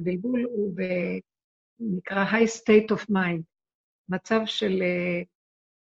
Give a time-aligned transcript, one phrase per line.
[0.00, 0.82] הבלבול הוא ב...
[1.80, 3.42] נקרא high state of mind,
[4.08, 5.26] מצב של uh,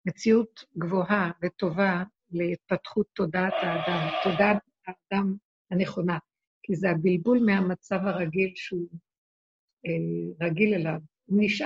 [0.07, 5.35] מציאות גבוהה וטובה להתפתחות תודעת האדם, תודעת האדם
[5.71, 6.19] הנכונה,
[6.63, 8.89] כי זה הבלבול מהמצב הרגיל שהוא
[9.87, 11.01] uh, רגיל אליו.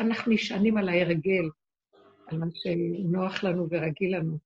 [0.01, 1.51] אנחנו נשענים על ההרגל,
[2.27, 4.39] על מה שנוח לנו ורגיל לנו.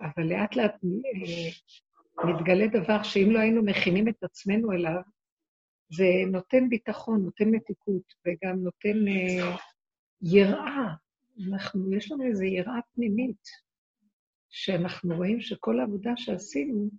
[0.00, 5.00] אבל לאט לאט uh, מתגלה דבר שאם לא היינו מכינים את עצמנו אליו,
[5.90, 9.60] זה נותן ביטחון, נותן מתיקות, וגם נותן uh,
[10.22, 10.94] יראה.
[11.48, 13.48] אנחנו, יש לנו איזו יראה פנימית,
[14.50, 16.90] שאנחנו רואים שכל העבודה שעשינו,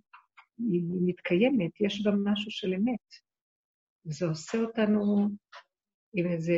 [0.58, 3.14] היא מתקיימת, יש בה משהו של אמת.
[4.06, 5.28] וזה עושה אותנו
[6.14, 6.52] עם איזו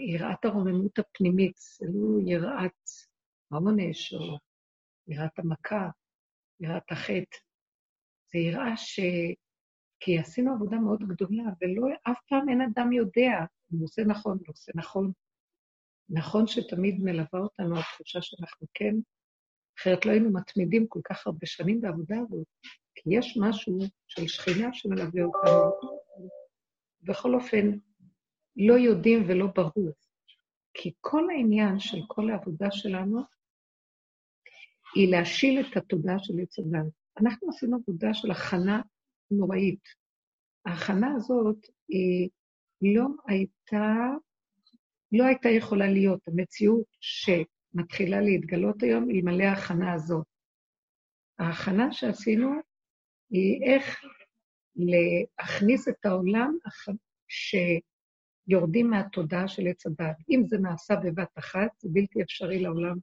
[0.00, 2.80] יראת הרוממות הפנימית, זה לא יראת
[3.50, 4.38] העונש או
[5.08, 5.88] יראת המכה,
[6.60, 7.36] יראת החטא.
[8.32, 9.00] זה יראה ש...
[10.00, 13.38] כי עשינו עבודה מאוד גדולה, ולא, אף פעם אין אדם יודע
[13.72, 15.12] אם הוא עושה נכון, לא עושה נכון.
[16.08, 18.94] נכון שתמיד מלווה אותנו התחושה שאנחנו כן,
[19.78, 22.46] אחרת לא היינו מתמידים כל כך הרבה שנים בעבודה הזאת,
[22.94, 26.00] כי יש משהו של שכינה שמלווה אותנו.
[27.02, 27.70] בכל אופן,
[28.56, 29.90] לא יודעים ולא ברור.
[30.74, 33.20] כי כל העניין של כל העבודה שלנו
[34.94, 36.92] היא להשיל את התודעה של עץ הדת.
[37.20, 38.80] אנחנו עשינו עבודה של הכנה
[39.30, 39.84] נוראית.
[40.66, 42.30] ההכנה הזאת היא
[42.82, 43.94] לא הייתה,
[45.12, 50.26] לא הייתה יכולה להיות המציאות שמתחילה להתגלות היום אלמלא ההכנה הזאת.
[51.38, 52.50] ההכנה שעשינו
[53.30, 54.00] היא איך
[54.76, 56.56] להכניס את העולם
[57.28, 60.16] שיורדים מהתודעה של עץ הדת.
[60.30, 62.96] אם זה נעשה בבת אחת, זה בלתי אפשרי לעולם,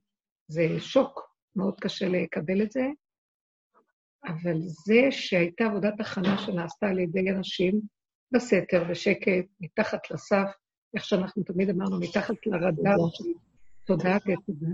[0.48, 2.86] זה שוק, מאוד קשה לקבל את זה,
[4.28, 7.82] אבל זה שהייתה עבודת הכנה שנעשתה על ידי אנשים
[8.32, 10.48] בסתר, בשקט, מתחת לסף,
[10.96, 13.24] איך שאנחנו תמיד אמרנו, מתחת לרדאר של
[13.86, 14.68] תודעת עתודה,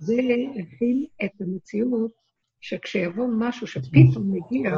[0.00, 0.14] זה
[0.58, 2.12] הכין את המציאות
[2.60, 4.70] שכשיבוא משהו שפתאום מגיע...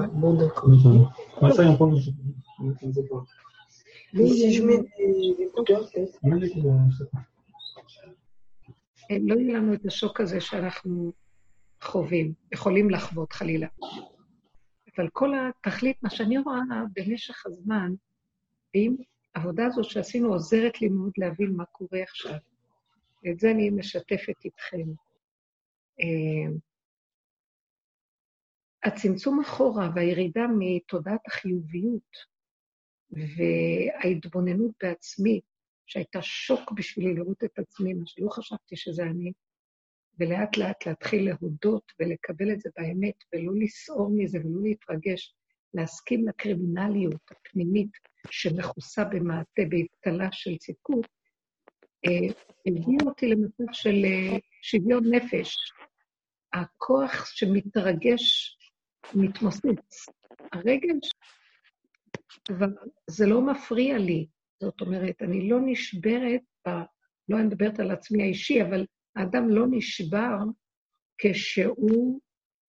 [9.11, 11.13] לא יהיה לנו את השוק הזה שאנחנו
[11.83, 13.69] חווים, יכולים לחוות חלילה.
[14.97, 16.61] אבל כל התכלית, מה שאני רואה
[16.97, 17.93] במשך הזמן,
[18.75, 18.97] ואם
[19.35, 22.35] העבודה הזו שעשינו עוזרת לי מאוד להבין מה קורה עכשיו,
[23.25, 24.87] ואת זה אני משתפת איתכם.
[26.01, 26.53] אה,
[28.85, 32.17] הצמצום אחורה והירידה מתודעת החיוביות
[33.11, 35.41] וההתבוננות בעצמי,
[35.87, 39.33] שהייתה שוק בשבילי לראות את עצמי, מה שלא חשבתי שזה אני,
[40.21, 45.35] ולאט לאט להתחיל להודות ולקבל את זה באמת, ולא לסעור מזה ולא להתרגש,
[45.75, 47.91] להסכים לקרימינליות הפנימית
[48.31, 51.07] שמכוסה במעטה, באבטלה של צדקות,
[52.07, 52.35] אה,
[52.67, 55.57] הביא אותי למצב של אה, שוויון נפש.
[56.53, 58.57] הכוח שמתרגש,
[59.15, 60.07] מתמוסס.
[60.53, 60.99] הרגל,
[62.49, 62.67] כבר,
[63.11, 64.27] זה לא מפריע לי.
[64.63, 66.71] זאת אומרת, אני לא נשברת, ב,
[67.29, 70.37] לא אני מדברת על עצמי האישי, אבל האדם לא נשבר
[71.19, 72.21] כשהוא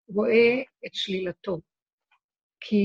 [0.08, 1.62] רואה את שלילתו,
[2.60, 2.84] כי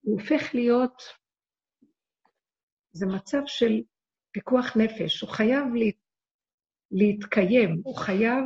[0.00, 1.02] הוא הופך להיות,
[2.92, 3.82] זה מצב של
[4.30, 5.90] פיקוח נפש, הוא חייב לה,
[6.90, 8.44] להתקיים, הוא חייב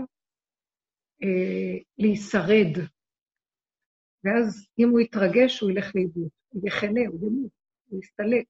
[1.22, 2.72] אה, להישרד,
[4.24, 7.52] ואז אם הוא יתרגש, הוא ילך לאיבוד, הוא יחנה, הוא ימות,
[7.86, 8.46] הוא יסתלק.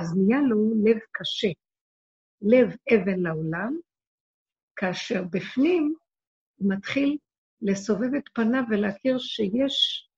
[0.00, 1.48] אז נהיה לו לב קשה.
[2.42, 3.76] לב אבן לעולם,
[4.76, 5.94] כאשר בפנים
[6.56, 7.18] הוא מתחיל
[7.62, 10.08] לסובב את פניו ולהכיר שיש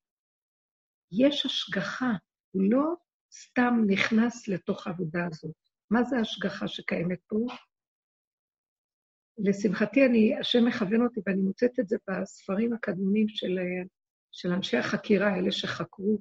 [1.12, 2.12] יש השגחה,
[2.50, 2.94] הוא לא
[3.32, 5.54] סתם נכנס לתוך העבודה הזאת.
[5.91, 7.37] מה זה ההשגחה שקיימת פה?
[9.38, 13.58] לשמחתי, אני, השם מכוון אותי, ואני מוצאת את זה בספרים הקדמונים של,
[14.32, 16.20] של אנשי החקירה, אלה שחקרו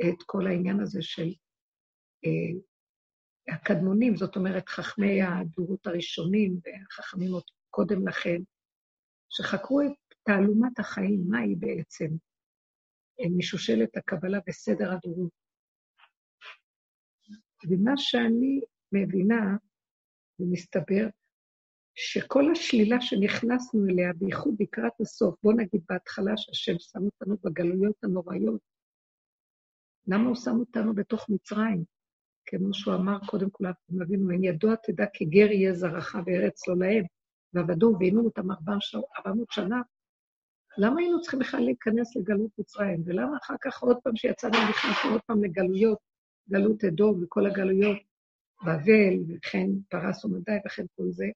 [0.00, 1.28] את כל העניין הזה של
[2.24, 2.60] אה,
[3.48, 8.38] הקדמונים, זאת אומרת, חכמי הדורות הראשונים והחכמים עוד קודם לכן,
[9.28, 12.06] שחקרו את תעלומת החיים, מה היא בעצם,
[13.38, 15.30] משושלת הקבלה וסדר הדורות.
[17.70, 18.60] ומה שאני
[18.92, 19.56] מבינה,
[20.38, 21.08] ומסתבר,
[21.94, 28.60] שכל השלילה שנכנסנו אליה, בייחוד לקראת הסוף, בוא נגיד בהתחלה שהשם שם אותנו בגלויות הנוראיות,
[30.06, 31.84] למה הוא שם אותנו בתוך מצרים?
[32.50, 36.68] כמו שהוא אמר קודם כל, אנחנו אבינו, אם ידוע תדע כי גר יהיה זרעך וארץ
[36.68, 37.04] לא להם,
[37.54, 38.50] ועבדו ועינו אותם
[39.16, 39.82] 400 שנה,
[40.78, 43.02] למה היינו צריכים בכלל להיכנס לגלות מצרים?
[43.04, 45.98] ולמה אחר כך עוד פעם שיצאנו נכנסנו עוד פעם לגלויות
[46.50, 47.98] גלות אדום וכל הגלויות,
[48.62, 51.26] בבל, וכן פרס ומדי וכן כל זה,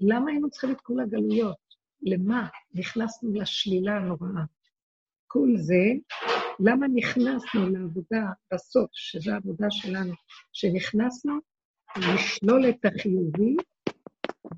[0.00, 1.56] למה היינו צריכים את כל הגלויות?
[2.02, 2.48] למה?
[2.74, 4.44] נכנסנו לשלילה הנוראה.
[5.26, 5.84] כל זה,
[6.60, 8.22] למה נכנסנו לעבודה
[8.52, 10.12] בסוף, שזו העבודה שלנו,
[10.52, 11.32] שנכנסנו
[11.96, 13.56] לשלול את החיובי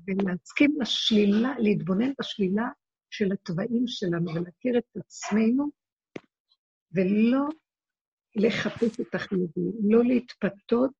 [0.07, 2.65] ולהסכים לשלילה, להתבונן בשלילה
[3.09, 5.69] של התוואים שלנו ולהכיר את עצמנו,
[6.91, 7.47] ולא
[8.35, 10.93] לחפש את החיובי, לא להתפתות,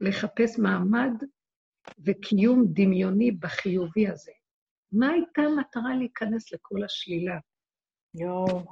[0.00, 1.12] לחפש מעמד
[1.98, 4.32] וקיום דמיוני בחיובי הזה.
[4.92, 7.38] מה הייתה המטרה להיכנס לכל השלילה?
[8.14, 8.64] יואו.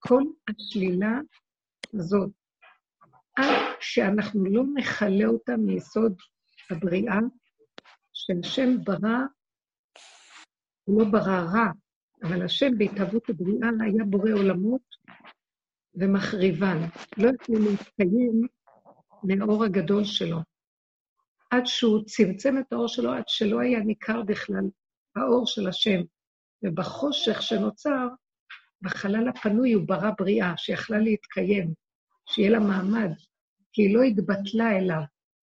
[0.00, 1.20] כל השלילה
[1.94, 2.30] הזאת,
[3.36, 6.14] עד שאנחנו לא נכלה אותה מיסוד
[6.70, 7.18] הבריאה,
[8.12, 9.18] שהשם ברא,
[10.84, 11.66] הוא לא ברא רע,
[12.22, 14.82] אבל השם בהתהוות הבריאה היה בורא עולמות
[15.94, 16.78] ומחריבן.
[17.16, 18.46] לא יכלו להתקיים
[19.22, 20.38] מהאור הגדול שלו.
[21.50, 24.64] עד שהוא צמצם את האור שלו, עד שלא היה ניכר בכלל
[25.16, 26.00] האור של השם.
[26.62, 28.08] ובחושך שנוצר,
[28.82, 31.74] בחלל הפנוי הוא ברא בריאה, שיכלה להתקיים,
[32.26, 33.10] שיהיה לה מעמד,
[33.72, 35.02] כי היא לא התבטלה אליו.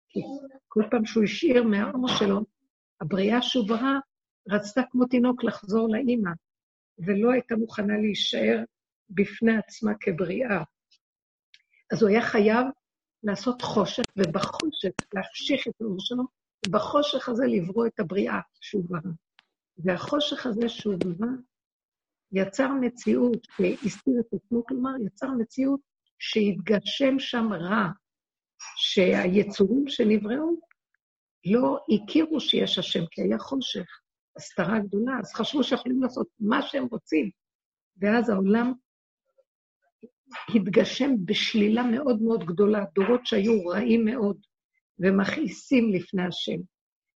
[0.09, 0.19] כי
[0.67, 2.45] כל פעם שהוא השאיר מהאור שלו,
[3.01, 3.99] הבריאה שהוא ברא
[4.49, 6.31] רצתה כמו תינוק לחזור לאימא,
[6.99, 8.63] ולא הייתה מוכנה להישאר
[9.09, 10.63] בפני עצמה כבריאה.
[11.91, 12.65] אז הוא היה חייב
[13.23, 16.23] לעשות חושך, ובחושך להחשיך את האור שלו,
[16.67, 19.11] ובחושך הזה לברוא את הבריאה שהוא ברא.
[19.77, 21.31] והחושך הזה שהוא ברא
[22.33, 25.79] יצר מציאות שהסתיר את עצמו, כלומר, יצר מציאות
[26.19, 27.87] שהתגשם שם רע,
[28.75, 30.55] שהיצורים שנבראו
[31.45, 33.85] לא הכירו שיש השם, כי היה חושך,
[34.37, 37.29] הסתרה גדולה, אז חשבו שיכולים לעשות מה שהם רוצים.
[37.97, 38.73] ואז העולם
[40.55, 44.37] התגשם בשלילה מאוד מאוד גדולה, דורות שהיו רעים מאוד
[44.99, 46.61] ומכעיסים לפני השם.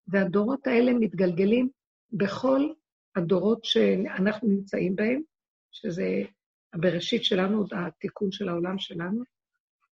[0.08, 1.70] והדורות האלה מתגלגלים
[2.12, 2.70] בכל
[3.16, 5.22] הדורות שאנחנו נמצאים בהם,
[5.72, 6.22] שזה
[6.74, 9.24] הבראשית שלנו, התיקון של העולם שלנו,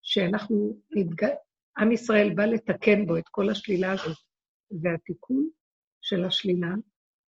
[0.02, 1.26] שאנחנו, נתג...
[1.78, 4.16] עם ישראל בא לתקן בו את כל השלילה הזאת,
[4.82, 5.48] והתיקון
[6.00, 6.74] של השלילה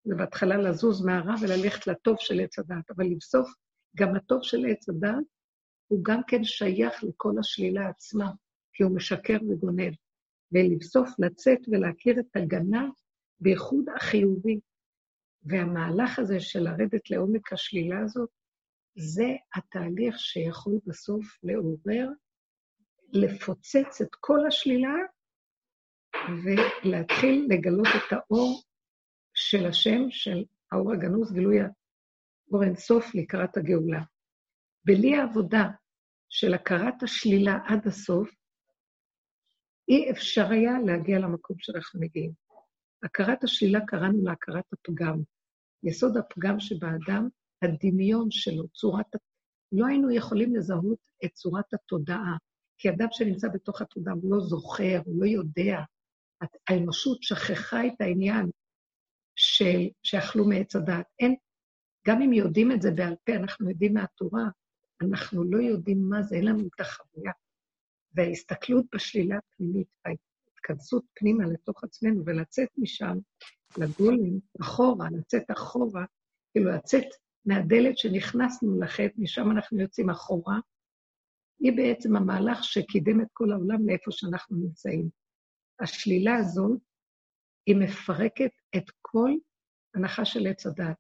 [0.05, 3.49] זה בהתחלה לזוז מהרע וללכת לטוב של עץ הדת, אבל לבסוף,
[3.97, 5.25] גם הטוב של עץ הדת
[5.87, 8.31] הוא גם כן שייך לכל השלילה עצמה,
[8.73, 9.93] כי הוא משקר וגונב.
[10.53, 12.89] ולבסוף לצאת ולהכיר את הגנה
[13.41, 14.61] בייחוד החיובי.
[15.45, 18.31] והמהלך הזה של לרדת לעומק השלילה הזאת,
[18.97, 22.09] זה התהליך שיכול בסוף לעורר,
[23.13, 24.95] לפוצץ את כל השלילה
[26.45, 28.63] ולהתחיל לגלות את האור
[29.35, 34.03] של השם, של האור הגנוז, גילוי האור אינסוף לקראת הגאולה.
[34.85, 35.65] בלי העבודה
[36.29, 38.31] של הכרת השלילה עד הסוף,
[39.89, 42.33] אי אפשר היה להגיע למקום שאנחנו מגיעים.
[43.03, 45.34] הכרת השלילה קראנו לה הכרת הפגם.
[45.85, 47.29] יסוד הפגם שבאדם,
[47.63, 49.07] הדמיון שלו, צורת...
[49.73, 52.37] לא היינו יכולים לזהות את צורת התודעה,
[52.79, 55.79] כי אדם שנמצא בתוך התודעה הוא לא זוכר, הוא לא יודע.
[56.69, 58.51] האנושות שכחה את העניין
[59.37, 61.07] של שאכלו מעץ הדעת.
[61.21, 61.35] אין,
[62.07, 64.45] גם אם יודעים את זה בעל פה, אנחנו יודעים מהתורה,
[65.03, 67.33] אנחנו לא יודעים מה זה, אין לנו את החוויה.
[68.15, 69.89] וההסתכלות בשלילה הפנימית,
[70.71, 73.19] ההתכנסות פנימה לתוך עצמנו ולצאת משם
[73.79, 76.05] לגולם, אחורה, לצאת אחורה,
[76.53, 77.05] כאילו לצאת
[77.47, 80.59] מהדלת שנכנסנו לחטא, משם אנחנו יוצאים אחורה,
[81.61, 85.09] היא בעצם המהלך שקידם את כל העולם לאיפה שאנחנו נמצאים.
[85.81, 86.81] השלילה הזאת,
[87.67, 89.31] היא מפרקת את כל
[89.95, 90.97] הנחה של עץ הדת,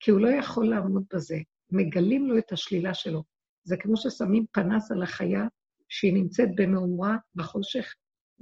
[0.00, 1.36] כי הוא לא יכול לעמוד בזה.
[1.70, 3.22] מגלים לו את השלילה שלו.
[3.64, 5.44] זה כמו ששמים פנס על החיה
[5.88, 7.94] שהיא נמצאת במאורה בחושך,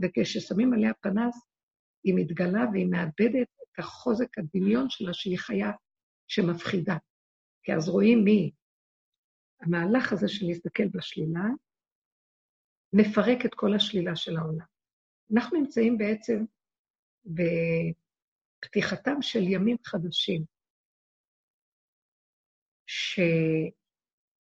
[0.02, 1.46] וכששמים עליה פנס,
[2.04, 5.70] היא מתגלה והיא מאבדת את החוזק הדמיון שלה שהיא חיה
[6.28, 6.96] שמפחידה.
[7.62, 8.52] כי אז רואים מי.
[9.60, 11.44] המהלך הזה של להסתכל בשלילה,
[12.92, 14.66] מפרק את כל השלילה של העולם.
[15.34, 16.44] אנחנו נמצאים בעצם
[18.60, 20.44] בפתיחתם של ימים חדשים.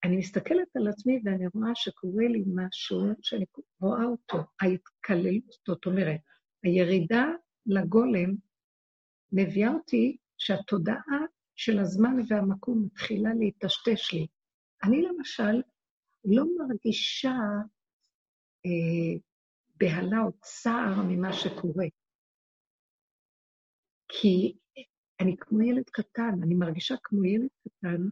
[0.04, 3.44] שאני מסתכלת על עצמי ואני רואה שקורה לי משהו שאני
[3.80, 6.20] רואה אותו, ההתקללות, זאת אומרת,
[6.62, 7.26] הירידה
[7.66, 8.34] לגולם
[9.32, 11.20] מביאה אותי שהתודעה
[11.56, 14.26] של הזמן והמקום מתחילה להיטשטש לי.
[14.84, 15.62] אני למשל
[16.24, 17.36] לא מרגישה
[18.66, 19.20] אה,
[19.76, 21.86] בהלה או צער ממה שקורה.
[24.08, 24.56] כי
[25.20, 28.02] אני כמו ילד קטן, אני מרגישה כמו ילד קטן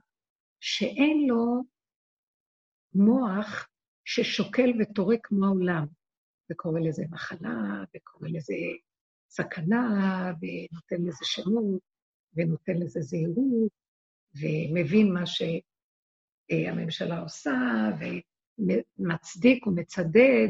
[0.61, 1.63] שאין לו
[2.95, 3.69] מוח
[4.05, 5.87] ששוקל וטורק כמו העולם,
[6.53, 8.55] וקורא לזה מחלה, וקורא לזה
[9.31, 11.81] סכנה, ונותן לזה שמות,
[12.35, 13.73] ונותן לזה זהירות,
[14.35, 15.23] ומבין מה
[16.51, 17.59] שהממשלה עושה,
[18.59, 20.49] ומצדיק ומצדד.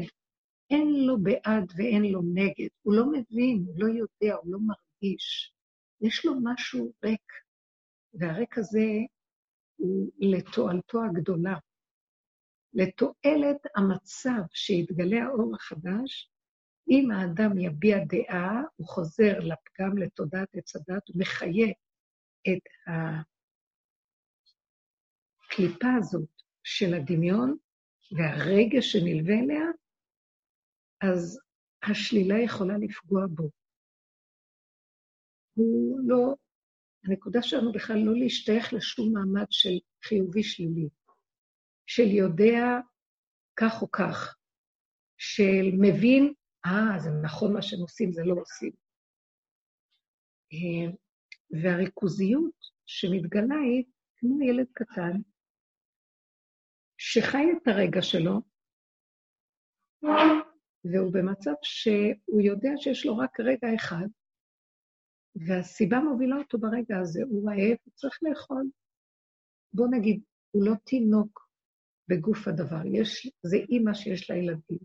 [0.71, 2.67] אין לו בעד ואין לו נגד.
[2.81, 5.53] הוא לא מבין, הוא לא יודע, הוא לא מרגיש.
[6.01, 7.31] יש לו משהו ריק,
[8.13, 8.85] והריק הזה
[9.75, 11.57] הוא לתועלתו הגדולה.
[12.73, 16.31] לתועלת המצב שיתגלה האור החדש,
[16.89, 21.67] אם האדם יביע דעה, הוא חוזר לפגם, לתודעת עץ הדת, הוא מחיה
[22.47, 22.63] את
[25.47, 26.29] הקליפה הזאת
[26.63, 27.57] של הדמיון
[28.11, 29.65] והרגש שנלווה אליה,
[31.01, 31.39] אז
[31.83, 33.49] השלילה יכולה לפגוע בו.
[35.53, 36.35] הוא לא,
[37.03, 40.89] הנקודה שלנו בכלל לא להשתייך לשום מעמד של חיובי שלילי,
[41.91, 42.59] של יודע
[43.59, 44.35] כך או כך,
[45.17, 46.33] של מבין,
[46.65, 48.71] אה, זה נכון מה שהם עושים, זה לא עושים.
[50.53, 50.91] אה,
[51.61, 52.55] והריכוזיות
[52.85, 53.83] שמתגלה היא
[54.15, 55.15] כמו ילד קטן,
[56.97, 58.41] שחי את הרגע שלו,
[60.83, 64.07] והוא במצב שהוא יודע שיש לו רק רגע אחד,
[65.47, 68.63] והסיבה מובילה אותו ברגע הזה, הוא רעב, הוא צריך לאכול.
[69.73, 71.48] בוא נגיד, הוא לא תינוק
[72.09, 74.79] בגוף הדבר, יש, זה אימא שיש לה ילדים.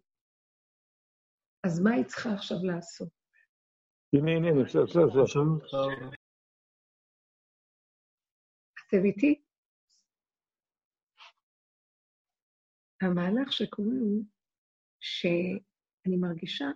[1.67, 3.09] אז מה היא צריכה עכשיו לעשות?
[4.13, 6.11] הנה, הנה, בסדר, בסדר.
[8.89, 9.43] אתם איתי?
[13.03, 14.25] המהלך שקורה הוא
[15.01, 16.67] שאני מרגישה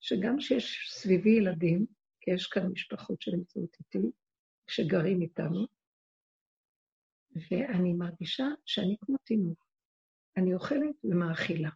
[0.00, 1.86] שגם שיש סביבי ילדים,
[2.20, 4.10] כי יש כאן משפחות שנמצאות איתי,
[4.70, 5.66] שגרים איתנו,
[7.50, 9.63] ואני מרגישה שאני כמו תינוק.
[10.36, 11.70] אני אוכלת ומאכילה.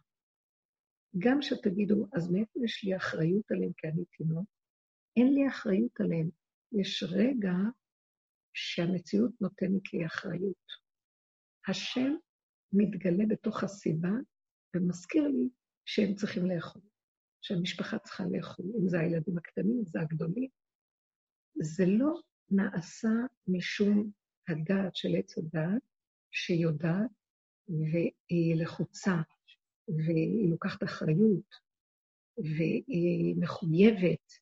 [1.17, 4.47] גם שתגידו, אז מאיפה יש לי אחריות עליהם כי אני תינוק?
[5.17, 6.29] אין לי אחריות עליהם.
[6.71, 7.53] יש רגע
[8.53, 10.65] שהמציאות נותנת לי אחריות.
[11.67, 12.11] השם
[12.73, 14.11] מתגלה בתוך הסיבה
[14.75, 15.49] ומזכיר לי
[15.85, 16.81] שהם צריכים לאכול,
[17.41, 20.49] שהמשפחה צריכה לאכול, אם זה הילדים הקטנים, אם זה הגדולים.
[21.61, 23.09] זה לא נעשה
[23.47, 24.11] משום
[24.47, 25.81] הדעת של עץ הדעת,
[26.31, 27.11] שיודעת
[27.69, 29.15] והיא לחוצה,
[29.87, 31.55] והיא לוקחת אחריות,
[32.37, 34.33] והיא מחויבת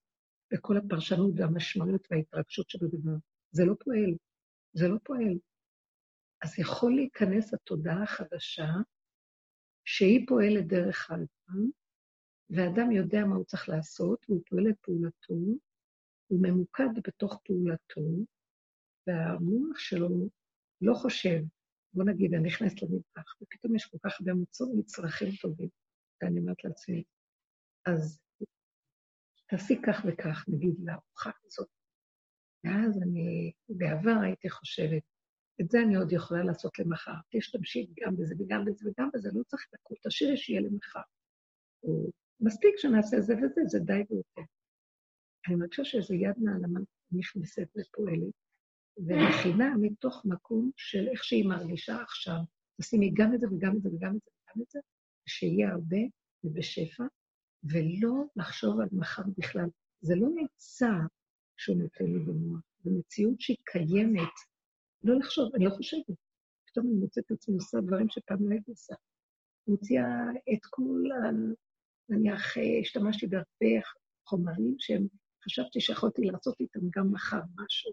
[0.53, 3.15] בכל הפרשנות והמשמעות וההתרגשות שבדבר.
[3.51, 4.15] זה לא פועל,
[4.74, 5.39] זה לא פועל.
[6.41, 8.67] אז יכול להיכנס התודעה החדשה,
[9.86, 11.69] שהיא פועלת דרך האדם,
[12.50, 15.34] ואדם יודע מה הוא צריך לעשות, והוא פועל את פעולתו,
[16.27, 18.01] הוא ממוקד בתוך פעולתו,
[19.07, 20.29] והמוח שלו
[20.81, 21.39] לא חושב,
[21.98, 24.32] בוא נגיד, אני נכנסת למטבח, ופתאום יש כל כך הרבה
[24.77, 25.70] מצרכים טובים,
[26.22, 27.04] ואני אומרת לעצמי,
[27.86, 28.20] אז
[29.50, 31.70] תעשי כך וכך, נגיד, לארוחה הזאת.
[32.63, 35.04] ואז אני, בעבר הייתי חושבת,
[35.62, 37.16] את זה אני עוד יכולה לעשות למחר.
[37.30, 41.01] תשתמשי גם בזה וגם בזה וגם בזה, לא צריך הכול, תשאירי שיהיה למחר.
[42.39, 44.51] מספיק שנעשה זה וזה, זה די ויותר.
[45.48, 46.80] אני מרגישה שאיזו יד נעלמה
[47.12, 48.34] נכנסת ופועלת,
[48.98, 52.38] ומכינה מתוך מקום של איך שהיא מרגישה עכשיו.
[52.82, 54.80] תשימי גם את זה וגם את זה וגם את זה וגם את זה,
[55.25, 55.98] שיהיה הרבה
[56.44, 57.04] ובשפע,
[57.63, 59.70] ולא לחשוב על מחר בכלל.
[60.01, 60.92] זה לא נמצא
[61.58, 64.34] שהוא נותן לי במוח, זו מציאות שהיא קיימת
[65.04, 66.16] לא לחשוב, אני לא חושבת.
[66.68, 68.96] פתאום אני מוצאת את עצמי עושה דברים שפעם לא הייתי עושה.
[69.68, 71.32] מוציאה את כל ה...
[72.10, 73.82] נניח, אה, השתמשתי בהרבה
[74.27, 75.08] חומרים שהם,
[75.46, 77.92] חשבתי שיכולתי לעשות איתם גם מחר משהו,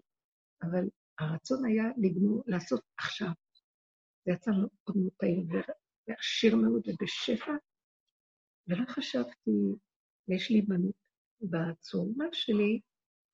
[0.65, 3.31] אבל הרצון היה לגמור, לעשות עכשיו.
[4.25, 5.47] זה יצא מאוד מאוד טעים
[6.07, 7.53] ועשיר מאוד ובשפע,
[8.67, 9.51] ולא חשבתי,
[10.27, 10.65] יש לי
[11.41, 12.79] בצורה שלי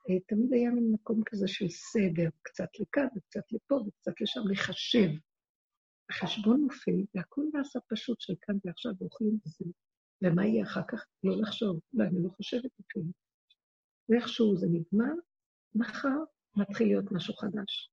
[0.10, 5.10] אה, תמיד היה מין מקום כזה של סדר, קצת לכאן וקצת לפה וקצת לשם, לחשב.
[6.10, 9.66] החשבון נופל, והכל נעשה פשוט של כאן ועכשיו, ואוכלים בזה.
[10.22, 11.06] ומה יהיה אחר כך?
[11.24, 11.80] לא לחשוב.
[11.94, 13.06] לא, אני לא חושבת אפילו.
[14.10, 15.14] ואיכשהו זה נגמר,
[15.76, 16.24] מחר
[16.56, 17.92] מתחיל להיות משהו חדש.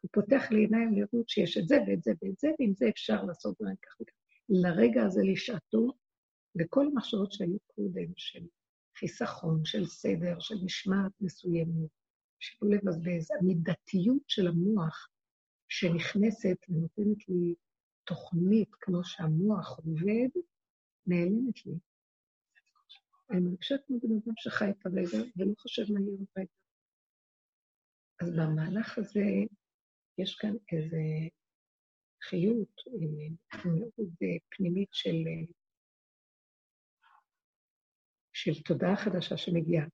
[0.00, 3.24] הוא פותח לי עיניים לראות שיש את זה ואת זה ואת זה, ועם זה אפשר
[3.24, 4.12] לעשות דברים כך וכך.
[4.48, 5.92] לרגע הזה לשעתו,
[6.60, 8.46] וכל המחשבות שהיו קודם, של
[8.98, 11.90] חיסכון, של סדר, של משמעת מסוימת,
[12.38, 13.30] שלא לבזבז.
[13.40, 15.08] המידתיות של המוח
[15.68, 17.54] שנכנסת ונותנת לי
[18.04, 20.40] תוכנית כמו שהמוח עובד,
[21.06, 21.72] נעלמת לי.
[23.30, 26.48] אני מרגישה כמו בן אדם שחי את הרגע ולא חושב מה יהיה ברגע.
[28.20, 29.24] אז במהלך הזה
[30.18, 31.02] יש כאן איזה
[32.24, 32.82] חיות
[33.64, 34.10] מאוד
[34.56, 35.24] פנימית של,
[38.32, 39.86] של תודעה חדשה שמגיעה.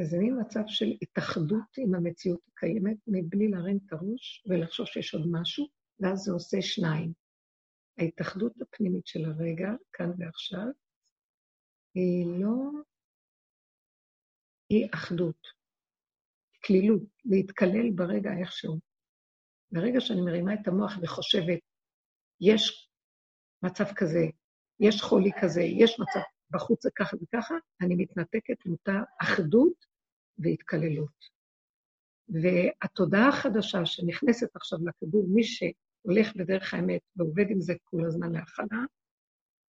[0.00, 5.26] זה מין מצב של התאחדות עם המציאות הקיימת, מבלי להרים את הראש ולחשוב שיש עוד
[5.30, 5.66] משהו,
[6.00, 7.12] ואז זה עושה שניים.
[7.98, 10.66] ההתאחדות הפנימית של הרגע, כאן ועכשיו,
[11.94, 12.70] היא לא...
[14.68, 15.59] היא אחדות,
[16.64, 18.80] כלילות, להתקלל ברגע איכשהו.
[19.72, 21.60] ברגע שאני מרימה את המוח וחושבת,
[22.40, 22.90] יש
[23.62, 24.26] מצב כזה,
[24.80, 29.84] יש חולי כזה, יש מצב, בחוץ ככה וככה, אני מתנתקת עם אותה אחדות
[30.38, 31.40] והתקללות.
[32.28, 38.84] והתודעה החדשה שנכנסת עכשיו לכדור, מי שהולך בדרך האמת ועובד עם זה כל הזמן להכנה,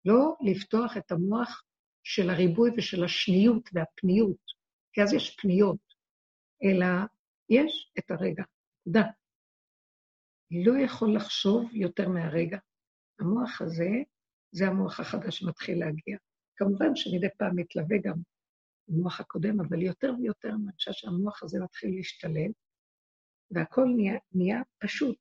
[0.04, 1.62] לא לפתוח את המוח
[2.02, 4.44] של הריבוי ושל השניות והפניות,
[4.92, 5.89] כי אז יש פניות,
[6.62, 6.86] אלא
[7.50, 8.42] יש את הרגע,
[8.86, 9.10] נקודה.
[10.50, 12.58] לא יכול לחשוב יותר מהרגע.
[13.20, 13.90] המוח הזה,
[14.52, 16.18] זה המוח החדש שמתחיל להגיע.
[16.56, 18.16] כמובן שמדי פעם מתלווה גם
[18.88, 22.50] המוח הקודם, אבל יותר ויותר אני חושבת שהמוח הזה מתחיל להשתלב,
[23.50, 25.18] והכל נהיה, נהיה פשוט.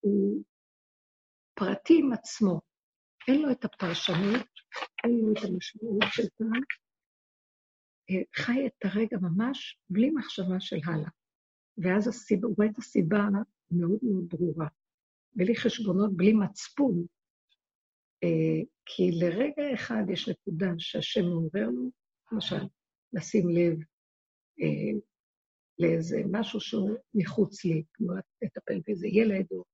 [0.00, 0.42] הוא
[1.54, 2.60] פרטי עם עצמו,
[3.28, 4.48] אין לו את הפרשנות,
[5.04, 6.62] אין לו את המשמעות של פעם,
[8.36, 11.10] חי את הרגע ממש בלי מחשבה של הלאה.
[11.78, 13.28] ואז הסיבה, הוא רואה את הסיבה
[13.70, 14.68] מאוד מאוד ברורה.
[15.34, 17.06] בלי חשבונות, בלי מצפון,
[18.24, 21.90] אה, כי לרגע אחד יש נקודה שהשם מעורר לו,
[22.32, 22.66] למשל,
[23.12, 23.78] לשים לב
[24.60, 25.00] אה,
[25.78, 29.64] לאיזה משהו שהוא מחוץ לי, כמו לטפל באיזה ילד, או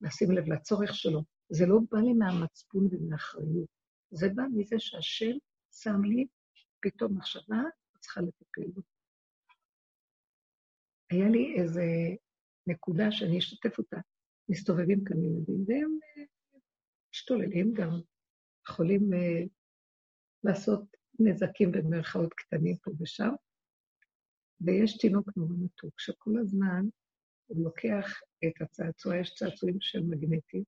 [0.00, 1.22] לשים לב לצורך שלו.
[1.48, 3.68] זה לא בא לי מהמצפון ומהאחריות,
[4.10, 5.36] זה בא מזה שהשם
[5.72, 6.26] שם לי
[6.80, 7.62] פתאום מחשבה,
[8.00, 8.80] צריכה לטפל בו.
[11.10, 11.84] היה לי איזה
[12.66, 13.96] נקודה שאני אשתף אותה.
[14.48, 16.24] מסתובבים כאן ילדים, והם אה,
[17.12, 17.90] משתוללים גם,
[18.68, 19.42] יכולים אה,
[20.44, 20.82] לעשות
[21.18, 23.30] נזקים במרכאות קטנים פה ושם.
[24.60, 26.84] ויש תינוק נורא מתוק, שכל הזמן
[27.46, 30.62] הוא לוקח את הצעצוע, יש צעצועים של מגנטים,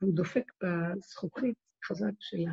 [0.00, 2.44] והוא דופק בזכוכית חזק של.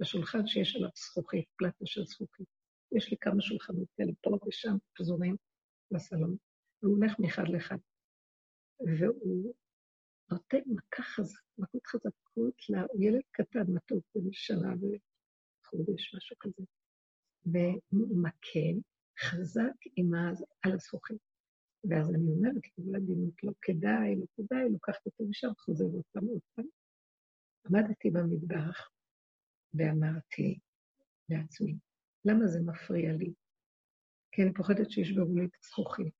[0.00, 2.46] בשולחן שיש עליו זכוכית, פלטה של זכוכית.
[2.92, 5.36] יש לי כמה שולחנות כאלה פה ושם פזורים
[5.90, 6.36] בסלון,
[6.82, 7.76] והוא הולך מאחד לאחד.
[8.80, 9.54] והוא
[10.30, 12.54] נותן מכה חזק, מכות חזקות,
[12.90, 16.62] הוא ילד קטן, מתוק, בן שנה וחודש, משהו כזה.
[17.46, 18.80] והוא מכה
[19.20, 20.44] חזק עם הז...
[20.62, 21.18] על הזכוכית.
[21.84, 26.66] ואז אני אומרת לילדינות, לא כדאי, לא כדאי, לוקחת אותו משם, חוזר עוד עוד פעם.
[27.66, 28.88] עמדתי במטבח
[29.74, 30.58] ואמרתי
[31.28, 31.74] לעצמי,
[32.24, 33.32] למה זה מפריע לי?
[34.32, 36.14] כי אני פוחדת שישברו לי את הזכוכית.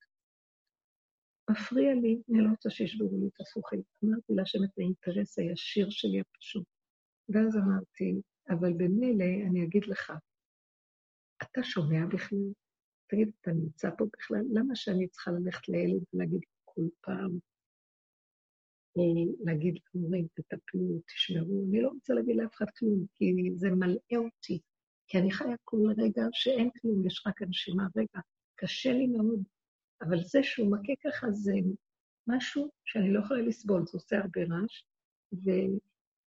[1.50, 3.84] מפריע לי, אני לא רוצה שישברו לי את הזכוכית.
[4.04, 6.66] אמרתי להשם את האינטרס הישיר שלי הפשוט.
[7.28, 10.12] ואז אמרתי, אבל במילא אני אגיד לך,
[11.42, 12.52] אתה שומע בכלל?
[13.06, 14.44] תגיד, אתה נמצא פה בכלל?
[14.52, 17.38] למה שאני צריכה ללכת לילד ולהגיד כל פעם,
[19.44, 21.64] להגיד למורים, תטפלו, תשמרו?
[21.68, 24.60] אני לא רוצה להגיד לאף אחד כלום, כי זה מלאה אותי.
[25.06, 27.86] כי אני חיה כל רגע שאין כלום, יש רק הנשימה.
[27.96, 28.20] רגע,
[28.56, 29.42] קשה לי מאוד
[30.02, 31.52] אבל זה שהוא מכה ככה זה
[32.26, 34.84] משהו שאני לא יכולה לסבול, זה עושה הרבה רעש,
[35.32, 35.50] ו...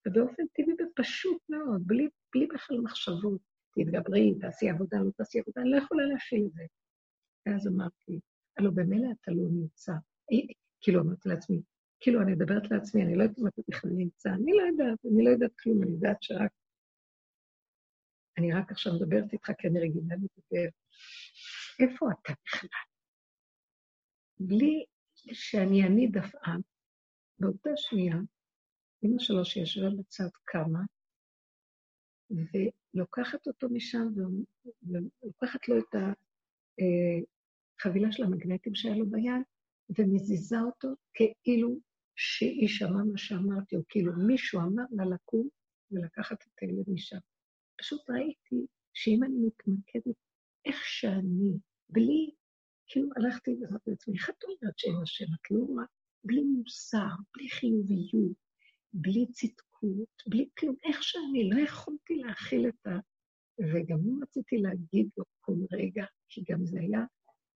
[0.08, 3.42] ובאופן טבעי ופשוט מאוד, בלי, בלי בכלל מחשבות,
[3.76, 6.64] תתגברי, תעשי עבודה, לא תעשי עבודה, אני לא יכולה להפעיל את זה.
[7.46, 8.20] ואז אמרתי,
[8.58, 9.94] הלו במילא אתה לא נמצא.
[10.82, 11.62] כאילו אמרתי לעצמי,
[12.04, 15.24] כאילו אני מדברת לעצמי, אני לא יודעת אם אתה בכלל נמצא, אני לא יודעת, אני
[15.24, 16.52] לא יודעת כלום, אני יודעת שרק...
[18.38, 20.70] אני רק עכשיו מדברת איתך כי אני רגילה לדבר.
[21.80, 22.70] איפה אתה בכלל?
[24.40, 24.86] בלי
[25.16, 26.62] שאני אניד עפעף,
[27.40, 28.16] באותה שנייה,
[29.04, 30.80] אמא שלו שישבה בצד קמה,
[32.30, 34.08] ולוקחת אותו משם,
[34.84, 35.96] ולוקחת לו את
[37.80, 39.42] החבילה של המגנטים שהיה לו ביד,
[39.98, 40.88] ומזיזה אותו
[41.44, 41.80] כאילו
[42.16, 45.50] שהיא שמעה מה שאמרתי, או כאילו מישהו אמר לה לקום
[45.92, 47.18] ולקחת את הילד משם.
[47.80, 50.16] פשוט ראיתי שאם אני מתמקדת
[50.66, 51.58] איך שאני,
[51.90, 52.32] בלי
[52.88, 55.24] כאילו הלכתי ואמרתי לעצמי, איך את אומרת השם?
[55.24, 55.86] את לא רואה?
[56.24, 58.38] בלי מוסר, בלי חיוביות,
[58.94, 60.76] בלי צדקות, בלי כלום.
[60.84, 62.90] איך שאני לא יכולתי להכיל את ה...
[63.60, 67.06] וגם לא רציתי להגיד לו כל רגע, כי גם זה היה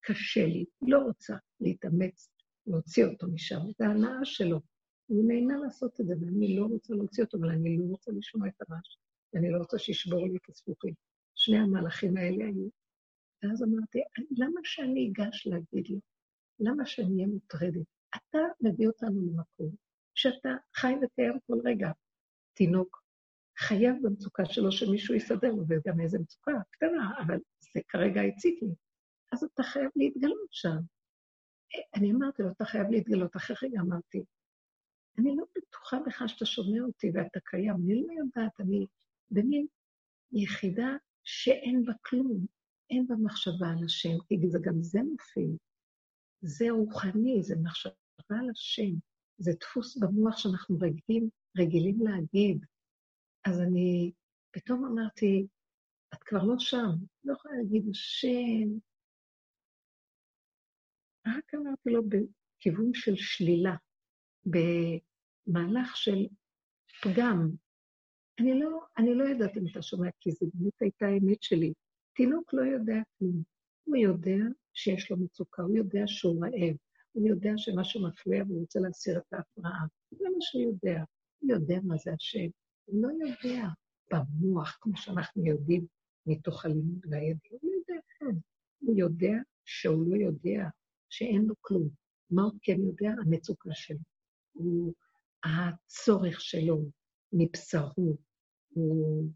[0.02, 0.66] קשה לי.
[0.82, 2.30] לא רוצה להתאמץ,
[2.68, 3.60] להוציא אותו משם.
[3.78, 4.60] זה הנאה שלו.
[5.08, 8.48] הוא נהנה לעשות את זה, ואני לא רוצה להוציא אותו, אבל אני לא רוצה לשמוע
[8.48, 8.98] את הרעש,
[9.34, 10.94] ואני לא רוצה שישבור לי את הזכוכים.
[11.36, 12.68] שני המהלכים האלה היו
[13.44, 14.00] ואז אמרתי,
[14.32, 16.00] למה שאני אגש להגיד לו?
[16.60, 17.86] למה שאני אהיה מוטרדת?
[18.16, 19.76] אתה מביא אותנו למקום
[20.16, 21.92] שאתה חי וקיים כל רגע.
[22.54, 23.04] תינוק
[23.58, 28.74] חייב במצוקה שלו שמישהו יסדר לו, וגם איזה מצוקה קטנה, אבל זה כרגע הציק לי.
[29.32, 30.78] אז אתה חייב להתגלות שם.
[31.96, 33.36] אני אמרתי לו, אתה חייב להתגלות.
[33.36, 34.24] אחרי רגע אמרתי,
[35.18, 38.86] אני לא בטוחה בך שאתה שומע אותי ואתה קיים, אני לא יודעת, אני
[39.32, 39.68] במין
[40.32, 42.46] יחידה שאין בה כלום,
[42.90, 45.48] אין בה מחשבה על השם, כי זה גם זה מופיע.
[46.42, 47.94] זה רוחני, זה מחשבה
[48.30, 48.94] על השם,
[49.38, 52.66] זה דפוס במוח שאנחנו רגילים, רגילים להגיד.
[53.46, 54.12] אז אני
[54.52, 55.48] פתאום אמרתי,
[56.14, 56.90] את כבר לא שם,
[57.24, 58.87] לא יכולה להגיד השם.
[61.38, 63.76] רק אמרתי לו בכיוון של שלילה,
[64.46, 66.28] במהלך של
[67.02, 67.50] פגם.
[68.40, 71.74] אני לא, אני לא יודעת אם אתה שומע, כי זו באמת הייתה האמת שלי.
[72.16, 73.44] תינוק לא יודע כלום.
[73.84, 74.38] הוא יודע
[74.74, 76.76] שיש לו מצוקה, הוא יודע שהוא רעב,
[77.12, 79.86] הוא יודע שמשהו מפריע והוא רוצה להסיר את ההפרעה.
[80.12, 81.04] זה מה שהוא יודע.
[81.40, 82.48] הוא יודע מה זה השם.
[82.86, 83.68] הוא לא יודע
[84.12, 85.86] במוח, כמו שאנחנו יודעים
[86.26, 88.40] מתוך הלימוד והידע, הוא לא יודע כלום.
[88.80, 89.34] הוא יודע
[89.66, 90.68] שהוא לא יודע,
[91.10, 91.90] שאין לו כלום.
[92.30, 93.12] מה הוא כן יודע?
[93.26, 94.00] המצוקה שלו.
[94.54, 94.94] הוא
[95.44, 96.92] הצורך שלו
[97.34, 98.18] מבשרו,
[98.70, 99.30] הוא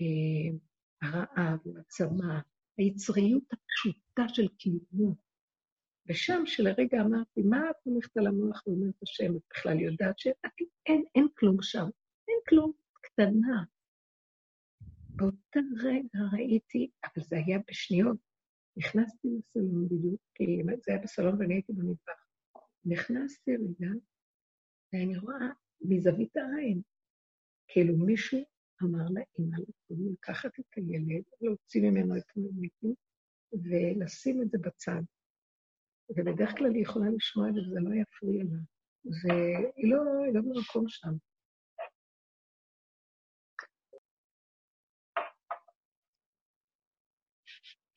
[0.00, 0.56] אה,
[1.02, 2.38] הרעב, הוא הצמא,
[2.78, 5.14] היצריות הפשוטה של קיומו.
[6.08, 11.28] ושם שלרגע אמרתי, מה את הולכת על המוח ואומרת השם, את בכלל יודעת שאין אין
[11.38, 11.88] כלום שם,
[12.28, 13.64] אין כלום, קטנה.
[15.18, 18.16] באותה רגע ראיתי, אבל זה היה בשניות,
[18.78, 22.24] נכנסתי לסלון בדיוק, כי זה היה בסלון ואני הייתי במטבח.
[22.84, 23.92] נכנסתי רגע,
[24.92, 25.48] ואני רואה
[25.80, 26.82] מזווית העין,
[27.68, 28.38] כאילו מישהו
[28.82, 32.94] אמר לאמא לקום לקחת את הילד, להוציא ממנו את הממיתים
[33.52, 35.02] ולשים את זה בצד.
[36.10, 38.58] ובדרך כלל היא יכולה לשמוע את זה וזה לא יפריע לה.
[39.04, 41.14] והיא לא, לא במקום שם.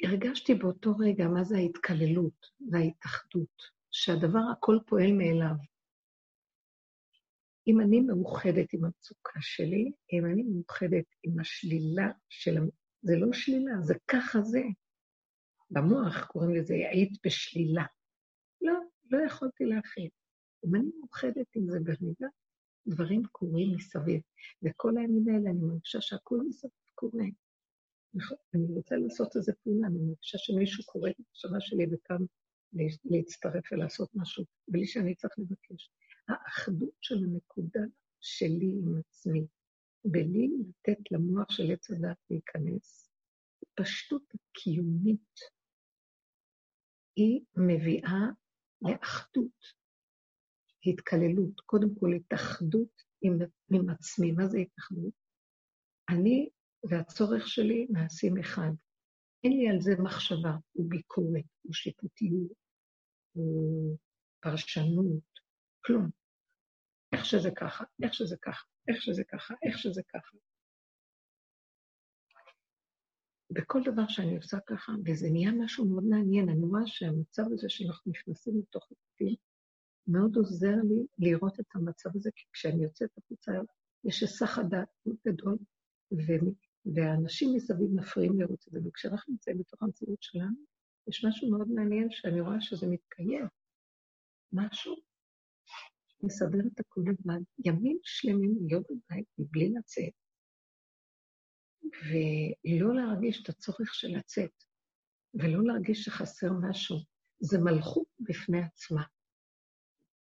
[0.04, 3.62] הרגשתי באותו רגע מה זה ההתקללות וההתאחדות,
[3.92, 5.56] שהדבר הכל פועל מאליו.
[7.68, 12.58] אם אני מאוחדת עם המצוקה שלי, אם אני מאוחדת עם השלילה של...
[13.02, 14.62] זה לא שלילה, זה ככה זה.
[15.72, 17.86] במוח קוראים לזה, היית בשלילה.
[18.62, 18.74] לא,
[19.12, 20.10] לא יכולתי להכין.
[20.66, 22.28] אם אני מאוחדת עם זה ברגע,
[22.88, 24.22] דברים קורים מסביב.
[24.64, 27.26] וכל הימים האלה אני מרגישה שהכול מסביב קורה.
[28.14, 32.24] נכון, אני רוצה לעשות איזה פעולה, אני מרגישה שמישהו קורא את המחשבה שלי וקם
[33.06, 35.92] להצטרף ולעשות משהו, בלי שאני צריך לבקש.
[36.28, 37.82] האחדות של הנקודה
[38.20, 39.48] שלי עם עצמי,
[40.06, 43.12] בלי לתת למוח של עץ הדת להיכנס,
[43.76, 45.40] פשטות הקיומית,
[47.16, 48.30] היא מביאה
[48.82, 49.82] לאחדות,
[50.86, 53.38] התקללות, קודם כל התאחדות עם,
[53.74, 54.32] עם עצמי.
[54.32, 55.14] מה זה התאחדות?
[56.10, 56.50] אני
[56.90, 58.72] והצורך שלי נעשים אחד.
[59.44, 62.52] אין לי על זה מחשבה, הוא ביקורת, הוא שיפוטיות,
[63.32, 63.98] הוא
[64.40, 65.40] פרשנות,
[65.86, 66.10] כלום.
[67.14, 70.38] איך שזה ככה, איך שזה ככה, איך שזה ככה, איך שזה ככה.
[73.52, 78.12] בכל דבר שאני עושה ככה, וזה נהיה משהו מאוד מעניין, אני רואה שהמצב הזה שאנחנו
[78.12, 79.36] נכנסים לתוך החוטים,
[80.08, 83.52] מאוד עוזר לי לראות את המצב הזה, כי כשאני יוצאת החוצה,
[84.04, 85.58] יש היסח הדעת מאוד גדול,
[86.86, 90.56] והאנשים מסביב מפריעים לראות את זה, וכשאנחנו נמצאים בתוך המציאות שלנו,
[91.08, 93.46] יש משהו מאוד מעניין שאני רואה שזה מתקיים.
[94.54, 94.96] משהו
[96.24, 100.14] מסדר את הכול לבד, ימים שלמים להיות בבית מבלי לצאת,
[101.84, 104.64] ולא להרגיש את הצורך של לצאת,
[105.34, 106.98] ולא להרגיש שחסר משהו.
[107.40, 109.04] זה מלכות בפני עצמה.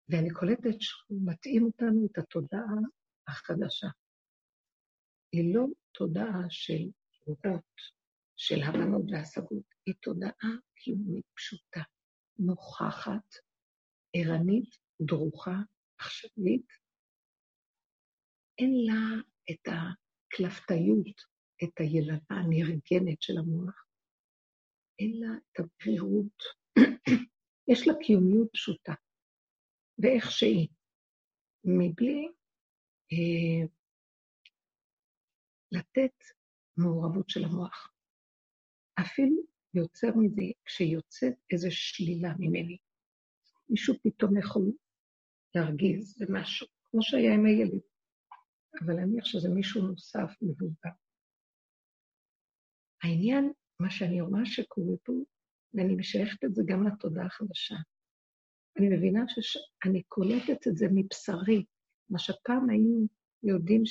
[0.08, 2.74] ואני קולטת שהוא מתאים אותנו את התודעה
[3.28, 3.86] החדשה.
[5.32, 6.90] היא לא תודעה של
[7.26, 7.80] רוחות,
[8.36, 11.80] של הבנות והשגות, היא תודעה קיומית פשוטה,
[12.38, 13.34] נוכחת,
[14.16, 15.56] ערנית, דרוכה,
[15.98, 16.66] עכשווית.
[18.58, 21.20] אין לה את הקלפתיות,
[21.64, 23.84] את הילדה הנרגנת של המוח,
[24.98, 26.42] אין לה את הברירות.
[27.70, 28.94] יש לה קיומיות פשוטה,
[29.98, 30.68] ואיך שהיא,
[31.64, 32.28] מבלי
[33.12, 33.66] אה,
[35.72, 36.24] לתת
[36.76, 37.92] מעורבות של המוח.
[39.00, 39.36] אפילו
[39.74, 42.78] יוצר מזה, כשיוצאת איזו שלילה ממני,
[43.68, 44.72] מישהו פתאום יכול
[45.54, 47.80] להרגיז במשהו, כמו שהיה עם הילד,
[48.80, 50.90] אבל נניח שזה מישהו נוסף, מבוגר.
[53.02, 55.12] העניין, מה שאני רואה שקורה פה,
[55.74, 57.74] ואני משייכת את זה גם לתודעה החדשה,
[58.78, 61.64] אני מבינה שאני קולטת את זה מבשרי,
[62.10, 63.06] מה שפעם היינו
[63.42, 63.82] יודעים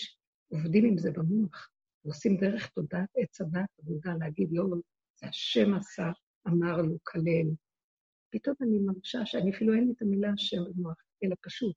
[0.51, 1.69] שעובדים עם זה במוח,
[2.05, 4.63] ועושים דרך תודעת עץ הדת עבודה, להגיד, לא,
[5.15, 6.11] זה השם עשה,
[6.47, 7.55] אמר לו, כלל.
[8.29, 11.75] פתאום אני מרגישה שאני אפילו אין לי את המילה השם במוח, אלא פשוט,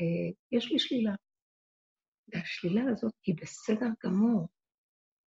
[0.00, 1.14] אה, יש לי שלילה.
[2.28, 4.48] והשלילה הזאת היא בסדר גמור,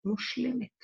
[0.05, 0.77] מושלמת.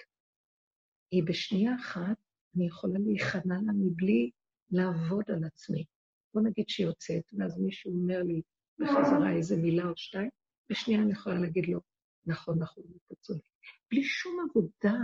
[1.12, 2.17] היא בשנייה אחת,
[2.56, 4.32] אני יכולה להיכנע לה מבלי
[4.71, 5.86] לעבוד על עצמי.
[6.34, 8.41] בוא נגיד שהיא יוצאת, ואז מישהו אומר לי
[8.79, 10.29] בחזרה איזה מילה או שתיים,
[10.69, 11.80] בשנייה אני יכולה להגיד לו,
[12.26, 13.43] נכון, נכון, אתה צודק.
[13.91, 14.99] בלי שום עבודה,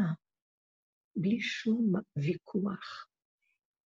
[1.16, 3.08] בלי שום ויכוח.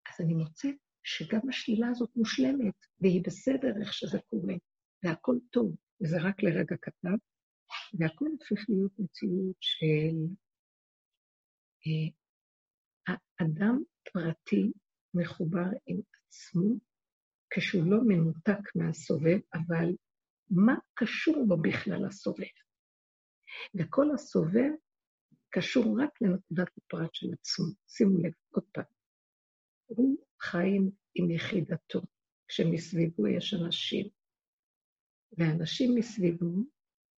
[0.09, 4.53] אז אני מוצאת שגם השלילה הזאת מושלמת, והיא בסדר איך שזה קורה,
[5.03, 7.15] והכל טוב, וזה רק לרגע קטן,
[7.99, 10.15] והכל הופך להיות מציאות של
[11.87, 14.71] אה, אדם פרטי
[15.13, 16.75] מחובר עם עצמו,
[17.49, 19.95] כשהוא לא מנותק מהסובב, אבל
[20.51, 22.45] מה קשור בו בכלל הסובב?
[23.75, 24.71] וכל הסובב
[25.49, 27.65] קשור רק לנקודת הפרט של עצמו.
[27.87, 28.83] שימו לב, עוד פעם.
[29.85, 32.01] הוא חיים עם יחידתו,
[32.47, 34.07] כשמסביבו יש אנשים,
[35.37, 36.63] ואנשים מסביבו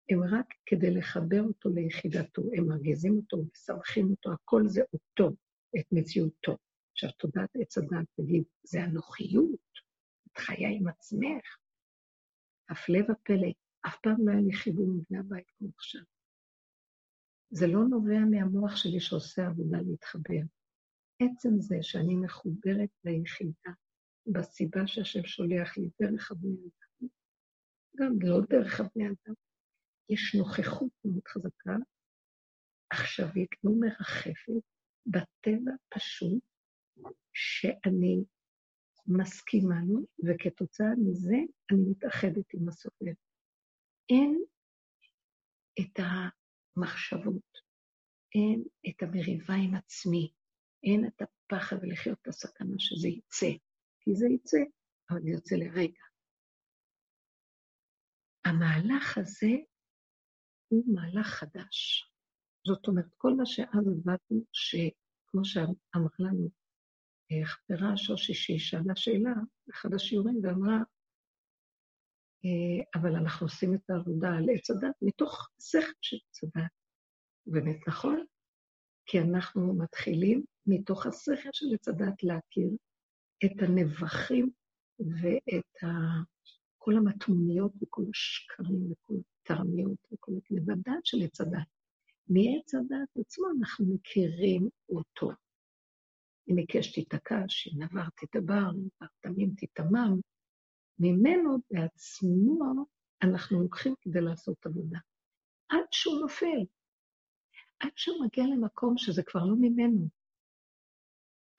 [0.09, 5.35] הם רק כדי לחבר אותו ליחידתו, הם מרגיזים אותו, משמחים אותו, הכל זה אותו,
[5.79, 6.57] את מציאותו.
[6.91, 9.71] עכשיו, תודעת עץ הדת תגיד, זה הנוחיות,
[10.31, 11.60] את חיה עם עצמך.
[12.71, 13.51] הפלא ופלא,
[13.87, 16.01] אף פעם לא היה לי חיבור מבני הבית כמו עכשיו.
[17.49, 20.41] זה לא נובע מהמוח שלי שעושה עבודה להתחבר.
[21.19, 23.71] עצם זה שאני מחוברת ליחידה,
[24.27, 27.07] בסיבה שהשם שולח לי דרך הבני אדם,
[27.97, 29.33] גם לא דרך הבני אדם,
[30.09, 31.75] יש נוכחות מאוד חזקה,
[32.89, 34.63] עכשווית, לא מרחפת,
[35.05, 36.43] בטבע פשוט,
[37.33, 38.23] שאני
[39.07, 41.35] מסכימה לו, וכתוצאה מזה
[41.71, 43.13] אני מתאחדת עם הסובב.
[44.09, 44.43] אין
[45.79, 45.99] את
[46.77, 47.51] המחשבות,
[48.35, 50.33] אין את המריבה עם עצמי,
[50.83, 53.51] אין את הפחד ולחיות את הסכנה שזה יצא,
[53.99, 54.57] כי זה יצא,
[55.09, 56.03] אבל זה יוצא לרגע.
[58.45, 59.51] המהלך הזה
[60.67, 62.07] הוא מהלך חדש.
[62.67, 66.49] זאת אומרת, כל מה שאז עבדנו, שכמו שאמרה לנו
[67.43, 69.33] חברה שושי, שאלה שאלה
[69.67, 70.77] באחד השיעורים ואמרה,
[72.45, 76.71] אה, אבל אנחנו עושים את העבודה על עץ הדת מתוך שכל של עץ הדת.
[77.45, 78.25] באמת נכון,
[79.05, 82.69] כי אנחנו מתחילים מתוך השכל של עץ הדת להכיר
[83.45, 84.49] את הנבחים
[84.99, 85.87] ואת ה...
[86.77, 90.31] כל המטמוניות וכל השקרים וכל התרמיות וכל
[90.71, 91.67] הדת של עץ הדת.
[92.27, 95.31] מעץ הדת עצמו אנחנו מכירים אותו.
[96.49, 100.19] אם עיקש תתעקש, אם עבר תדבר, אם תמים תתמם,
[100.99, 102.85] ממנו בעצמו
[103.23, 104.99] אנחנו לוקחים כדי לעשות עבודה.
[105.69, 106.65] עד שהוא נופל,
[107.79, 110.07] עד שהוא מגיע למקום שזה כבר לא ממנו.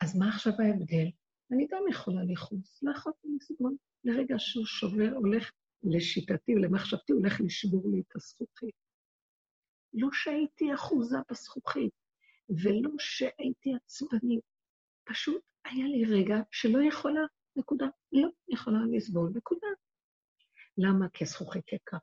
[0.01, 1.11] אז מה עכשיו ההבדל?
[1.53, 3.77] אני גם יכולה לכעוס, לא יכולתי לסבול.
[4.05, 8.75] לרגע שהוא שובר, הולך לשיטתי ולמחשבתי, הולך לשבור לי את הזכוכית.
[9.95, 11.93] לא שהייתי אחוזה בזכוכית,
[12.49, 14.52] ולא שהייתי עצבנית.
[15.05, 17.21] פשוט היה לי רגע שלא יכולה,
[17.57, 17.87] נקודה.
[18.13, 19.67] לא יכולה לסבול, נקודה.
[20.79, 21.09] למה?
[21.09, 21.99] כי הזכוכית יקרה,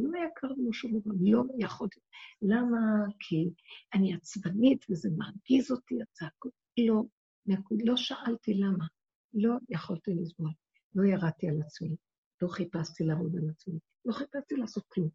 [0.00, 2.00] לא יקר לנו שום דבר, לא יכולתי.
[2.42, 2.78] למה?
[3.18, 3.50] כי
[3.94, 6.52] אני עצבנית וזה מרגיז אותי, הצעקות.
[6.78, 7.02] לא,
[7.46, 8.86] נקוד, לא שאלתי למה.
[9.34, 10.50] לא יכולתי לסבול.
[10.94, 11.96] לא ירדתי על עצמי,
[12.42, 15.08] לא חיפשתי לעבוד על עצמי, לא חיפשתי לעשות כלום.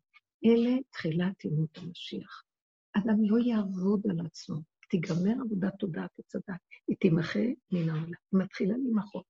[0.45, 2.43] אלה תחילת ימות המשיח.
[2.97, 7.39] אדם לא יעבוד על עצמו, תיגמר עבודת תודעת הדת, היא תימחה
[7.71, 9.26] מן העולם, היא מתחילה למחות.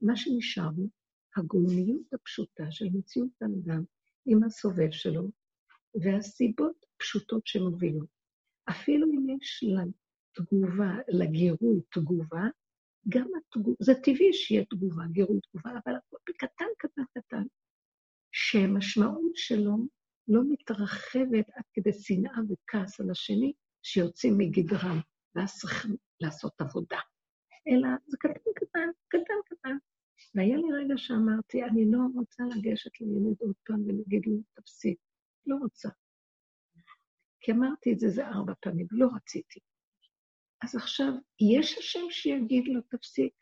[0.00, 0.88] מה שנשאר הוא
[1.36, 3.84] הגולמיות הפשוטה של מציאות האדם
[4.26, 5.30] עם הסובב שלו,
[5.94, 8.08] והסיבות הפשוטות שמובילות.
[8.70, 12.44] אפילו אם יש לתגובה, לגירוי תגובה,
[13.08, 17.42] גם התגובה, זה טבעי שיהיה תגובה, גירוי תגובה, אבל הכל בקטן, קטן, קטן,
[18.32, 19.76] שהמשמעות שלו
[20.28, 25.00] לא מתרחבת עד כדי שנאה וכעס על השני, שיוצאים מגדרם,
[25.34, 26.98] ואז צריכים לעשות עבודה.
[27.68, 29.76] אלא זה קטן, קטן, קטן, קטן.
[30.34, 34.98] והיה לי רגע שאמרתי, אני לא רוצה לגשת לילד עוד פעם ולהגיד לו, תפסיק.
[35.46, 35.88] לא רוצה.
[37.40, 39.60] כי אמרתי את זה זה ארבע פעמים, לא רציתי.
[40.62, 43.34] אז עכשיו, יש השם שיגיד לו, תפסיק.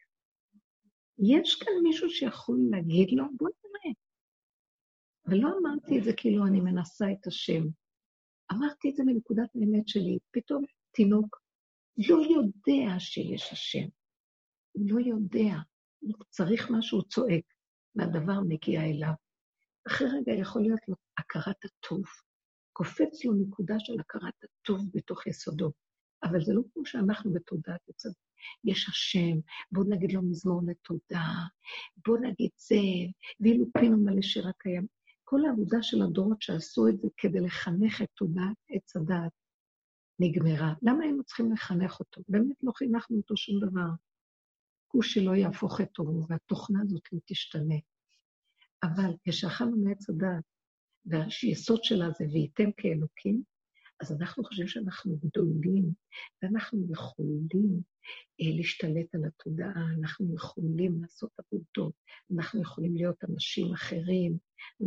[1.18, 3.94] יש כאן מישהו שיכול להגיד לו, בוא נראה.
[5.26, 7.62] ולא אמרתי את זה כאילו אני מנסה את השם.
[8.52, 10.18] אמרתי את זה מנקודת האמת שלי.
[10.30, 11.40] פתאום תינוק
[11.98, 13.88] לא יודע שיש השם.
[14.72, 15.54] הוא לא יודע.
[15.98, 17.44] הוא צריך משהו, צועק,
[17.94, 19.12] והדבר מגיע אליו.
[19.88, 22.02] אחרי רגע יכול להיות לו הכרת הטוב.
[22.72, 25.72] קופץ לו נקודה של הכרת הטוב בתוך יסודו.
[26.22, 28.10] אבל זה לא כמו שאנחנו בתודעת הצד.
[28.64, 29.40] יש השם,
[29.72, 31.24] בואו נגיד לו מזמור לתודה,
[32.06, 32.76] בואו נגיד זה,
[33.40, 34.86] ואילו פינו מלא שירה קיים.
[35.30, 39.32] כל העבודה של הדורות שעשו את זה כדי לחנך את תודעת עץ הדעת
[40.18, 40.74] נגמרה.
[40.82, 42.22] למה היינו צריכים לחנך אותו?
[42.28, 43.88] באמת לא חינכנו אותו שום דבר.
[44.86, 47.74] כושי לא יהפוך את תורו, והתוכנה הזאת לא תשתנה.
[48.82, 50.44] אבל כשאכלנו מעץ הדעת,
[51.06, 53.42] והיסוד שלה זה וייתם כאלוקים,
[54.00, 55.92] אז אנחנו חושבים שאנחנו גדולים,
[56.42, 57.82] ואנחנו יכולים
[58.40, 61.94] אה, להשתלט על התודעה, אנחנו יכולים לעשות עבודות,
[62.36, 64.38] אנחנו יכולים להיות אנשים אחרים,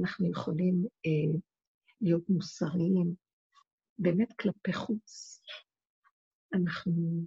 [0.02, 1.40] אנחנו יכולים אה,
[2.02, 3.16] להיות מוסריים.
[4.00, 5.42] באמת כלפי חוץ,
[6.54, 7.26] אנחנו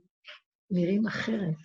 [0.70, 1.62] נראים אחרת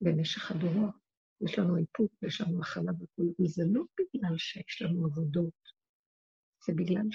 [0.00, 1.04] במשך הדורות.
[1.40, 5.62] יש לנו איפוק ויש לנו הכלה וכו', וזה לא בגלל שיש לנו עבודות,
[6.66, 7.06] זה בגלל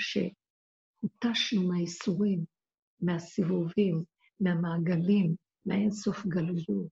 [0.99, 2.45] שהותשנו מהאיסורים,
[3.01, 4.03] מהסיבובים,
[4.39, 5.35] מהמעגלים,
[5.65, 6.91] מהאינסוף גלויות,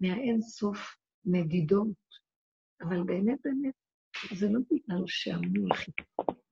[0.00, 0.78] מהאינסוף
[1.24, 1.96] נדידות,
[2.80, 3.74] אבל באמת באמת,
[4.38, 5.78] זה לא בגלל שהמוח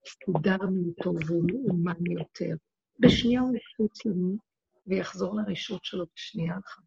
[0.07, 2.57] הסתודרנו אותו והוא מאומן יותר.
[2.99, 4.37] בשנייה הוא יקפוץ לנו
[4.87, 6.83] ויחזור לרשות שלו בשנייה אחת.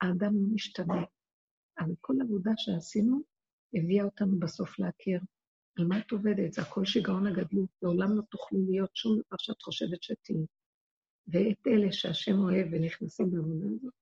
[0.00, 1.04] האדם לא משתנה,
[1.78, 3.20] אבל כל עבודה שעשינו
[3.74, 5.20] הביאה אותנו בסוף להכיר
[5.78, 9.62] על מה את עובדת, זה הכל שיגעון הגדלות, לעולם לא תוכלו להיות שום דבר שאת
[9.62, 10.46] חושבת שתהיי.
[11.26, 13.94] ואת אלה שהשם אוהב ונכנסים לעבודה הזאת,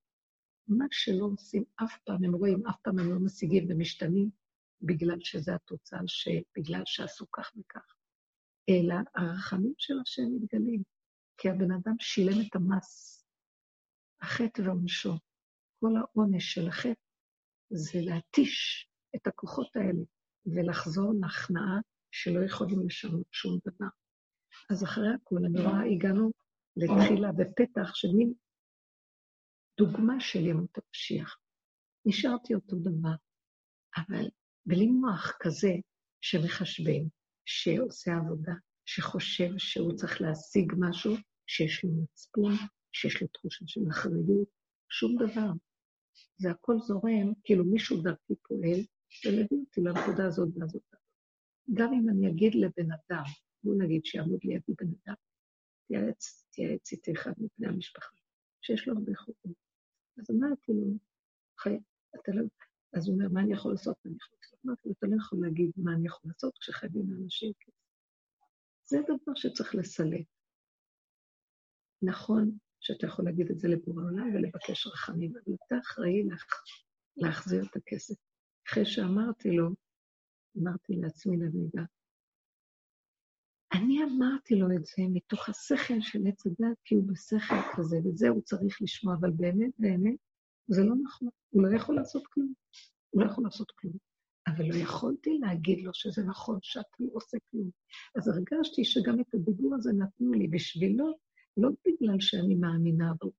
[0.69, 4.31] מה שלא עושים אף פעם, הם רואים, אף פעם הם לא משיגים ומשתנים,
[4.83, 6.01] בגלל שזה התוצאה,
[6.57, 7.95] בגלל שעשו כך וכך.
[8.69, 10.83] אלא הרחמים של השם מתגלים,
[11.37, 13.25] כי הבן אדם שילם את המס,
[14.21, 15.13] החטא ועונשו.
[15.81, 17.01] כל העונש של החטא
[17.71, 20.03] זה להתיש את הכוחות האלה
[20.47, 23.89] ולחזור להכנעה שלא יכולים לשנות שום דבר.
[24.71, 26.31] אז אחרי הכול, אני רואה, הגענו
[26.77, 28.33] לתחילה בפתח של מין
[29.79, 31.37] דוגמה של ימות המשיח.
[32.07, 33.15] נשארתי אותו דבר,
[33.97, 34.29] אבל
[34.67, 35.73] בלי מוח כזה
[36.21, 37.05] שמחשבן,
[37.45, 38.53] שעושה עבודה,
[38.87, 41.15] שחושב שהוא צריך להשיג משהו,
[41.47, 42.53] שיש לו מצפון,
[42.93, 44.49] שיש לו תחושה של אחריות,
[44.91, 45.51] שום דבר.
[46.37, 48.81] זה הכל זורם, כאילו מישהו דרכי פועל,
[49.27, 50.83] ומביא אותי לנקודה הזאת והזאת.
[51.75, 53.23] גם אם אני אגיד לבן אדם,
[53.63, 55.15] בואו נגיד שיעמוד לידי בן אדם,
[55.87, 58.17] תייעץ, תייעץ איתי אחד מפני המשפחה,
[58.63, 59.53] שיש לו הרבה חוקים.
[60.19, 60.87] אז אמרתי לו,
[61.59, 61.79] חי,
[62.15, 62.43] אתה לא...
[62.93, 63.97] אז הוא אומר, מה אני יכול לעשות?
[64.07, 64.59] אני יכול לעשות?
[64.67, 67.83] אמרתי לו, אתה לא יכול להגיד מה אני יכול לעשות כשחייבים לאנשים כסף.
[68.85, 70.27] זה דבר שצריך לסלק.
[72.03, 76.37] נכון שאתה יכול להגיד את זה לבורא העולם ולבקש רחמים, אבל אתה אחראי לה,
[77.17, 78.15] להחזיר את הכסף.
[78.73, 79.69] אחרי שאמרתי לו,
[80.59, 81.83] אמרתי לעצמי לרגע,
[83.73, 88.29] אני אמרתי לו את זה מתוך השכל של עץ הדת, כי הוא בשכל כזה, וזה
[88.29, 90.17] הוא צריך לשמוע, אבל באמת, באמת,
[90.69, 91.29] זה לא נכון.
[91.51, 92.53] הוא לא יכול לעשות כלום.
[93.11, 93.97] הוא לא יכול לעשות כלום.
[94.47, 97.71] אבל לא יכולתי להגיד לו שזה נכון, שאתה לא עושה כלום.
[98.17, 101.19] אז הרגשתי שגם את הדיבור הזה נתנו לי בשבילו,
[101.57, 103.33] לא בגלל שאני מאמינה בו,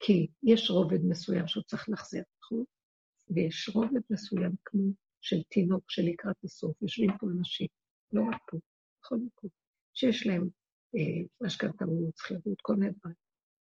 [0.00, 2.22] כי יש רובד מסוים שהוא צריך להחזיר?
[3.34, 7.66] ויש רובד מסוים כמו של תינוק שלקראת הסוף, יושבים פה אנשים,
[8.12, 8.58] לא רק פה,
[9.00, 9.50] בכל מקום,
[9.94, 10.48] שיש להם
[10.96, 13.16] אה, משכנתאות, שכירות, כל מיני דברים,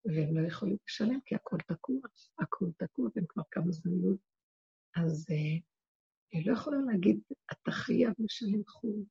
[0.06, 2.00] והם לא יכולים לשלם כי הכל תקוע,
[2.40, 4.16] הכל תקוע, והם כבר כמה זמן לא...
[4.96, 5.60] אז אה,
[6.34, 7.20] אני לא יכולה להגיד,
[7.52, 9.06] אתה חייב לשלם חוב.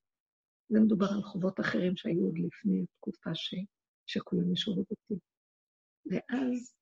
[0.68, 3.54] זה מדובר על חובות אחרים שהיו עוד לפני התקופה ש...
[4.06, 5.14] שכולם ישרו אותי.
[6.06, 6.74] ואז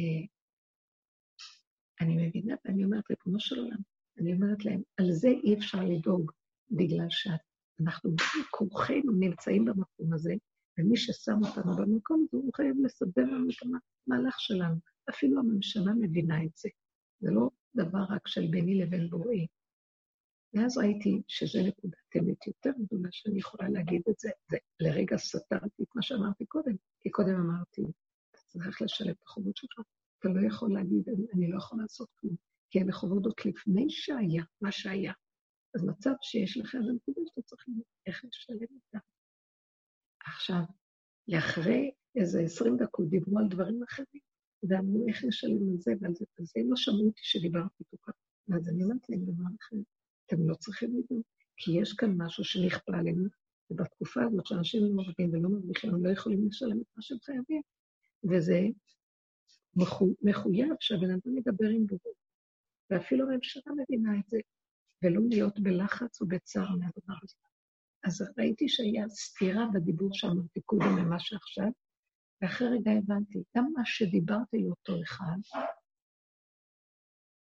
[0.00, 0.26] אה,
[2.00, 3.78] אני מבינה, ואני אומרת, ריבונו של עולם,
[4.18, 6.32] אני אומרת להם, על זה אי אפשר לדאוג,
[6.70, 8.10] בגלל שאנחנו
[8.50, 10.34] כורחנו נמצאים במקום הזה,
[10.78, 14.76] ומי ששם אותנו במקום הזה, הוא חייב לסדר לנו את המהלך שלנו.
[15.10, 16.68] אפילו הממשלה מבינה את זה.
[17.20, 19.46] זה לא דבר רק של ביני לבין בוראי.
[20.54, 24.30] ואז ראיתי שזו נקודת אמת יותר גדולה שאני יכולה להגיד את זה.
[24.50, 27.82] זה לרגע סתרתי את מה שאמרתי קודם, כי קודם אמרתי,
[28.30, 29.80] אתה צריך לשלם את החובות שלך,
[30.24, 32.36] אתה לא יכול להגיד, אני, לא יכול לעשות כלום,
[32.70, 35.12] כי אלה חובות עוד לפני שהיה, מה שהיה.
[35.74, 38.98] אז מצב שיש לך איזה נקודה שאתה צריך לראות איך לשלם אותה.
[40.26, 40.62] עכשיו,
[41.28, 44.22] לאחרי איזה עשרים דקות דיברו על דברים אחרים,
[44.68, 48.18] ואמרו איך לשלם על זה ועל זה ועל זה, לא שמעו אותי שדיברתי איתו ככה.
[48.48, 49.76] ואז אני אומרת להם דבר אחר,
[50.26, 51.24] אתם לא צריכים לדעת,
[51.56, 53.28] כי יש כאן משהו שנכפה עלינו,
[53.70, 57.62] ובתקופה הזאת שאנשים לא מרוויחים ולא מרוויחים, הם לא יכולים לשלם את מה שהם חייבים.
[58.30, 58.60] וזה
[60.22, 62.16] מחויב שהבן אדם ידבר עם בורות.
[62.90, 64.38] ואפילו הממשלה מבינה את זה.
[65.04, 67.36] ולא להיות בלחץ ובצער מהדבר הזה.
[68.04, 71.68] אז ראיתי שהיה סתירה בדיבור שאמרתי קודם למה שעכשיו,
[72.42, 75.58] ואחרי רגע הבנתי, גם מה שדיברתי לאותו אחד,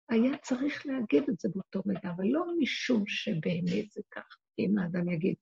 [0.08, 4.38] היה צריך להגיד את זה באותו רגע, אבל לא משום שבאמת זה כך.
[4.58, 5.34] אם האדם יגיד,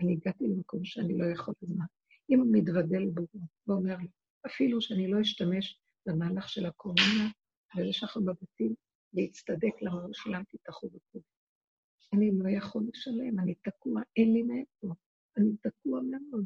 [0.00, 1.84] אני הגעתי למקום שאני לא יכול לזמן.
[2.30, 4.08] אם הוא מתוודה לבורו ואומר לי,
[4.46, 7.30] אפילו שאני לא אשתמש במהלך של הקורונה,
[7.76, 8.74] וזה שאנחנו בבתים,
[9.12, 11.24] להצטדק למה לא שילמתי את החוב הקודם.
[12.14, 14.94] אני לא יכול לשלם, אני תקוע, אין לי מאיפה,
[15.36, 16.44] אני תקוע מאוד.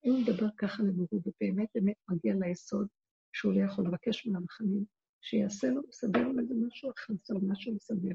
[0.00, 2.86] הוא מדבר ככה לבורו, ובאמת באמת מגיע ליסוד
[3.32, 4.84] שהוא לא יכול לבקש מהמחנים,
[5.20, 8.14] שיעשה לו, יסדר לו איזה משהו אחר, זה משהו לסדר.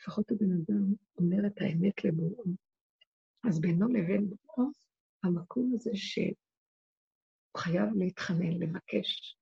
[0.00, 2.44] לפחות הבן אדם אומר את האמת לבורו.
[3.48, 4.70] אז בינו לבין בורו,
[5.24, 6.36] המקום הזה שהוא
[7.56, 9.38] חייב להתחנן, לבקש.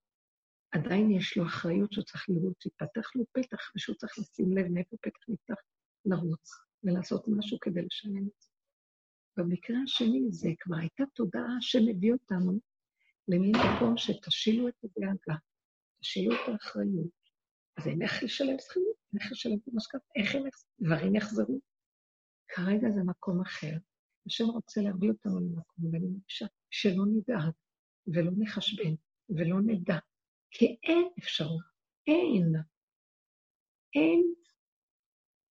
[0.72, 4.96] עדיין יש לו אחריות שהוא צריך לראות שיפתח לו פתח, ושהוא צריך לשים לב מאיפה
[4.96, 5.62] פתח נפתח,
[6.04, 6.50] לרוץ
[6.84, 8.48] ולעשות משהו כדי לשלם את זה.
[9.36, 12.60] במקרה השני זה כבר הייתה תודעה שמביא אותנו
[13.28, 15.38] למין מקום שתשילו את הדאגה,
[16.00, 17.20] תשילו את האחריות.
[17.76, 20.42] אז אין איך לשלם שכירות, אין איך לשלם את המשכנתה, איך הם
[20.80, 21.60] דברים יחזרו.
[22.48, 23.76] כרגע זה מקום אחר.
[24.26, 27.52] השם רוצה להביא אותנו למקום, ואני מרגישה שלא נדאג
[28.06, 28.94] ולא נחשבן
[29.28, 29.98] ולא נדע,
[30.50, 31.62] כי אין אפשרות,
[32.06, 32.52] אין.
[33.94, 34.34] אין,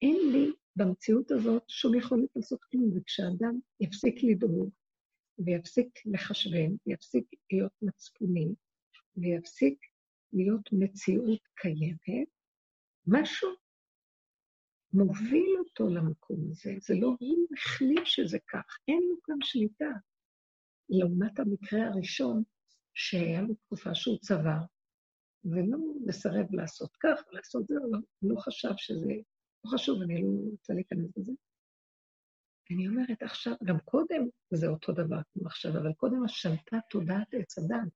[0.01, 4.69] אין לי במציאות הזאת שום יכולת לעשות כלום, וכשאדם יפסיק לדאוג,
[5.45, 8.47] ויפסיק לחשבן, ויפסיק להיות מצפוני,
[9.17, 9.85] ויפסיק
[10.33, 12.27] להיות מציאות קיימת,
[13.07, 13.49] משהו
[14.93, 16.73] מוביל אותו למקום הזה.
[16.81, 19.91] זה לא הוא החליט שזה כך, אין לו כאן שליטה.
[20.89, 22.43] לעומת המקרה הראשון,
[22.93, 24.59] שהיה לו תקופה שהוא צבר,
[25.45, 29.13] ולא מסרב לעשות כך ולעשות זה, לא, לא חשב שזה
[29.63, 31.31] לא חשוב, אני לא רוצה להיכנס לזה.
[32.71, 37.57] אני אומרת עכשיו, גם קודם זה אותו דבר כמו עכשיו, אבל קודם השלטה תודעת עץ
[37.57, 37.91] הדת.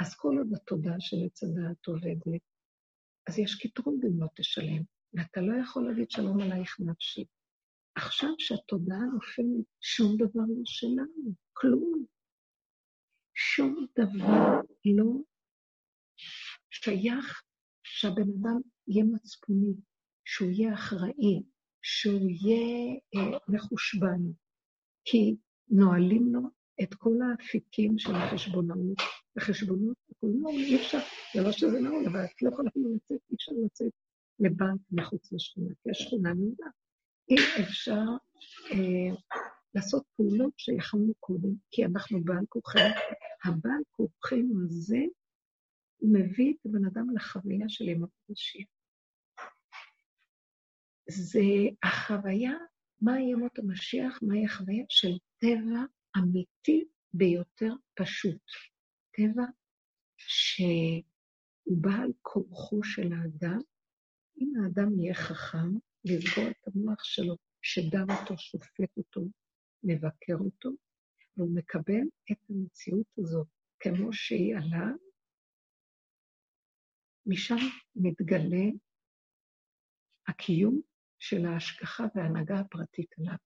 [0.00, 2.42] אז כל עוד התודעה של עץ הדת עובדת,
[3.28, 4.82] אז יש קיטרון אם לא תשלם,
[5.14, 7.24] ואתה לא יכול להגיד שלום עלייך נפשי.
[7.94, 12.04] עכשיו שהתודעה נופלת, שום דבר לא שלנו, כלום.
[13.34, 15.12] שום דבר לא
[16.72, 17.42] שייך
[17.82, 19.74] שהבן אדם יהיה מצפוני,
[20.24, 21.42] שהוא יהיה אחראי,
[21.82, 24.20] שהוא יהיה אה, מחושבן,
[25.04, 25.36] כי
[25.68, 26.40] נועלים לו
[26.82, 28.98] את כל האפיקים של החשבונאות.
[29.36, 30.98] החשבונות, הכל נעול, אי אפשר,
[31.34, 33.92] זה לא שזה נעול, אבל את לא יכולה לצאת, אי אפשר לצאת
[34.38, 36.70] לבנק מחוץ לשכונה, כי השכונה נעולה.
[37.30, 38.04] אי אפשר
[38.72, 39.16] אה,
[39.74, 42.82] לעשות פעולות שיכולנו קודם, כי אנחנו בעל כוחנו.
[43.44, 44.98] הבעל כוחנו הזה
[46.02, 48.68] מביא את הבן אדם לחוויה של ימות המשיח.
[51.08, 51.40] זה
[51.82, 52.52] החוויה,
[53.00, 55.84] מה ימות המשיח, מהי החוויה של טבע
[56.18, 56.84] אמיתי
[57.14, 58.42] ביותר פשוט.
[59.16, 59.44] טבע
[60.16, 61.02] שהוא
[61.80, 63.60] בעל כורחו של האדם,
[64.38, 65.68] אם האדם יהיה חכם,
[66.04, 69.20] לסגור את המוח שלו, שדם אותו, שופט אותו,
[69.82, 70.70] מבקר אותו,
[71.36, 73.46] והוא מקבל את המציאות הזאת
[73.80, 74.96] כמו שהיא עליו,
[77.26, 77.56] משם
[77.96, 78.66] מתגלה
[80.28, 80.80] הקיום
[81.18, 83.36] של ההשגחה וההנהגה הפרטית עליו.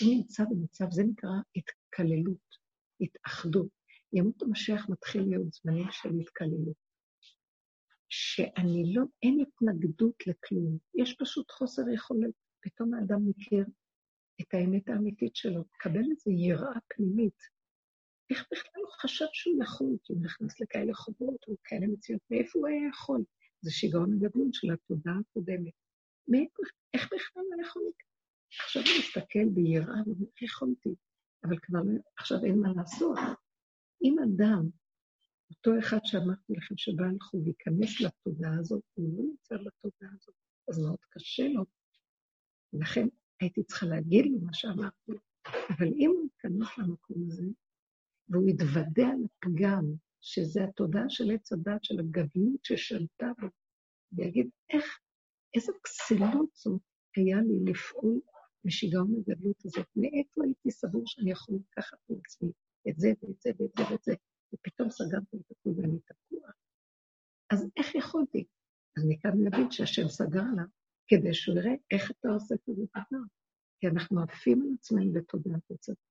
[0.00, 2.56] הוא נמצא במצב, זה נקרא התקללות,
[3.00, 3.78] התאחדות.
[4.12, 6.76] ימות המשיח מתחיל להיות זמנים של התקללות.
[8.08, 12.34] שאני לא, אין התנגדות לכלום, יש פשוט חוסר יכולת.
[12.60, 13.64] פתאום האדם מכיר
[14.40, 17.57] את האמת האמיתית שלו, מקבל איזו יראה פנימית.
[18.30, 22.68] איך בכלל הוא חשב שהוא יכול, כי הוא נכנס לכאלה חובות וכאלה מציאות, מאיפה הוא
[22.68, 23.24] היה יכול?
[23.60, 25.72] זה שיגעון הגדול של התודעה הקודמת.
[26.94, 27.92] איך בכלל הוא יכול לקרוא?
[28.64, 30.94] עכשיו הוא מסתכל ביראה ואומר, יכולתי?
[31.44, 31.80] אבל כבר
[32.16, 33.18] עכשיו אין מה לעשות.
[34.04, 34.68] אם אדם,
[35.50, 40.34] אותו אחד שאמרתי לכם שבא לחוב, ייכנס לתודעה הזאת, הוא לא נמצא בתודעה הזאת,
[40.68, 41.64] אז מאוד קשה לו.
[42.72, 43.06] ולכן
[43.40, 45.12] הייתי צריכה להגיד לו מה שאמרתי.
[45.46, 47.42] אבל אם הוא ייכנס למקום הזה,
[48.28, 49.84] והוא יתוודע על הפגם,
[50.20, 53.46] שזה התודעה של עץ הדת, של הגדלות ששלטה בו,
[54.12, 54.98] ויגיד, איך,
[55.54, 56.80] איזו כסילות זאת
[57.16, 58.20] היה לי לפעול
[58.64, 59.86] בשיגעון הגדלות הזאת.
[59.96, 62.50] מאיפה הייתי סבור שאני יכול לקחת לעצמי
[62.88, 64.14] את זה ואת זה ואת זה ואת זה,
[64.54, 66.50] ופתאום סגרתי את הכול ואני תקוע.
[67.50, 68.46] אז איך יכולתי?
[68.96, 70.64] אז מכאן נבין שהשם סגר לה,
[71.08, 73.18] כדי שהוא יראה איך אתה עושה כזה דבר.
[73.80, 76.07] כי אנחנו עפים על עצמנו בתודעת עצמנו.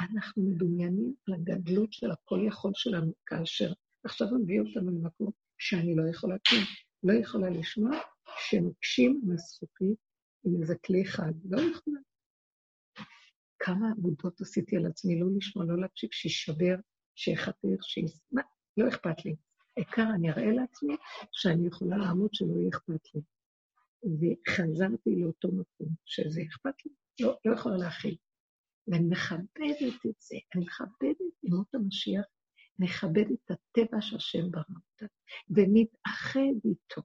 [0.00, 3.72] אנחנו מדומיינים על הגדלות של הכל יכול שלנו, כאשר
[4.04, 6.62] עכשיו הוא מביא אותנו למקום שאני לא יכולה כלום,
[7.02, 7.90] לא יכולה לשמוע
[8.38, 9.98] שמקשים על הזכוכית
[10.44, 12.00] עם איזה כלי אחד, לא יכולה.
[13.58, 16.76] כמה עבודות עשיתי על עצמי, לא לשמוע, לא להקשיב, שישבר,
[17.14, 18.42] שיחתך, שישמע,
[18.76, 19.36] לא אכפת לי.
[19.76, 20.96] העיקר אני אראה לעצמי
[21.32, 23.20] שאני יכולה לעמוד שלא יהיה אכפת לי.
[24.02, 28.16] וחזרתי לאותו מקום, שזה אכפת לי, לא, לא יכולה להכיל.
[28.88, 32.24] ואני מכבדת את זה, אני מכבדת את ימות המשיח,
[32.78, 35.06] נכבד את הטבע שהשם ברא אותה,
[35.50, 37.02] ונתאחד איתו,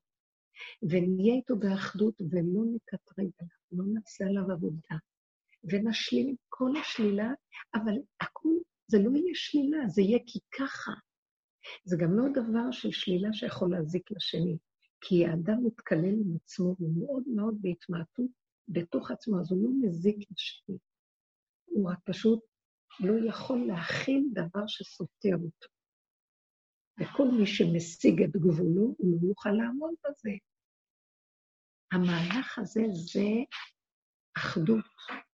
[0.89, 4.95] ונהיה איתו באחדות, ולא נקטרג עליו, לא נעשה עליו עבודה,
[5.63, 7.31] ונשלים עם כל השלילה,
[7.75, 10.91] אבל הכול, זה לא יהיה שלילה, זה יהיה כי ככה.
[11.83, 14.57] זה גם לא דבר של שלילה שיכול להזיק לשני,
[15.01, 18.31] כי האדם מתקלל עם עצמו, הוא מאוד מאוד בהתמעטות
[18.67, 20.77] בתוך עצמו, אז הוא לא מזיק לשני.
[21.73, 22.39] הוא רק פשוט
[22.99, 25.67] לא יכול להכיל דבר שסותר אותו.
[26.99, 30.31] וכל מי שמשיג את גבולו, הוא לא יוכל לעמוד בזה.
[31.91, 33.29] המהלך הזה זה
[34.37, 34.85] אחדות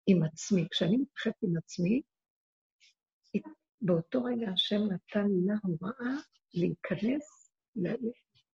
[0.06, 0.68] עם עצמי.
[0.70, 2.02] כשאני מתחת עם עצמי,
[3.80, 6.14] באותו רגע השם נתן לה הוראה
[6.54, 7.50] להיכנס,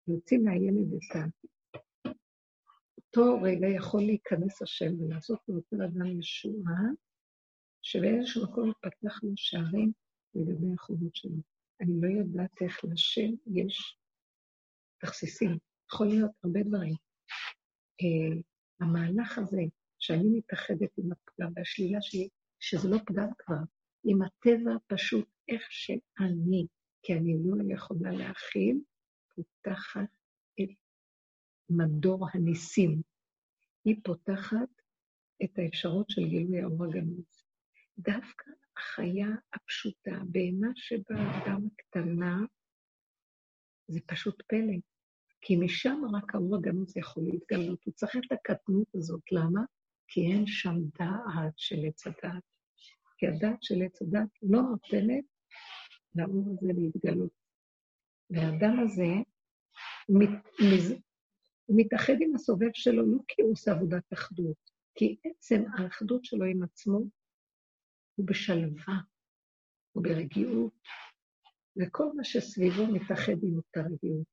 [0.08, 1.20] להוציא מהילד את ה...
[2.98, 6.82] אותו רגע יכול להיכנס השם ולעשות לאותו אדם ישועה,
[7.84, 9.92] שבאיזשהו מקום יפתח לו שערים
[10.36, 11.38] לגבי החובות שלו.
[11.82, 13.98] אני לא יודעת איך לשם יש
[14.98, 15.58] תכסיסים,
[15.92, 16.94] יכול להיות הרבה דברים.
[18.02, 18.42] Uh,
[18.80, 19.62] המהלך הזה,
[20.00, 22.30] שאני מתאחדת עם הפגם והשלילה שלי,
[22.60, 23.56] שזה לא פגם כבר,
[24.04, 26.68] עם הטבע פשוט איך שאני,
[27.04, 28.80] כי אני לא יכולה להכיל,
[29.36, 30.10] פותחת
[30.62, 30.70] את
[31.70, 33.02] מדור הניסים.
[33.86, 34.82] היא פותחת
[35.44, 37.43] את האפשרות של גילוי האור הגנוז.
[37.98, 42.38] דווקא החיה הפשוטה, בהמה שבאדם הקטנה,
[43.88, 44.78] זה פשוט פלא.
[45.42, 47.84] כי משם רק האור הגנוז יכול להתגלות.
[47.86, 49.22] הוא צריך את הקטנות הזאת.
[49.32, 49.62] למה?
[50.08, 52.44] כי אין שם דעת של עץ הדעת.
[53.18, 55.26] כי הדעת של עץ הדעת לא נותנת
[56.16, 57.32] לאור הזה להתגלות.
[58.30, 59.14] והאדם הזה
[60.10, 60.30] מת,
[60.74, 60.96] מז,
[61.70, 64.58] מתאחד עם הסובב שלו לא כי הוא עושה עבודת אחדות,
[64.96, 67.00] כי עצם האחדות שלו עם עצמו
[68.16, 68.96] הוא בשלווה,
[69.92, 70.74] הוא ברגיעות,
[71.78, 74.28] וכל מה שסביבו מתאחד עם אותה רגיעות.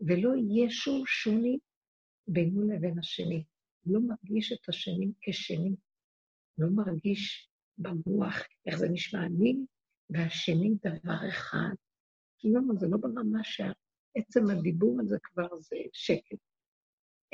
[0.00, 1.58] ולא יהיה שום שוני
[2.28, 3.44] בינו לבין השני.
[3.86, 5.74] לא מרגיש את השני כשני,
[6.58, 8.34] לא מרגיש במוח
[8.66, 9.56] איך זה נשמע אני
[10.10, 11.74] והשני דבר אחד.
[12.44, 16.38] לא, זה לא ברמה שעצם הדיבור הזה כבר זה שקט,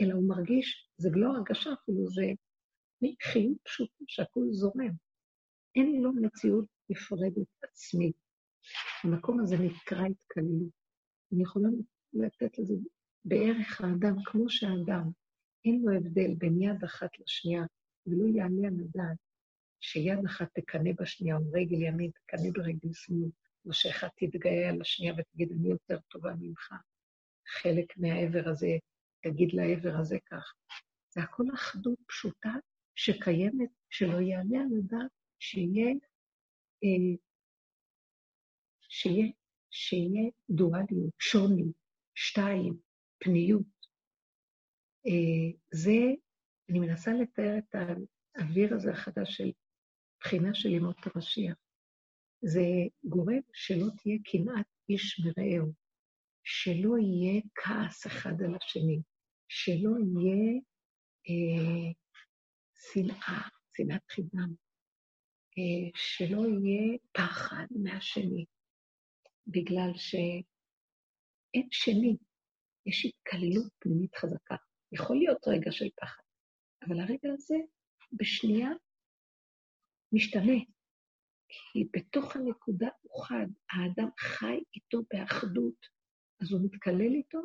[0.01, 2.23] אלא הוא מרגיש, זה לא הרגשה אפילו, זה
[3.23, 4.93] חיות פשוטה שהכול זורם.
[5.77, 8.17] אין לו מציאות נפרדת עצמית.
[9.05, 10.71] המקום הזה נקרא התקללות.
[11.33, 11.69] אני יכולה
[12.13, 12.75] לתת לזה
[13.25, 15.11] בערך האדם, כמו שהאדם,
[15.65, 17.63] אין לו הבדל בין יד אחת לשנייה,
[18.07, 19.17] ולא יעלה על הדעת
[19.81, 23.31] שיד אחת תקנא בשנייה, או רגל ימין תקנא ברגל שמאל,
[23.67, 26.73] או שאחת תתגאה על השנייה ותגיד, אני יותר טובה ממך.
[27.47, 28.77] חלק מהעבר הזה,
[29.23, 30.55] תגיד לעבר הזה כך.
[31.09, 32.55] זה הכל אחדות פשוטה
[32.99, 35.91] שקיימת, שלא יעלה על הדעת שיהיה,
[36.85, 37.17] אה,
[38.89, 39.27] שיהיה,
[39.71, 41.73] שיהיה דואליות, שוני,
[42.15, 42.79] שתיים,
[43.19, 43.67] פניות.
[45.07, 45.99] אה, זה,
[46.71, 47.75] אני מנסה לתאר את
[48.35, 49.51] האוויר הזה החדש של
[50.21, 51.57] בחינה של ימות המשיח.
[52.43, 52.65] זה
[53.05, 55.73] גורם שלא תהיה קנאת איש מרעהו,
[56.45, 59.03] שלא יהיה כעס אחד על השני,
[59.49, 60.61] שלא יהיה
[61.29, 61.93] אה,
[62.79, 64.55] שנאה, שנאת חינם,
[65.59, 68.45] אה, שלא יהיה פחד מהשני,
[69.47, 72.17] בגלל שאין שני,
[72.87, 74.57] יש התקללות פנימית חזקה.
[74.93, 76.23] יכול להיות רגע של פחד,
[76.83, 77.57] אבל הרגע הזה,
[78.13, 78.71] בשנייה,
[80.13, 80.59] משתנה.
[81.49, 85.87] כי בתוך הנקודה הוא חד, האדם חי איתו באחדות,
[86.43, 87.39] אז הוא מתקלל איתו,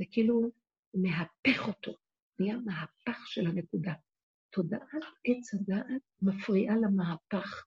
[0.00, 0.50] וכאילו
[0.94, 1.92] מהפך אותו,
[2.38, 3.92] נהיה מהפך של הנקודה.
[4.58, 7.64] תודעת עץ הדעת מפריעה למהפך,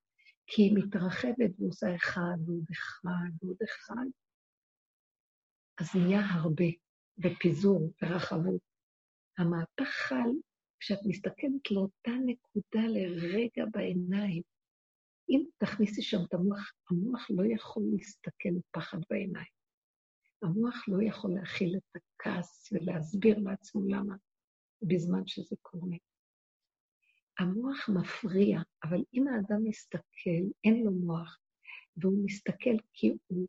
[0.47, 4.05] כי היא מתרחבת ועושה אחד ועוד אחד ועוד אחד,
[5.79, 6.65] אז נהיה הרבה,
[7.17, 8.61] בפיזור, ברחבות.
[9.37, 10.29] המהפך חל
[10.79, 14.43] כשאת מסתכלת לאותה נקודה לרגע בעיניים.
[15.29, 19.51] אם תכניסי שם את המוח, המוח לא יכול להסתכל פחד בעיניים.
[20.41, 24.15] המוח לא יכול להכיל את הכעס ולהסביר לעצמו למה
[24.81, 25.97] בזמן שזה קורה.
[27.41, 31.39] המוח מפריע, אבל אם האדם מסתכל, אין לו מוח,
[31.97, 33.47] והוא מסתכל כי הוא,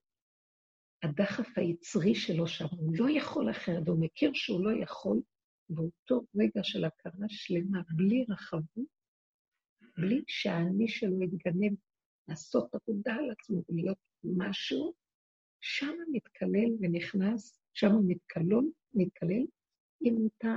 [1.02, 5.20] הדחף היצרי שלו שם, הוא לא יכול אחרת, הוא מכיר שהוא לא יכול,
[5.68, 8.86] באותו רגע של הכרה שלמה, בלי רחבות,
[9.96, 11.72] בלי שהאני שלו יתגנב
[12.28, 14.94] לעשות עבודה על עצמו ולהיות משהו,
[15.60, 18.64] שם מתקלל ונכנס, שם מתקלל,
[18.94, 19.46] מתקלל
[20.00, 20.56] עם אותה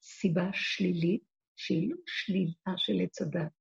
[0.00, 1.27] סיבה שלילית,
[1.58, 3.52] שהיא לא שלילה של עץ הדת,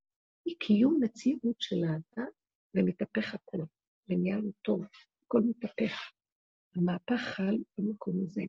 [0.45, 2.31] היא קיום מציאות של האדם
[2.73, 3.65] ומתהפך הכול,
[4.09, 4.85] ונהיה לו טוב,
[5.25, 6.11] הכל מתהפך.
[6.75, 8.41] המהפך חל במקום הזה.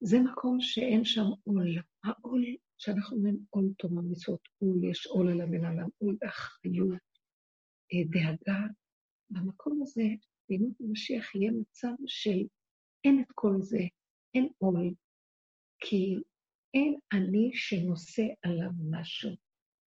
[0.00, 1.78] זה מקום שאין שם עול.
[2.04, 2.44] העול,
[2.78, 7.10] שאנחנו אומרים עול תום המצוות, עול, יש עול על הבן אדם, עול באחריות,
[7.92, 8.60] אה, דאגה.
[9.30, 10.02] במקום הזה,
[10.48, 12.38] בימות המשיח יהיה מצב של
[13.04, 13.82] אין את כל זה,
[14.34, 14.94] אין עול,
[15.80, 16.16] כי
[16.74, 19.30] אין אני שנושא עליו משהו.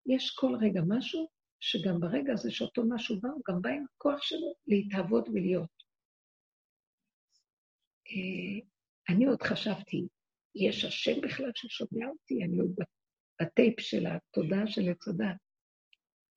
[0.06, 1.28] יש כל רגע משהו,
[1.60, 5.76] שגם ברגע הזה שאותו משהו בא, הוא גם בא עם הכוח שלו להתהוות ולהיות.
[8.08, 8.66] אה,
[9.08, 10.06] אני עוד חשבתי,
[10.54, 12.44] יש השם בכלל ששומע אותי?
[12.44, 12.74] אני עוד
[13.42, 15.36] בטייפ של התודעה של עץ.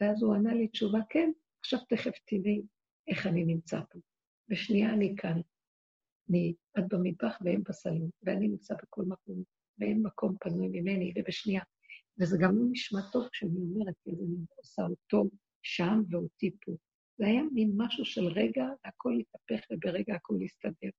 [0.02, 2.62] ואז הוא ענה לי תשובה, כן, עכשיו תכף תראי
[3.08, 4.00] איך אני נמצא פה.
[4.50, 5.42] בשנייה אני כאן.
[6.30, 9.44] אני, את במטבח והם בסלון, ואני נמצא בכל מקום,
[9.80, 11.62] ואין מקום פנוי ממני, ובשנייה.
[12.22, 15.30] וזה גם לא נשמע טוב כשאני אומרת, כי אני עושה אותו
[15.62, 16.72] שם ואותי פה.
[17.18, 20.90] זה היה מין משהו של רגע, הכל התהפך וברגע הכל הסתדר.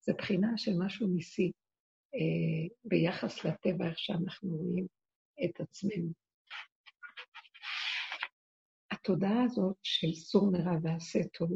[0.00, 1.52] זה בחינה של משהו ניסי
[2.14, 4.86] אה, ביחס לטבע, איך שאנחנו רואים
[5.44, 6.12] את עצמנו.
[8.90, 11.50] התודעה הזאת של סור מרע ועשה טוב,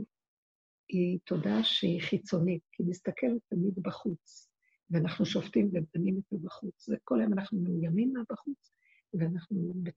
[0.89, 4.50] היא תודעה שהיא חיצונית, כי מסתכלת תמיד בחוץ,
[4.91, 6.89] ואנחנו שופטים ובנים את בחוץ.
[6.89, 8.73] וכל היום אנחנו מאוימים מהבחוץ,
[9.15, 9.95] ואנחנו בת,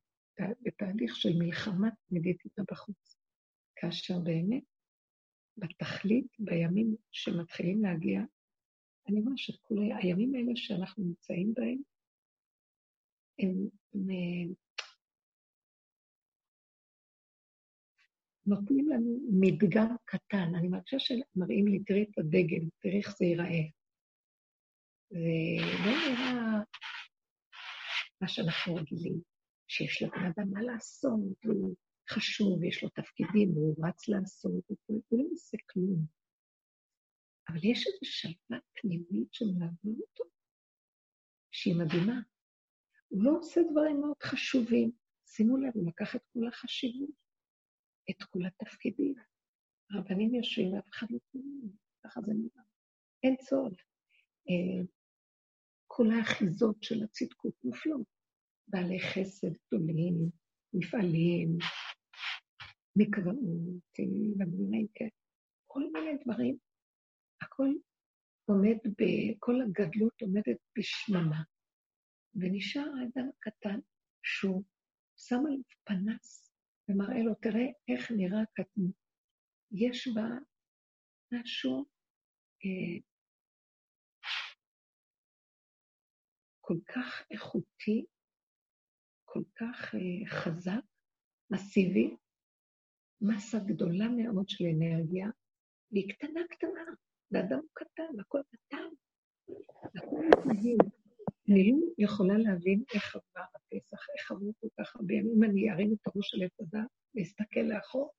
[0.61, 3.17] בתהליך של מלחמה תמידית איתה בחוץ.
[3.75, 4.63] כאשר באמת,
[5.57, 8.21] בתכלית, בימים שמתחילים להגיע,
[9.09, 11.77] אני אומרת שכל הימים האלה שאנחנו נמצאים בהם,
[13.39, 14.53] הם, הם אה,
[18.45, 20.55] נותנים לנו מדגם קטן.
[20.55, 23.63] אני מרגישה שמראים לי, תראי את הדגל, תראי איך זה ייראה.
[25.13, 25.19] זה
[25.85, 26.63] לא נראה
[28.21, 29.21] מה שאנחנו רגילים,
[29.67, 31.75] שיש לבן אדם מה לעשות, והוא
[32.09, 36.05] חשוב, יש לו תפקידים, והוא רץ לעשות, הוא לא עושה כלום.
[37.49, 40.23] אבל יש איזו שלווה פנימית שמלווה אותו,
[41.51, 42.21] שהיא מדהימה.
[43.07, 44.91] הוא לא עושה דברים מאוד חשובים.
[45.25, 47.09] שימו לב, הוא לקח את כל החשיבות,
[48.09, 49.15] את כל התפקידים.
[49.91, 51.71] הרבנים יושבים ואף אחד לא קוראים,
[52.03, 52.63] ככה זה נראה.
[53.23, 53.83] אין צורך.
[55.95, 58.07] כל האחיזות של הצדקות נופלות.
[58.67, 60.29] בעלי חסד גדולים,
[60.73, 61.57] מפעלים,
[62.95, 63.37] מקוואות,
[64.39, 65.09] ודברים כאלה.
[65.67, 66.57] כל מיני דברים
[67.41, 67.69] הכל
[68.45, 69.03] עומד, ב...
[69.39, 71.41] כל הגדלות עומדת בשממה,
[72.35, 73.79] ונשאר האדם הקטן
[74.23, 74.63] שהוא
[75.17, 76.53] שם עליו פנס
[76.89, 78.95] ומראה לו, תראה איך נראה הקטנות.
[79.71, 80.27] יש בה
[81.33, 81.85] משהו
[82.65, 83.12] אה,
[86.73, 88.05] כל כך איכותי,
[89.25, 90.81] כל כך אה, חזק,
[91.49, 92.15] מסיבי,
[93.21, 95.27] מסה גדולה מאוד של אנרגיה,
[95.91, 96.81] והיא קטנה קטנה.
[97.31, 98.89] ואדם קטן, הכל קטן,
[99.95, 100.77] הכל מתנהל.
[101.49, 105.43] אני לא יכולה להבין איך עבר הפסח, איך עברו כל כך הרבה ימים.
[105.43, 108.13] אני ארים את הראש של עץ הדת ואסתכל לאחור,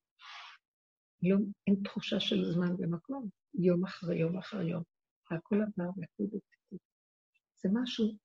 [1.22, 1.36] לא,
[1.66, 4.82] אין תחושה של זמן ומקום, יום אחרי יום אחרי יום.
[5.30, 6.78] הכל עבר והכל בטיפול.
[7.62, 8.23] זה משהו,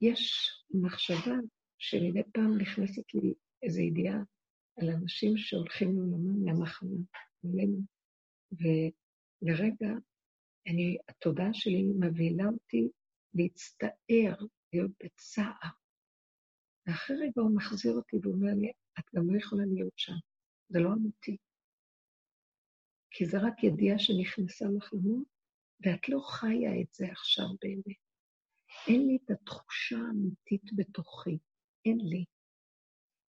[0.00, 1.34] יש מחשבה
[1.78, 4.18] שמדי פעם נכנסת לי איזו ידיעה
[4.76, 6.96] על אנשים שהולכים לעולמם מהמחנה,
[7.44, 7.80] עלינו,
[9.42, 9.88] לרגע,
[10.66, 12.88] אני, התודעה שלי מבהילה אותי
[13.34, 15.70] להצטער, להיות בצער.
[16.86, 20.12] ואחרי רגע הוא מחזיר אותי ואומר לי, את גם לא יכולה להיות שם,
[20.68, 21.36] זה לא אמיתי.
[23.10, 25.28] כי זה רק ידיעה שנכנסה לך למוח,
[25.80, 28.03] ואת לא חיה את זה עכשיו באמת.
[28.88, 31.38] אין לי את התחושה האמיתית בתוכי,
[31.84, 32.24] אין לי.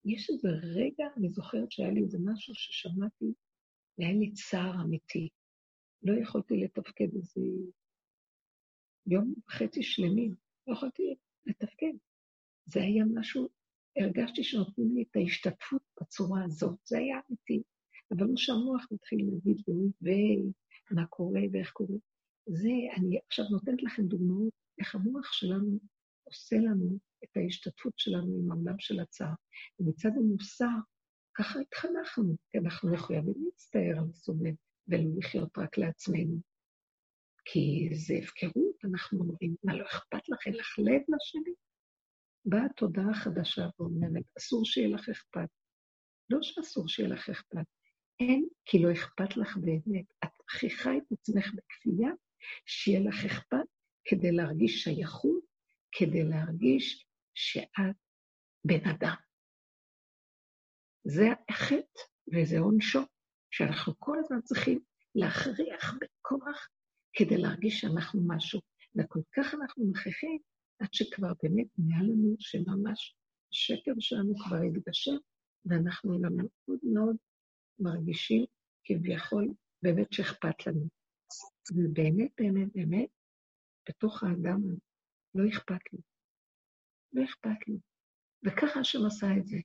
[0.06, 3.34] יש איזה רגע, אני זוכרת שהיה לי איזה משהו ששמעתי,
[3.98, 5.30] והיה לי צער אמיתי.
[6.04, 7.42] לא יכולתי לתפקד איזה
[9.08, 10.36] יום וחצי שלמים,
[10.68, 11.94] לא יכולתי לתפקד.
[12.66, 13.50] זה היה משהו,
[13.98, 17.64] הרגשתי שנותנים לי את ההשתתפות בצורה הזאת, זה היה אמיתי.
[18.12, 20.38] אבל לא שהמוח מתחיל להגיד לי,
[20.92, 21.98] ומה קורה ואיך קורה.
[22.48, 25.80] זה, אני עכשיו נותנת לכם דוגמאות איך המוח שלנו
[26.24, 29.34] עושה לנו את ההשתתפות שלנו עם העולם של הצער.
[29.80, 30.78] ומצד המוסר,
[31.38, 34.54] ככה התחנכנו, כי אנחנו מחויבים להצטער על הסובב.
[34.88, 36.42] ולא לחיות רק לעצמנו.
[37.46, 41.54] כי זה הפקרות, אנחנו אומרים, מה, לא אכפת לך, אין לך לב לשני?
[42.46, 45.50] באה תודעה חדשה ואומרת, אסור שיהיה לך אכפת.
[46.30, 47.66] לא שאסור שיהיה לך אכפת,
[48.20, 50.06] אין, כי לא אכפת לך באמת.
[50.24, 52.10] את מכריחה את עצמך בכפייה,
[52.66, 53.68] שיהיה לך אכפת
[54.06, 55.44] כדי להרגיש שייכות,
[55.92, 57.96] כדי להרגיש שאת
[58.66, 59.16] בן אדם.
[61.08, 62.02] זה החטא
[62.34, 63.00] וזה עונשו,
[63.52, 64.80] שאנחנו כל הזמן צריכים
[65.16, 66.68] להכריח בכוח
[67.14, 68.60] כדי להרגיש שאנחנו משהו.
[68.96, 70.40] וכל כך אנחנו מכריחים,
[70.80, 73.16] עד שכבר באמת נהיה לנו שממש
[73.54, 75.16] השקר שלנו כבר התגשם,
[75.66, 77.16] ואנחנו גם מאוד מאוד
[77.80, 78.46] מרגישים
[78.84, 80.88] כביכול באמת שאכפת לנו.
[81.72, 83.10] ובאמת, באמת, באמת,
[83.90, 84.62] בתוך האדם
[85.36, 86.00] לא אכפת לי.
[87.14, 87.78] לא אכפת לי.
[88.46, 89.58] וככה השם עשה את זה.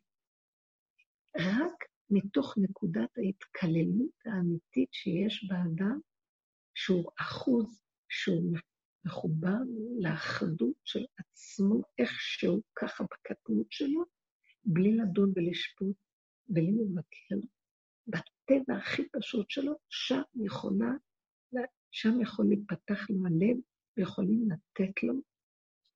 [1.39, 6.01] רק מתוך נקודת ההתקללות האמיתית שיש באדם,
[6.75, 8.57] שהוא אחוז, שהוא
[9.05, 9.59] מחובר
[10.01, 14.05] לאחדות של עצמו איכשהו, ככה בקטנות שלו,
[14.65, 15.97] בלי לדון ולשפוט,
[16.49, 17.47] בלי לבקר,
[18.07, 20.91] בטבע הכי פשוט שלו, שם יכולה,
[21.91, 23.57] שם יכול להיפתח לו הלב,
[23.97, 25.15] ויכולים לתת לו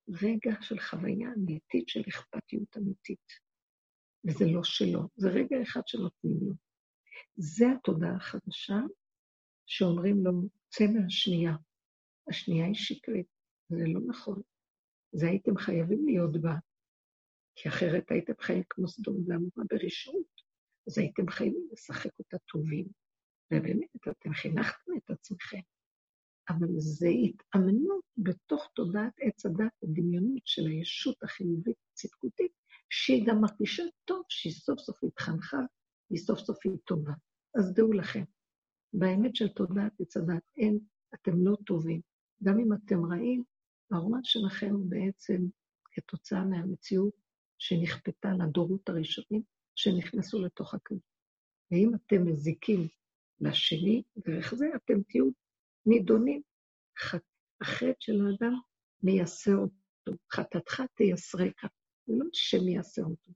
[0.09, 3.45] רגע של חוויה אמיתית של אכפתיות אמיתית.
[4.27, 6.53] וזה לא שלו, זה רגע אחד שנותנים לו.
[7.35, 8.79] זה התודעה החדשה
[9.65, 10.31] שאומרים לו,
[10.69, 11.55] צא מהשנייה.
[12.29, 13.27] השנייה היא שקרית,
[13.69, 14.41] זה לא נכון.
[15.11, 16.55] זה הייתם חייבים להיות בה,
[17.55, 20.41] כי אחרת הייתם חיים כמו סדום ועמורה ברשעות,
[20.87, 22.87] אז הייתם חייבים לשחק אותה טובים.
[23.53, 25.59] ובאמת, אתם חינכתם את עצמכם.
[26.49, 32.51] אבל זה התאמנות בתוך תודעת עץ הדת הדמיונית של הישות החיובית הצדקותית,
[32.89, 35.59] שהיא גם מרגישה טוב שהיא סוף סוף התחנכה,
[36.09, 37.13] היא סוף סוף היא טובה.
[37.59, 38.23] אז דעו לכם,
[38.93, 40.79] באמת של תודעת עץ הדת אין,
[41.13, 42.01] אתם לא טובים.
[42.43, 43.43] גם אם אתם רעים,
[43.91, 45.41] הרומן שלכם הוא בעצם
[45.91, 47.13] כתוצאה מהמציאות
[47.57, 49.41] שנכפתה לדורות הראשונים
[49.75, 50.97] שנכנסו לתוך הכלל.
[51.71, 52.87] ואם אתם מזיקים
[53.39, 55.29] לשני, דרך זה אתם תהיו
[55.85, 56.41] נידונים.
[57.61, 58.59] החטא של האדם
[59.03, 61.67] מייסר אותו, חטאתך תייסרקה.
[62.07, 63.31] זה לא שמי יעשה אותו,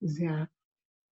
[0.00, 0.24] זה,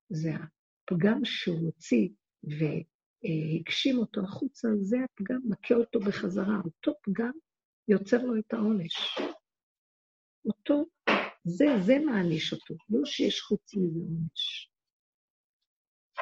[0.10, 2.10] זה הפגם שהוא הוציא
[2.44, 6.62] והגשים אותו החוצה, זה הפגם, מכה אותו בחזרה.
[6.66, 7.32] אותו פגם
[7.88, 9.18] יוצר לו את העונש.
[10.46, 10.86] אותו,
[11.44, 14.72] זה, זה מעניש אותו, לא שיש חוץ מזה עונש.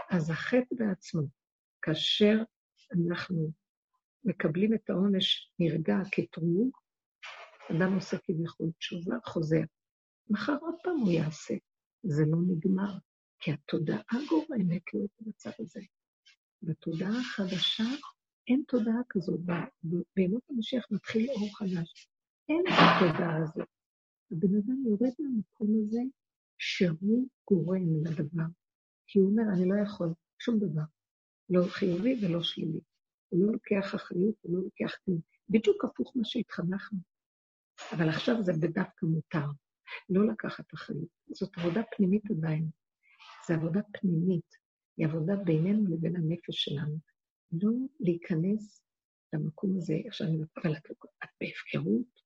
[0.09, 1.21] אז החטא בעצמו,
[1.81, 2.37] כאשר
[2.91, 3.51] אנחנו
[4.25, 6.77] מקבלים את העונש נרגע כתרוג,
[7.71, 9.61] אדם עושה כביכול תשובה, חוזר.
[10.29, 11.53] מחר עוד פעם הוא יעשה.
[12.03, 12.97] זה לא נגמר,
[13.39, 15.81] כי התודעה גורמת לו את המצב הזה.
[16.61, 17.83] בתודעה החדשה
[18.47, 19.39] אין תודעה כזאת.
[20.15, 22.09] בימות המשיח מתחיל אור חדש.
[22.49, 23.67] אין את התודעה הזאת.
[24.31, 26.01] הבן אדם יורד מהמקום הזה
[26.57, 28.43] שהוא גורם לדבר.
[29.07, 30.81] כי הוא אומר, אני לא יכול שום דבר.
[31.49, 32.79] לא חיובי ולא שלילי.
[33.35, 35.19] הוא לא לוקח אחריות, הוא לא לוקח כלום.
[35.49, 36.99] בדיוק הפוך מה שהתחנכנו.
[37.91, 39.45] אבל עכשיו זה בדווקא מותר.
[40.09, 41.09] לא לקחת אחריות.
[41.27, 42.69] זאת עבודה פנימית עדיין.
[43.47, 44.55] זו עבודה פנימית.
[44.97, 46.97] היא עבודה בינינו לבין הנפש שלנו.
[47.51, 48.85] לא להיכנס
[49.33, 50.91] למקום הזה, עכשיו אני אבל את,
[51.23, 52.25] את בהפקרות.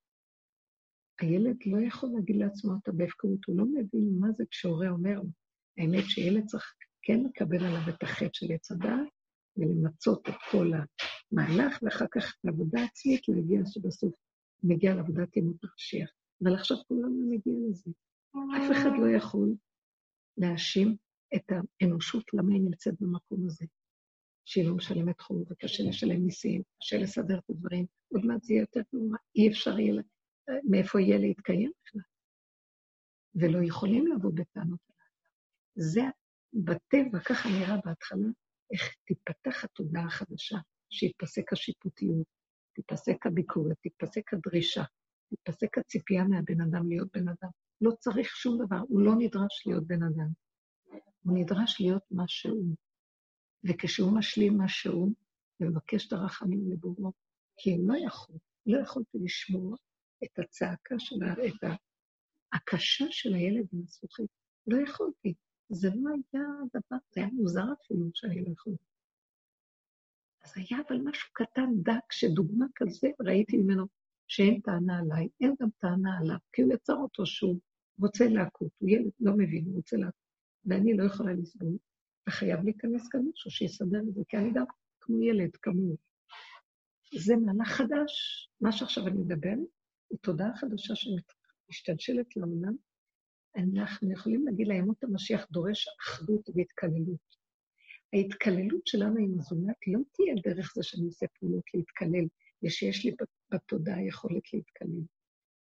[1.20, 5.20] הילד לא יכול להגיד לעצמו, אתה בהפקרות, הוא לא מבין מה זה כשהורה אומר.
[5.78, 9.08] האמת שילד צריך כן לקבל עליו את החטא של עץ הדעת,
[9.56, 14.14] ולמצות את כל המהלך, ואחר כך לעבודה עצמית להגיע שבסוף
[14.62, 16.10] מגיע לעבודת ימות המשיח.
[16.44, 17.90] אבל עכשיו כולנו נגיע לזה.
[18.32, 19.54] אף אחד לא יכול
[20.38, 20.96] להאשים
[21.34, 21.44] את
[21.80, 23.66] האנושות למה היא נמצאת במקום הזה.
[24.44, 28.60] שהיא לא משלמת חוב וקשה לשלם מיסים, קשה לסדר את הדברים, עוד מעט זה יהיה
[28.60, 30.02] יותר נורא, אי אפשר יהיה,
[30.70, 32.00] מאיפה יהיה להתקיים בכלל.
[33.34, 35.30] ולא יכולים לבוא בטענות על האדם.
[35.74, 36.02] זה
[36.52, 38.28] בטבע, ככה נראה בהתחלה,
[38.72, 40.58] איך תיפתח התודעה החדשה,
[40.90, 42.26] שיפסק השיפוטיות,
[42.74, 44.82] תיפסק הביקורת, תיפסק הדרישה,
[45.28, 47.50] תיפסק הציפייה מהבן אדם להיות בן אדם.
[47.80, 50.28] לא צריך שום דבר, הוא לא נדרש להיות בן אדם.
[51.22, 52.76] הוא נדרש להיות מה שהוא.
[53.64, 55.12] וכשהוא משלים מה שהוא,
[55.60, 57.12] ומבקש את הרחמים לבורו,
[57.56, 59.76] כי לא יכול, לא יכולתי לשמוע
[60.24, 61.78] את הצעקה שלה, את
[62.52, 64.30] הקשה של הילד עם הזכוכית.
[64.66, 65.34] לא יכולתי.
[65.70, 68.84] זה לא היה דבר, זה היה מוזר אפילו שאני לא יכולתי.
[70.44, 73.86] אז היה אבל משהו קטן, דק, שדוגמה כזה ראיתי ממנו
[74.28, 77.60] שאין טענה עליי, אין גם טענה עליו, כי הוא יצר אותו שהוא
[77.98, 80.30] רוצה להכות, הוא ילד, לא מבין, הוא רוצה להכות,
[80.64, 81.76] ואני לא יכולה לסבול,
[82.28, 84.64] וחייב להיכנס כאן מישהו שיסדר את זה, כי אני גם
[85.00, 85.96] כמו ילד, כמוהו.
[87.18, 88.46] זה מהלך חדש.
[88.60, 89.54] מה שעכשיו אני מדבר,
[90.08, 92.76] הוא תודעה חדשה שמשתלשלת לעולם.
[93.56, 97.40] אנחנו יכולים להגיד לימות המשיח דורש אחדות והתקללות.
[98.12, 102.26] ההתקללות שלנו עם הזולת לא תהיה דרך זה שאני עושה פעולות להתקלל,
[102.62, 103.14] ושיש לי
[103.50, 105.00] בתודעה יכולת להתקלל.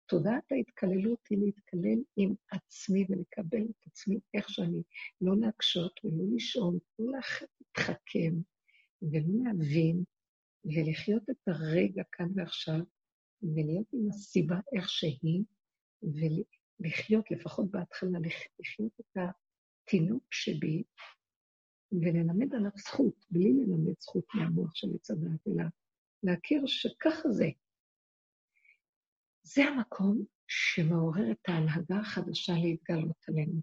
[0.06, 4.82] תודעת ההתקללות היא להתקלל עם עצמי ולקבל את עצמי איך שאני,
[5.20, 8.34] לא להקשות ולא לשאול, לא להתחכם
[9.02, 10.04] ולא להבין,
[10.64, 12.80] ולחיות את הרגע כאן ועכשיו,
[13.42, 15.44] ולהיות עם הסיבה איך שהיא,
[16.80, 18.18] ולחיות, לפחות בהתחלה,
[18.58, 20.82] לחיות את התינוק שבי,
[21.92, 25.64] וללמד עליו זכות, בלי ללמד זכות מהמוח של עץ הדעת, אלא
[26.22, 27.48] להכיר שככה זה.
[29.42, 33.60] זה המקום שמעורר את ההנהגה החדשה להתגלות עלינו.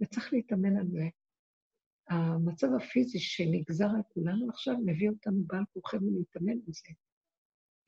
[0.00, 1.04] וצריך להתאמן על זה.
[2.08, 6.92] המצב הפיזי שנגזר על כולנו עכשיו מביא אותנו בעל כוחנו להתאמן על זה.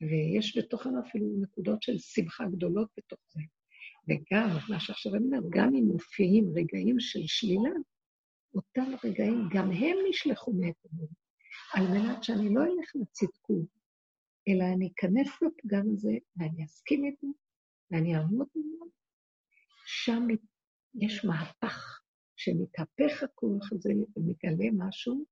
[0.01, 3.41] ויש בתוכנו אפילו נקודות של שמחה גדולות בתוך זה.
[4.07, 7.69] וגם, מה שעכשיו אני אומרת, גם אם מופיעים רגעים של שלילה,
[8.55, 10.75] אותם רגעים, גם הם נשלחו מאת
[11.73, 13.65] על מנת שאני לא אלך לצדקות,
[14.47, 17.27] אלא אני אכנס לפגם הזה, ואני אסכים איתו,
[17.91, 18.85] ואני אעמוד ממנו.
[19.85, 20.27] שם
[20.95, 22.01] יש מהפך,
[22.35, 25.25] שמתהפך הכוח הזה ומגלה משהו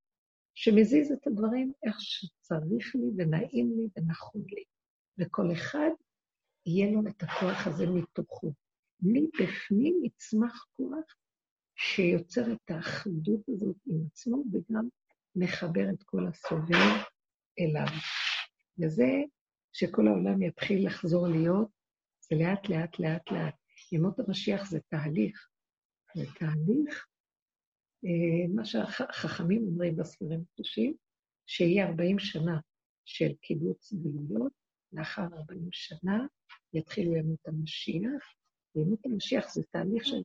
[0.56, 4.64] שמזיז את הדברים איך שצריך לי ונעים לי ונכון לי.
[5.20, 5.90] וכל אחד
[6.66, 8.54] יהיה לו את הכוח הזה מתוכו.
[9.02, 11.16] מבפנים יצמח כוח
[11.76, 14.88] שיוצר את האחדות הזאת עם עצמו וגם
[15.36, 17.04] מחבר את כל הסובב
[17.60, 17.88] אליו.
[18.80, 19.10] וזה
[19.74, 21.70] שכל העולם יתחיל לחזור להיות,
[22.22, 23.56] זה לאט, לאט, לאט, לאט.
[23.92, 25.48] ימות המשיח זה תהליך.
[26.16, 27.08] זה תהליך,
[28.06, 30.96] אה, מה שהחכמים אומרים בספרים הקדושים,
[31.48, 32.60] שיהיה 40 שנה
[33.06, 34.52] של קיבוץ גלויות,
[34.94, 36.26] לאחר 40 שנה
[36.74, 38.34] יתחילו ימות המשיח,
[38.76, 40.22] וימות המשיח זה תהליך של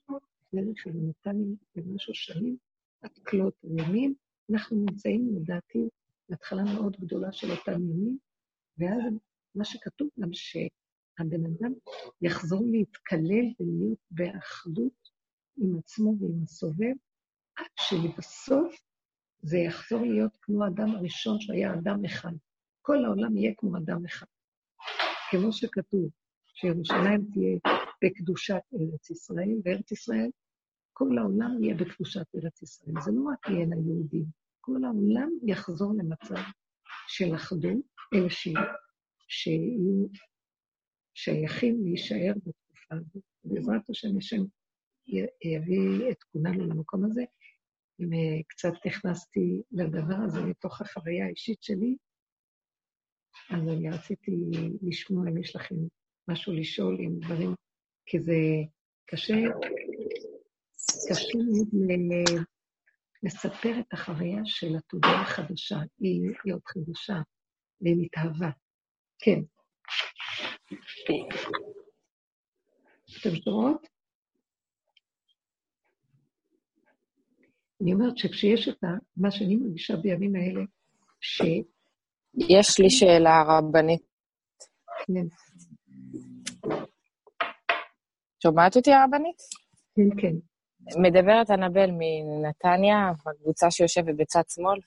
[0.55, 2.57] דרך של 200 ומשהו שנים,
[3.03, 4.15] עד כלות הימים,
[4.53, 5.89] אנחנו נמצאים, לדעתי,
[6.29, 8.19] בהתחלה מאוד גדולה של אותם ימים,
[8.79, 9.19] ואז
[9.55, 11.73] מה שכתוב גם שהבן אדם
[12.23, 15.11] יחזור להתקלל ולהיות באחדות
[15.57, 16.95] עם עצמו ועם הסובב,
[17.57, 18.83] עד שלבסוף
[19.43, 22.33] זה יחזור להיות כמו האדם הראשון שהיה אדם אחד.
[22.83, 24.27] כל העולם יהיה כמו אדם אחד.
[25.31, 26.11] כמו שכתוב,
[26.47, 27.59] שירושלים תהיה
[28.05, 30.31] בקדושת ארץ ישראל, וארץ ישראל,
[30.93, 32.95] כל העולם יהיה בקדושת ארץ ישראל.
[33.05, 34.25] זה לא רק יהיה ליהודים,
[34.61, 36.43] כל העולם יחזור למצב
[37.09, 37.77] של אחדות,
[38.15, 38.31] אלה
[39.29, 40.07] שיהיו
[41.15, 43.23] שייכים להישאר בתקופה הזאת.
[43.45, 44.43] בעזרת השם, השם
[45.45, 47.25] יביא את כולנו למקום הזה.
[48.01, 51.97] אם אה, קצת נכנסתי לדבר הזה מתוך החוויה האישית שלי,
[53.51, 54.31] אז אני רציתי
[54.83, 55.75] לשמוע אם יש לכם
[56.29, 57.55] משהו לשאול, עם דברים,
[58.07, 58.33] כי זה
[59.07, 59.35] קשה,
[61.09, 62.47] קשה מאוד
[63.23, 67.15] לספר את החוויה של התודעה החדשה, היא, עוד חדשה,
[67.81, 68.51] והיא מתהווה.
[69.19, 69.41] כן.
[73.21, 73.87] אתם שומעות?
[77.83, 78.85] אני אומרת שכשיש את
[79.17, 80.65] מה שאני מרגישה בימים האלה,
[81.21, 81.43] ש...
[82.51, 84.03] יש לי שאלה, רבנית.
[85.07, 85.27] כן.
[88.43, 89.43] שומעת אותי, הרבנית?
[89.95, 90.37] כן, כן.
[91.03, 94.79] מדברת אנבל מנתניה, הקבוצה שיושבת בצד שמאל.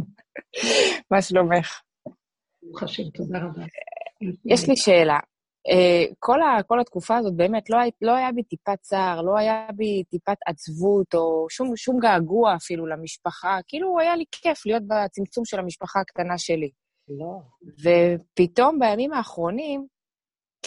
[1.10, 1.80] מה שלומך?
[2.62, 3.64] ברוך השם, תודה רבה.
[4.44, 5.18] יש לי שאלה.
[5.68, 9.66] אה, כל, ה, כל התקופה הזאת, באמת, לא, לא היה בי טיפת צער, לא היה
[9.76, 13.58] בי טיפת עצבות, או שום, שום געגוע אפילו למשפחה.
[13.66, 16.70] כאילו, היה לי כיף להיות בצמצום של המשפחה הקטנה שלי.
[17.08, 17.38] לא.
[17.82, 19.86] ופתאום, בימים האחרונים,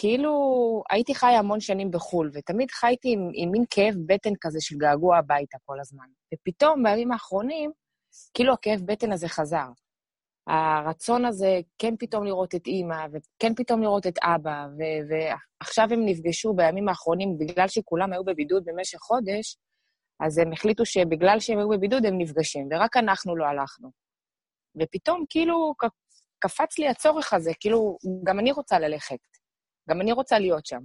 [0.00, 0.32] כאילו,
[0.90, 5.18] הייתי חיה המון שנים בחו"ל, ותמיד חייתי עם, עם מין כאב בטן כזה של געגוע
[5.18, 6.04] הביתה כל הזמן.
[6.34, 7.70] ופתאום, בימים האחרונים,
[8.34, 9.66] כאילו הכאב בטן הזה חזר.
[10.46, 16.04] הרצון הזה כן פתאום לראות את אימא, וכן פתאום לראות את אבא, ו- ועכשיו הם
[16.04, 19.56] נפגשו בימים האחרונים, בגלל שכולם היו בבידוד במשך חודש,
[20.20, 23.90] אז הם החליטו שבגלל שהם היו בבידוד הם נפגשים, ורק אנחנו לא הלכנו.
[24.82, 25.74] ופתאום כאילו
[26.38, 29.37] קפץ לי הצורך הזה, כאילו, גם אני רוצה ללכת,
[29.88, 30.80] גם אני רוצה להיות שם.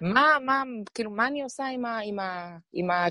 [0.00, 0.62] מה, מה,
[0.94, 1.98] כאילו, מה אני עושה עם ה...
[2.04, 3.06] עם ה, עם ה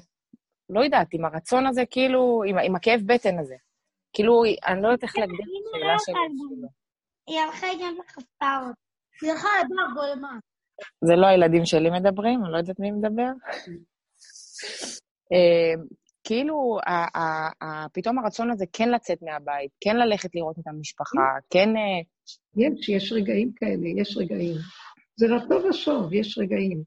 [0.69, 3.55] לא יודעת, עם הרצון הזה, כאילו, עם, עם הכאב בטן הזה.
[4.13, 6.15] כאילו, אני לא יודעת איך להגדיר את השאלה שלי.
[7.27, 8.75] היא הלכה גם לחפרות.
[9.21, 10.47] היא הלכה לדבר בו למטה.
[11.05, 13.23] זה לא הילדים שלי מדברים, אני לא יודעת מי מדבר.
[15.33, 15.73] אה,
[16.23, 16.77] כאילו,
[17.93, 21.69] פתאום הרצון הזה כן לצאת מהבית, כן ללכת לראות את המשפחה, כן...
[22.57, 24.57] יש, יש רגעים כאלה, יש רגעים.
[25.15, 26.83] זה רק טוב ושוב, יש רגעים.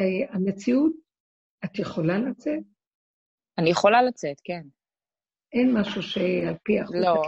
[0.00, 0.92] אה, המציאות,
[1.64, 2.62] את יכולה לצאת?
[3.58, 4.62] אני יכולה לצאת, כן.
[5.52, 6.96] אין משהו שעל פי החוק...
[6.96, 7.22] לא,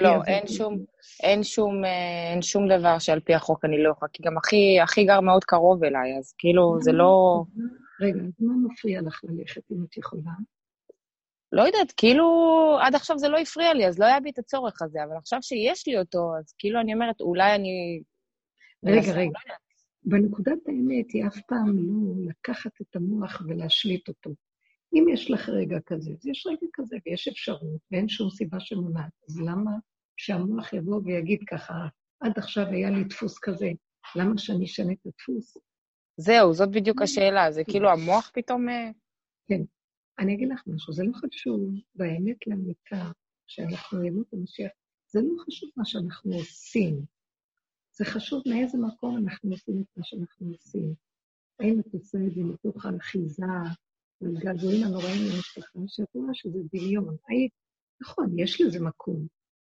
[0.00, 0.84] לא, אין שום,
[1.22, 4.84] אין שום, אה, אין שום דבר שעל פי החוק אני לא יכולה, כי גם אחי,
[4.84, 7.42] אחי גר מאוד קרוב אליי, אז כאילו, זה לא...
[8.00, 10.32] רגע, אז מה מפריע לך ללכת אם את יכולה?
[11.52, 12.24] לא יודעת, כאילו,
[12.82, 15.38] עד עכשיו זה לא הפריע לי, אז לא היה בי את הצורך הזה, אבל עכשיו
[15.42, 18.02] שיש לי אותו, אז כאילו אני אומרת, אולי אני...
[18.84, 19.38] רגע, רגע.
[19.48, 19.54] לא.
[20.02, 24.30] בנקודת האמת היא אף פעם לא לקחת את המוח ולהשליט אותו.
[24.94, 29.12] אם יש לך רגע כזה, אז יש רגע כזה ויש אפשרות ואין שום סיבה שמונעת.
[29.28, 29.70] אז למה
[30.16, 31.74] שהמוח יבוא ויגיד ככה,
[32.20, 33.70] עד עכשיו היה לי דפוס כזה,
[34.16, 35.56] למה שאני אשנה את הדפוס?
[36.16, 38.68] זהו, זאת בדיוק השאלה, זה כאילו המוח פתאום...
[38.68, 38.90] אה,
[40.20, 43.10] אני אגיד לך משהו, זה לא חשוב, באמת לאמיתה,
[43.46, 44.70] שאנחנו ימות המשיח,
[45.06, 47.04] זה לא חשוב מה שאנחנו עושים.
[47.92, 50.94] זה חשוב מאיזה מקום אנחנו עושים את מה שאנחנו עושים.
[51.60, 53.42] האם את עושה את זה מתוך האחיזה,
[54.20, 57.16] והגעגועים הנוראים למשפחה, שאת רואה שזה דמיון.
[57.28, 57.52] היית,
[58.00, 59.26] נכון, יש לזה מקום.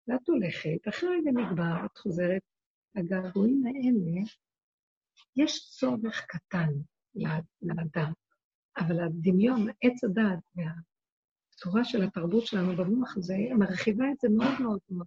[0.09, 2.43] ואת הולכת, אחרי רגע נגמר, את חוזרת.
[2.97, 4.21] הגעגועים האלה,
[5.37, 6.69] יש צורך קטן
[7.63, 8.13] לאדם,
[8.79, 14.81] אבל הדמיון, עץ הדעת והצורה של התרבות שלנו במוח הזה, מרחיבה את זה מאוד מאוד
[14.91, 15.07] מאוד.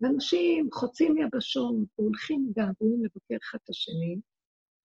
[0.00, 4.20] ואנשים חוצים יבשות והולכים געגועים לבקר אחד את השני,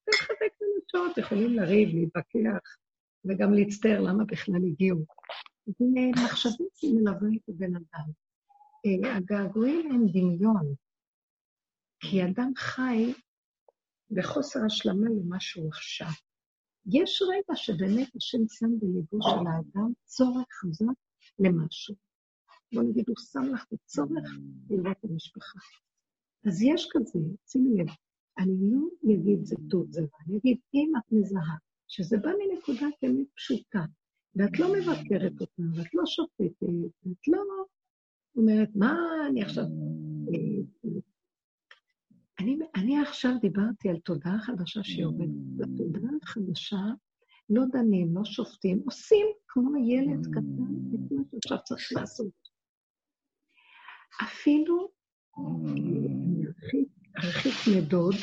[0.07, 2.77] ולחזק מנשות, יכולים לריב, להתווכח,
[3.25, 5.05] וגם להצטער למה בכלל הגיעו.
[5.65, 5.85] זה
[6.25, 8.09] מחשבות שמלווה את הבן אדם.
[8.85, 10.73] אה, הגעגועים הם דמיון,
[11.99, 13.13] כי אדם חי
[14.11, 16.28] בחוסר השלמה למה שהוא עכשיו.
[16.91, 20.93] יש רגע שבאמת השם שם בליבו של האדם צורך חזק
[21.39, 21.95] למשהו.
[22.73, 24.29] בוא נגיד, הוא שם לך את הצורך
[24.69, 25.59] לראות את המשפחה.
[26.47, 27.87] אז יש כזה, שימי לב,
[28.39, 32.93] אני לא אגיד זה טוב, זה רע, אני אגיד, אם את מזהה שזה בא מנקודת
[33.05, 33.85] אמת פשוטה,
[34.35, 37.43] ואת לא מבקרת אותה, ואת לא שופטת, ואת לא
[38.35, 38.95] אומרת, מה
[39.29, 39.63] אני עכשיו...
[42.39, 45.29] אני, אני עכשיו דיברתי על תודעה חדשה שיורדת.
[45.57, 46.77] בתודעה החדשה
[47.49, 52.49] לא דנים, לא שופטים, עושים כמו ילד קטן את מה שעכשיו צריך לעשות.
[54.23, 54.89] אפילו
[55.37, 58.15] ארחיק- ארחיק מדוד,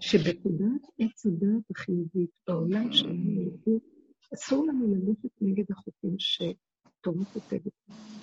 [0.00, 3.78] שבתודעת עץ הדעת החיובית בעולם של היהודי,
[4.34, 7.72] אסור לנו ללכת נגד החוקים שתורה כותבת.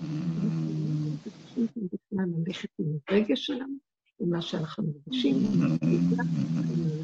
[0.01, 5.35] אנחנו צריכים בכלל ללכת עם הרגש שלנו, עם מה שאנחנו מרגישים,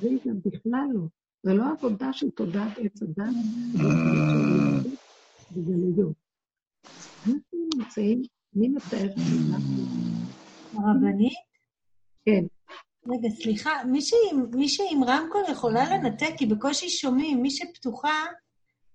[0.02, 1.02] הרגע בכלל לא.
[1.44, 3.16] זה לא עבודה של תודעת עץ הדת,
[3.74, 3.94] זה עבודה
[4.34, 5.00] של יהדות
[5.52, 6.14] וגלויות.
[7.28, 8.22] אנחנו נמצאים,
[8.54, 9.18] מי מתאר את
[9.52, 9.84] אנחנו?
[10.74, 11.34] הרבנית?
[12.26, 12.44] כן,
[13.08, 17.42] רגע, סליחה, מישהי עם- מישהי עם רמקול יכולה לנתק, כי בקושי שומעים.
[17.42, 18.24] מי שפתוחה,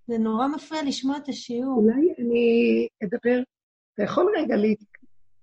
[0.06, 1.74] זה נורא מפריע לשמוע את השיעור.
[1.80, 3.42] אולי אני אדבר,
[3.94, 4.78] אתה יכול רגע להת...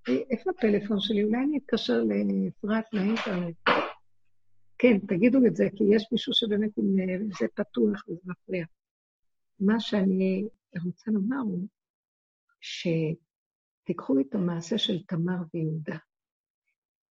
[0.08, 1.24] איפה הפלאפון שלי?
[1.24, 3.56] אולי אני אתקשר לאפרת לאינטרנט.
[4.78, 8.66] כן, תגידו את זה, כי יש מישהו שבאמת עם אה, זה פתוח וזה מפריע.
[9.60, 10.48] מה שאני
[10.84, 11.68] רוצה לומר הוא
[12.62, 15.98] שתיקחו את המעשה של תמר ויהודה.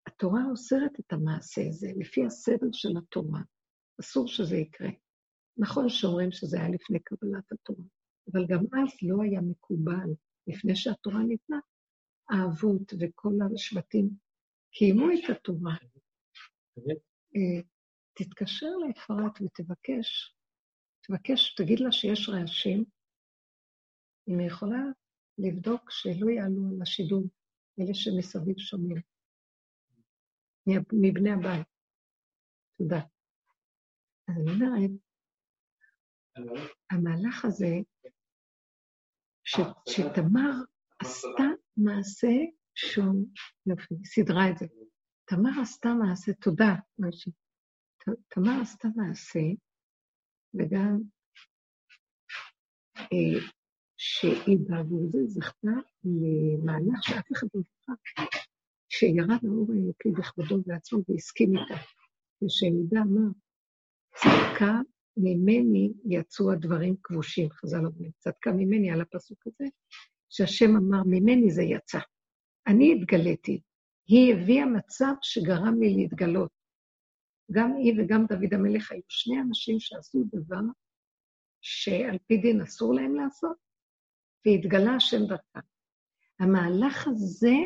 [0.07, 3.41] התורה אוסרת את המעשה הזה, לפי הסדר של התורה.
[4.01, 4.89] אסור שזה יקרה.
[5.59, 7.85] נכון שאומרים שזה היה לפני קבלת התורה,
[8.33, 10.11] אבל גם אז לא היה מקובל,
[10.47, 11.59] לפני שהתורה ניתנה,
[12.31, 14.11] האבות וכל השבטים
[14.71, 15.77] קיימו את התורה.
[17.37, 17.63] אה,
[18.15, 20.37] תתקשר לאפרת ותבקש,
[21.01, 22.85] תבקש, תגיד לה שיש רעשים,
[24.29, 24.83] אם היא יכולה
[25.39, 27.25] לבדוק שלא יעלו על השידור
[27.81, 29.03] אלה שמסביב שומעים,
[30.93, 31.67] מבני הבית.
[32.79, 33.01] תודה.
[34.29, 34.91] אז אני אומרת,
[36.91, 37.67] המהלך הזה,
[39.45, 39.57] ש,
[39.89, 40.53] שתמר
[40.99, 42.33] עשתה מעשה
[42.75, 43.27] שהוא,
[43.67, 44.67] יופי, סידרה את זה.
[45.25, 47.33] תמר עשתה מעשה, תודה, משהו.
[48.29, 49.41] תמר עשתה מעשה,
[50.55, 50.99] וגם
[52.99, 53.41] אה,
[53.97, 55.71] שהיא בעבור זה זכתה
[56.05, 57.93] למהלך שאף אחד לא זכה,
[58.89, 61.75] שירד האור האלוקי בכבודו בעצמו והסכים איתה.
[62.43, 63.31] ושיהודה אמר,
[64.15, 64.81] צדקה
[65.17, 69.65] ממני יצאו הדברים כבושים, חז"ל אומרים, צדקה ממני על הפסוק הזה,
[70.29, 71.99] שהשם אמר, ממני זה יצא.
[72.67, 73.61] אני התגליתי.
[74.09, 76.51] היא הביאה מצב שגרם לי להתגלות.
[77.53, 80.63] גם היא וגם דוד המלך היו שני אנשים שעשו דבר
[81.61, 83.57] שעל פי דין אסור להם לעשות,
[84.47, 85.67] והתגלה השם דרכם.
[86.41, 87.57] המהלך הזה,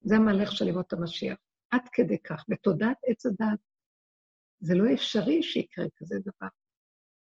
[0.00, 1.38] זה המהלך של ימות המשיח.
[1.70, 3.58] עד כדי כך, בתודעת עץ הדת,
[4.60, 6.48] זה לא אפשרי שיקרה כזה דבר.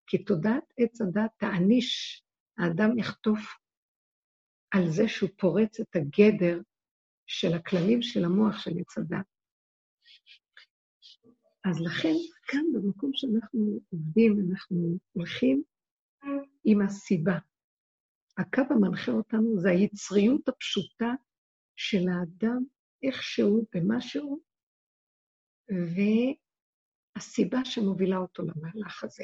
[0.07, 2.23] כי תודעת עץ הדת תעניש,
[2.57, 3.39] האדם יחטוף
[4.73, 6.61] על זה שהוא פורץ את הגדר
[7.27, 9.25] של הכללים של המוח של עץ הדת.
[11.65, 12.13] אז לכן,
[12.47, 15.63] כאן במקום שאנחנו עובדים, אנחנו הולכים
[16.65, 17.37] עם הסיבה.
[18.37, 21.11] הקו המנחה אותנו זה היצריות הפשוטה
[21.75, 22.63] של האדם,
[23.03, 24.41] איכשהו, במשהו,
[27.17, 29.23] והסיבה שמובילה אותו למהלך הזה.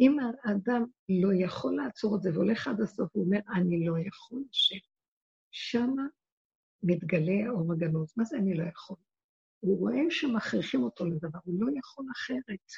[0.00, 4.42] אם האדם לא יכול לעצור את זה והולך עד הסוף, הוא אומר, אני לא יכול,
[4.50, 4.76] השם.
[5.50, 6.02] שמה
[6.82, 8.12] מתגלה האור הגנוז.
[8.16, 8.96] מה זה אני לא יכול?
[9.60, 12.72] הוא רואה שמכריחים אותו לדבר, הוא לא יכול אחרת.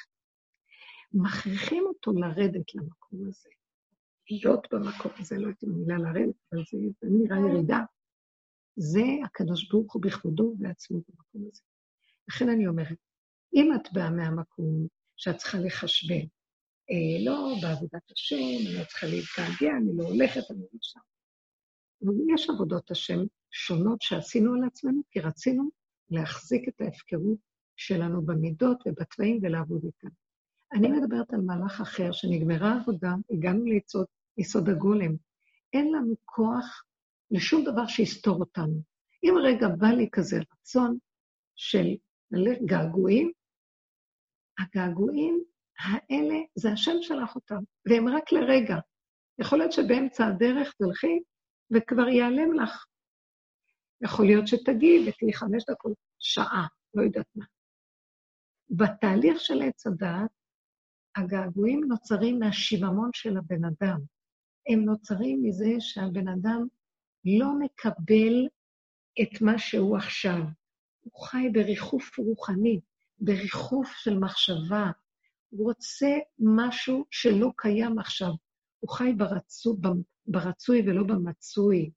[1.13, 3.49] מכריחים אותו לרדת למקום הזה.
[4.31, 7.79] להיות במקום הזה, לא אם המילה לרדת, אבל זה, זה נראה ירידה.
[8.75, 11.61] זה הקדוש ברוך הוא בכבודו ובעצמו במקום הזה.
[12.29, 12.97] לכן אני אומרת,
[13.53, 16.25] אם את באה מהמקום שאת צריכה לחשבן,
[16.91, 20.99] אה, לא בעבודת השם, אני לא צריכה להתגעגע, אני לא הולכת, אני לא שם.
[22.03, 23.19] אבל יש עבודות השם
[23.51, 25.69] שונות שעשינו על עצמנו, כי רצינו
[26.09, 27.37] להחזיק את ההפקרות
[27.75, 30.07] שלנו במידות ובתוואים ולעבוד איתם.
[30.73, 34.05] אני מדברת על מהלך אחר, שנגמרה העבודה, הגענו ליסוד,
[34.37, 35.15] יסוד הגולם.
[35.73, 36.83] אין לנו כוח
[37.31, 38.81] לשום דבר שיסתור אותנו.
[39.23, 40.97] אם רגע בא לי כזה רצון
[41.55, 41.87] של
[42.65, 43.31] געגועים,
[44.59, 45.43] הגעגועים
[45.79, 48.75] האלה, זה השם שלח אותם, והם רק לרגע.
[49.39, 51.19] יכול להיות שבאמצע הדרך תלכי
[51.71, 52.85] וכבר ייעלם לך.
[54.01, 57.45] יכול להיות שתגיעי ותהיי חמש דקות, שעה, לא יודעת מה.
[58.69, 60.29] בתהליך של עץ הדעת,
[61.15, 63.99] הגעגועים נוצרים מהשיממון של הבן אדם.
[64.69, 66.67] הם נוצרים מזה שהבן אדם
[67.25, 68.47] לא מקבל
[69.21, 70.39] את מה שהוא עכשיו.
[70.99, 72.79] הוא חי בריחוף רוחני,
[73.19, 74.91] בריחוף של מחשבה.
[75.49, 78.31] הוא רוצה משהו שלא קיים עכשיו.
[78.79, 79.77] הוא חי ברצו,
[80.25, 81.91] ברצוי ולא במצוי.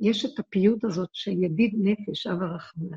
[0.00, 2.96] יש את הפיוט הזאת של ידיד נפש, אב הרחמן.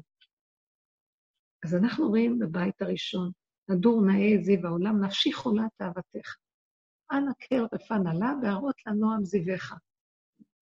[1.66, 3.32] אז אנחנו רואים בבית הראשון,
[3.70, 6.36] נדור נאה זיו העולם, נפשי חולת אהבתך.
[7.12, 9.74] אנא קר ופן עלה, והראות לה נועם זיווך.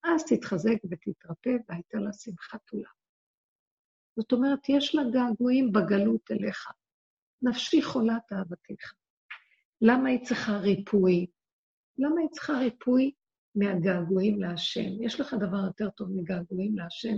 [0.03, 2.91] אז תתחזק ותתרפא, והייתה לה שמחת עולם.
[4.19, 6.67] זאת אומרת, יש לה געגועים בגלות אליך.
[7.41, 8.93] נפשי חולת אהבתך.
[9.81, 11.25] למה היא צריכה ריפוי?
[11.97, 13.11] למה היא צריכה ריפוי
[13.55, 15.03] מהגעגועים להשם?
[15.03, 17.15] יש לך דבר יותר טוב מגעגועים להשם?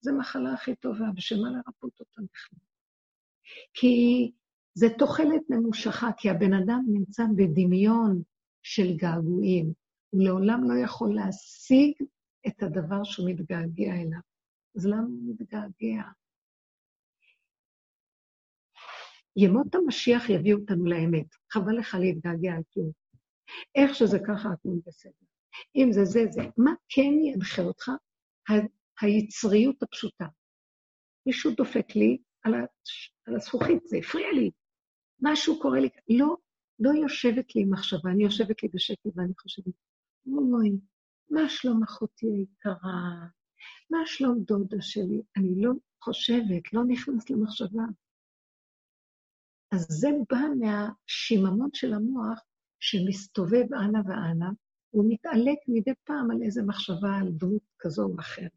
[0.00, 2.58] זו מחלה הכי טובה, בשביל מה לרפות אותה בכלל?
[3.74, 4.32] כי
[4.74, 8.22] זה תוחלת ממושכה, כי הבן אדם נמצא בדמיון
[8.62, 9.72] של געגועים.
[10.10, 11.92] הוא לעולם לא יכול להשיג
[12.46, 14.20] את הדבר שהוא מתגעגע אליו.
[14.76, 16.02] אז למה הוא מתגעגע?
[19.36, 21.26] ימות המשיח יביאו אותנו לאמת.
[21.52, 22.90] חבל לך להתגעגע על כלום.
[23.74, 25.12] איך שזה ככה, הכול בסדר.
[25.76, 26.42] אם זה זה, זה.
[26.56, 27.90] מה כן ינחה אותך?
[29.00, 30.26] היצריות הפשוטה.
[31.26, 32.54] מישהו דופק לי על,
[33.26, 34.50] על הזכוכית, זה הפריע לי.
[35.22, 36.36] משהו קורה לי, לא,
[36.78, 39.74] לא יושבת לי מחשבה, אני יושבת לי בשקט ואני חושבת,
[40.26, 40.70] אוי,
[41.30, 43.26] מה שלום אחותי היקרה?
[43.90, 45.22] מה שלום דודה שלי?
[45.36, 45.72] אני לא
[46.04, 47.82] חושבת, לא נכנס למחשבה.
[49.72, 52.40] אז זה בא מהשיממון של המוח
[52.80, 54.50] שמסתובב אנה ואנה,
[54.90, 58.50] הוא מתעלק מדי פעם על איזה מחשבה על דמות כזו או אחרת.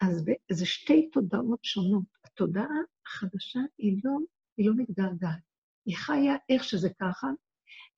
[0.00, 2.04] אז זה שתי תודעות שונות.
[2.24, 4.10] התודעה החדשה היא לא,
[4.56, 5.40] היא לא מתגעגעת.
[5.86, 7.28] היא חיה איך שזה ככה,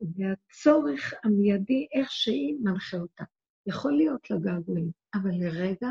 [0.00, 3.24] והצורך המיידי, איך שהיא, מנחה אותה.
[3.66, 5.88] יכול להיות לה געגועים, אבל לרגע,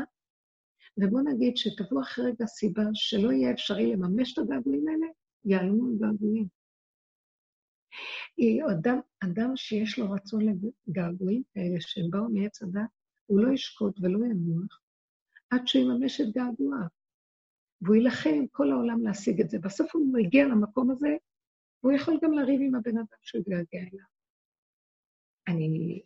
[0.98, 5.06] ובוא נגיד שתבוא אחרי רגע סיבה שלא יהיה אפשרי לממש את הגעגועים האלה,
[5.46, 6.48] ייעלמו הגעגועים.
[8.72, 10.42] אדם, אדם שיש לו רצון
[10.88, 12.80] לגעגועים כאלה שהם באו מעץ הדת,
[13.26, 14.80] הוא לא ישקוט ולא ינוח
[15.50, 16.86] עד שהוא יממש את געגועיו.
[17.80, 19.58] והוא יילחם עם כל העולם להשיג את זה.
[19.58, 21.16] בסוף הוא מגיע למקום הזה,
[21.82, 24.06] והוא יכול גם לריב עם הבן אדם שהוא יתגעגע אליו.
[25.48, 26.02] אני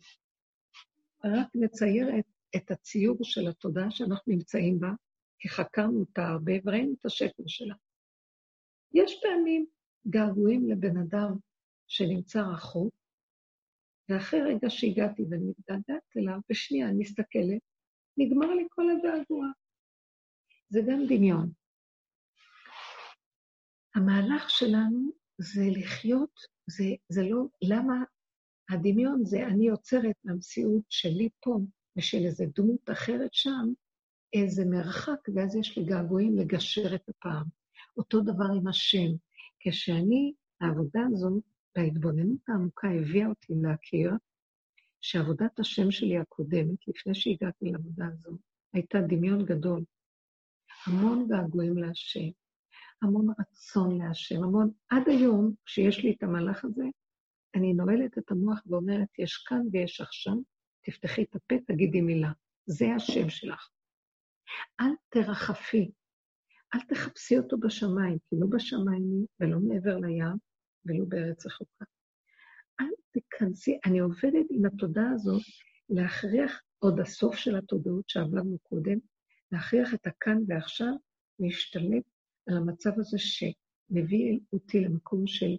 [1.23, 4.91] רק מציירת את הציור של התודעה שאנחנו נמצאים בה,
[5.39, 7.75] כי חקרנו אותה הרבה וראינו את השקר שלה.
[8.93, 9.65] יש פעמים
[10.07, 11.37] געגועים לבן אדם
[11.87, 12.93] שנמצא רחוק,
[14.09, 17.61] ואחרי רגע שהגעתי ואני מתגעגעת אליו, בשנייה אני מסתכלת,
[18.17, 19.47] נגמר לי כל הגעגוע.
[20.69, 21.51] זה גם דמיון.
[23.95, 28.03] המהלך שלנו זה לחיות, זה, זה לא, למה
[28.69, 31.57] הדמיון זה אני יוצרת מהמציאות שלי פה,
[31.97, 33.73] ושל איזו דמות אחרת שם,
[34.33, 37.60] איזה מרחק, ואז יש לי געגועים לגשר את הפעם.
[37.97, 39.11] אותו דבר עם השם.
[39.59, 41.41] כשאני, העבודה הזו,
[41.75, 44.11] וההתבוננות העמוקה הביאה אותי להכיר
[45.01, 48.37] שעבודת השם שלי הקודמת, לפני שהגעתי לעבודה הזו,
[48.73, 49.83] הייתה דמיון גדול.
[50.85, 52.29] המון געגועים להשם,
[53.01, 54.71] המון רצון להשם, המון...
[54.89, 56.83] עד היום, כשיש לי את המהלך הזה,
[57.55, 60.33] אני נועלת את המוח ואומרת, יש כאן ויש עכשיו,
[60.83, 62.31] תפתחי את הפה, תגידי מילה.
[62.65, 63.69] זה השם שלך.
[64.81, 65.91] אל תרחפי,
[66.73, 70.37] אל תחפשי אותו בשמיים, כי לא בשמיים היא ולא מעבר לים
[70.85, 71.85] ולא בארץ רחוקה.
[72.79, 75.41] אל תיכנסי, אני עובדת עם התודעה הזאת
[75.89, 78.97] להכריח עוד הסוף של התודעות שעברנו קודם,
[79.51, 80.93] להכריח את הכאן ועכשיו
[81.39, 82.03] להשתלט
[82.47, 85.55] על המצב הזה שמביא אותי למקום של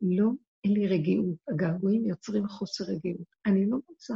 [0.00, 0.30] לא,
[0.64, 1.36] אין לי רגיעות.
[1.48, 3.26] הגעגועים יוצרים חוסר רגיעות.
[3.46, 4.14] אני לא רוצה.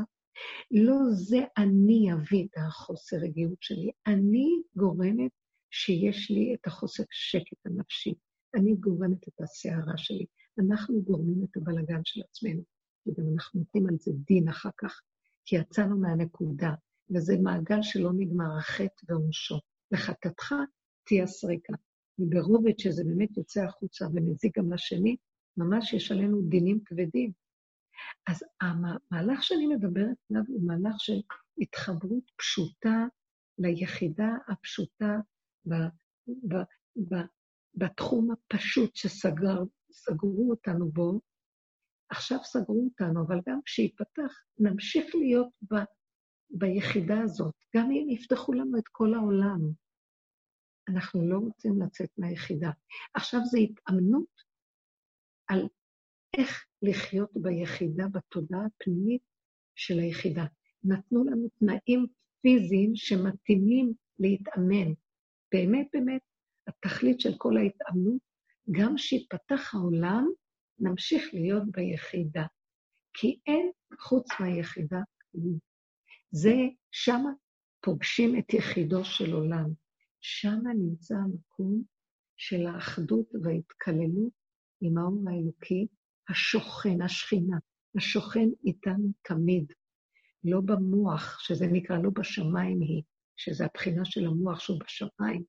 [0.70, 5.30] לא זה אני אביא את החוסר רגיעות שלי, אני גורמת
[5.72, 8.14] שיש לי את החוסר שקט הנפשי.
[8.54, 10.26] אני גורמת את הסערה שלי.
[10.58, 12.62] אנחנו גורמים את הבלגן של עצמנו,
[13.06, 15.00] וגם אנחנו נותנים על זה דין אחר כך,
[15.44, 16.74] כי יצאנו מהנקודה,
[17.10, 19.60] וזה מעגל שלא נגמר, החטא ועונשו.
[19.90, 20.54] לחטאתך
[21.06, 21.72] תהיה סריקה.
[22.18, 25.16] מברובד שזה באמת יוצא החוצה ומזיק גם לשני,
[25.56, 27.32] ממש יש עלינו דינים כבדים.
[28.26, 31.20] אז המהלך שאני מדברת עליו הוא מהלך של
[31.58, 33.06] התחברות פשוטה
[33.58, 35.18] ליחידה הפשוטה
[35.66, 35.74] ב,
[36.48, 36.54] ב,
[37.08, 37.14] ב,
[37.74, 41.20] בתחום הפשוט שסגרו אותנו בו.
[42.08, 45.76] עכשיו סגרו אותנו, אבל גם כשיפתח, נמשיך להיות ב,
[46.50, 49.60] ביחידה הזאת, גם אם יפתחו לנו את כל העולם.
[50.88, 52.70] אנחנו לא רוצים לצאת מהיחידה.
[53.14, 54.42] עכשיו זו התאמנות
[55.48, 55.68] על
[56.38, 59.22] איך לחיות ביחידה, בתודעה הפנימית
[59.74, 60.44] של היחידה.
[60.84, 62.06] נתנו לנו תנאים
[62.42, 64.92] פיזיים שמתאימים להתאמן.
[65.52, 66.20] באמת, באמת,
[66.68, 68.20] התכלית של כל ההתאמנות,
[68.70, 70.26] גם שיפתח העולם,
[70.78, 72.46] נמשיך להיות ביחידה.
[73.14, 73.70] כי אין
[74.00, 75.00] חוץ מהיחידה
[75.32, 75.58] כלום.
[76.30, 76.54] זה,
[76.90, 77.30] שמה
[77.80, 79.70] פוגשים את יחידו של עולם.
[80.20, 81.82] שמה נמצא המקום
[82.36, 84.32] של האחדות וההתקללות
[84.80, 85.86] עם האור האלוקי,
[86.28, 87.56] השוכן, השכינה,
[87.96, 89.72] השוכן איתנו תמיד,
[90.44, 93.02] לא במוח, שזה נקרא לא בשמיים היא,
[93.44, 95.44] שזה הבחינה של המוח שהוא בשמיים,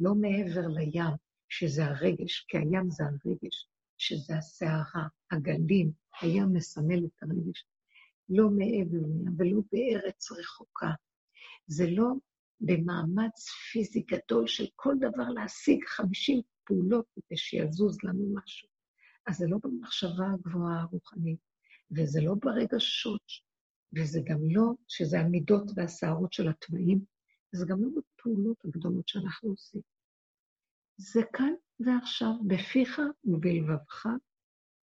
[0.00, 1.14] לא מעבר לים,
[1.48, 5.90] שזה הרגש, כי הים זה הרגש, שזה הסערה, הגלים,
[6.20, 7.64] הים מסמל את הרגש.
[8.28, 10.90] לא מעבר לים ולא בארץ רחוקה.
[11.66, 12.12] זה לא
[12.60, 18.68] במאמץ פיזי גדול של כל דבר להשיג 50 פעולות כדי שיזוז לנו משהו.
[19.26, 21.38] אז זה לא במחשבה הגבוהה הרוחנית,
[21.90, 23.22] וזה לא ברגשות,
[23.96, 27.15] וזה גם לא, שזה המידות והסערות של הטבעים,
[27.54, 29.80] וזה גם לא בפעולות הגדולות שאנחנו עושים.
[30.96, 34.06] זה כאן ועכשיו, בפיך ובלבבך,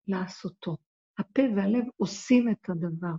[0.07, 0.77] לעשותו.
[1.19, 3.15] הפה והלב עושים את הדבר.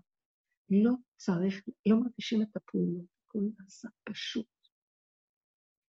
[0.71, 4.47] לא צריך, לא מרגישים את הפעולות, הכל נעשה פשוט.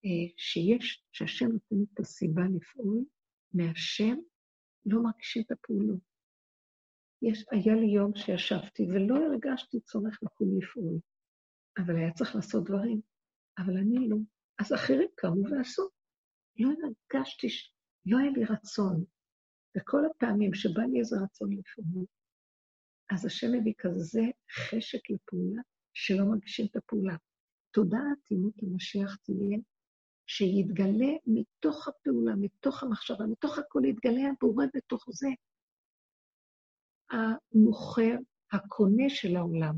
[0.06, 3.06] אה, שיש, שהשם נותן את הסיבה לפעול,
[3.53, 4.15] מהשם
[4.86, 5.99] לא מרגישים את הפעולות.
[7.22, 10.99] יש, היה לי יום שישבתי ולא הרגשתי צורך לקום לפעול,
[11.78, 13.02] אבל היה צריך לעשות דברים,
[13.66, 14.18] אבל אני לא.
[14.60, 15.90] אז אחרים קמו ועשו.
[16.60, 17.48] לא הרגשתי,
[18.06, 19.04] לא היה לי רצון.
[19.78, 22.06] וכל הפעמים שבא לי איזה רצון לפעול,
[23.14, 24.22] אז השם מביא כזה
[24.52, 25.62] חשק לפעולה,
[25.94, 27.16] שלא מרגישים את הפעולה.
[27.72, 29.58] תודעת אימות המשיח תהיה
[30.28, 35.28] שיתגלה מתוך הפעולה, מתוך המחשבה, מתוך הכל יתגלה הבורא בתוך זה.
[37.12, 38.16] המוכר,
[38.52, 39.76] הקונה של העולם,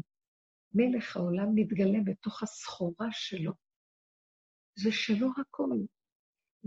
[0.74, 3.52] מלך העולם מתגלה בתוך הסחורה שלו.
[4.76, 5.80] זה שלו הכל.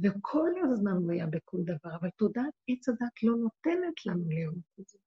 [0.03, 4.89] וכל הזמן הוא היה בכל דבר, אבל תודעת עץ הדת לא נותנת לנו לראות את
[4.89, 4.99] זה.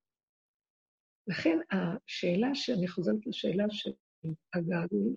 [1.28, 3.92] לכן השאלה, שאני חוזרת לשאלה של
[4.54, 5.14] הגעגועים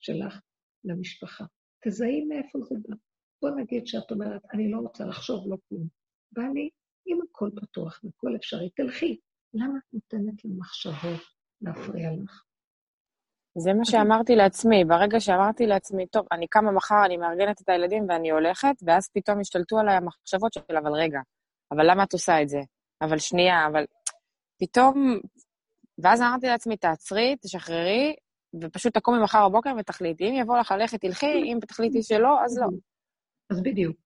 [0.00, 0.40] שלך
[0.84, 1.44] למשפחה,
[1.84, 2.96] תזהי מאיפה זה בא.
[3.42, 5.88] בוא נגיד שאת אומרת, אני לא רוצה לחשוב, לא כלום.
[6.32, 6.70] בא לי,
[7.06, 9.20] אם הכל פתוח והכל אפשרי, תלכי.
[9.54, 11.20] למה את נותנת למחשבות
[11.60, 12.44] להפריע לך?
[13.58, 14.84] זה מה שאמרתי לעצמי.
[14.84, 19.40] ברגע שאמרתי לעצמי, טוב, אני קמה מחר, אני מארגנת את הילדים ואני הולכת, ואז פתאום
[19.40, 21.20] השתלטו עליי המחשבות של, אבל רגע,
[21.72, 22.60] אבל למה את עושה את זה?
[23.02, 23.84] אבל שנייה, אבל...
[24.60, 25.20] פתאום...
[25.98, 28.14] ואז אמרתי לעצמי, תעצרי, תשחררי,
[28.60, 30.28] ופשוט תקומי מחר בבוקר ותחליטי.
[30.28, 32.66] אם יבוא לך ללכת, תלכי, אם תחליטי שלא, אז לא.
[33.50, 33.96] אז בדיוק.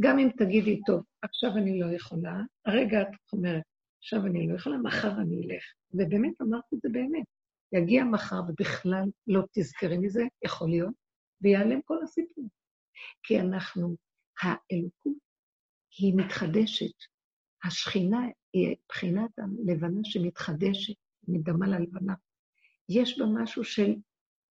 [0.00, 2.34] גם אם תגידי, טוב, עכשיו אני לא יכולה,
[2.66, 3.62] הרגע את אומרת,
[3.98, 5.64] עכשיו אני לא יכולה, מחר אני אלך.
[5.94, 7.24] ובאמת אמרת את זה באמת.
[7.72, 10.94] יגיע מחר ובכלל לא תזכרי מזה, יכול להיות,
[11.40, 12.48] ויעלם כל הסיפור.
[13.22, 13.96] כי אנחנו,
[14.42, 15.18] האלוקות
[15.98, 16.94] היא מתחדשת.
[17.64, 18.20] השכינה
[18.52, 20.94] היא בחינת הלבנה שמתחדשת,
[21.28, 22.14] מדמה ללבנה.
[22.88, 23.94] יש בה משהו של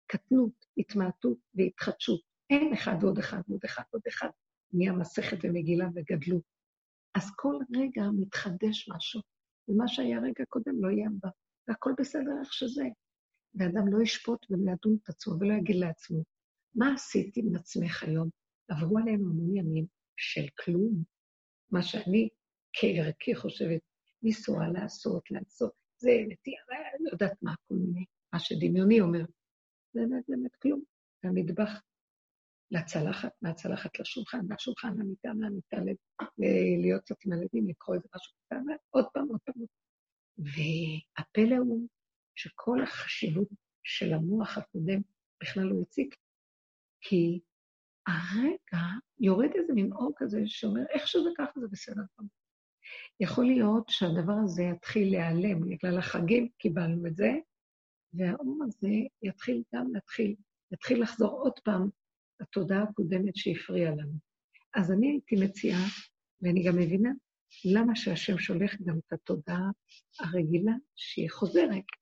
[0.07, 2.21] קטנות, התמעטות והתחדשות.
[2.49, 4.29] אין אחד ועוד אחד ועוד אחד ועוד אחד,
[4.73, 6.43] נהיה מסכת ומגילה וגדלות.
[7.15, 9.21] אז כל רגע מתחדש משהו,
[9.67, 11.29] ומה שהיה רגע קודם לא יהיה בה,
[11.67, 12.85] והכל בסדר איך שזה.
[13.55, 16.23] ואדם לא ישפוט ולא ידון את עצמו ולא יגיד לעצמו,
[16.75, 18.29] מה עשיתי עם עצמך היום?
[18.67, 19.85] עברו עלינו המון ימים
[20.17, 21.03] של כלום.
[21.71, 22.29] מה שאני
[22.73, 23.81] כערכי חושבת,
[24.23, 29.25] לנסוע, לעשות, לעשות, זה נטייה, אני לא יודעת מה, כל מיני, מה שדמיוני אומר.
[29.93, 30.83] באמת, באמת כלום.
[31.23, 31.81] והמטבח
[32.71, 35.77] לצלחת, מהצלחת לשולחן, מהשולחן למיטה, מהמיטה
[36.81, 39.63] להיות קצת עם הילדים, לקרוא איזה משהו קטן, עוד פעם, עוד פעם.
[40.37, 41.87] והפלא הוא
[42.41, 43.47] שכל החשיבות
[43.83, 45.01] של המוח הקודם
[45.41, 46.15] בכלל לא הציג,
[47.01, 47.39] כי
[48.07, 48.85] הרגע
[49.19, 52.27] יורד איזה מין אור כזה שאומר, איך שזה ככה זה בסדר פעם.
[53.19, 57.31] יכול להיות שהדבר הזה יתחיל להיעלם, בגלל החגים קיבלנו את זה,
[58.13, 58.89] והאור הזה
[59.23, 60.35] יתחיל גם להתחיל,
[60.73, 61.89] יתחיל לחזור עוד פעם
[62.39, 64.13] לתודעה הקודמת שהפריעה לנו.
[64.73, 65.81] אז אני הייתי מציעה,
[66.41, 67.09] ואני גם מבינה,
[67.65, 69.69] למה שהשם שולח גם את התודעה
[70.19, 72.00] הרגילה שהיא חוזרת.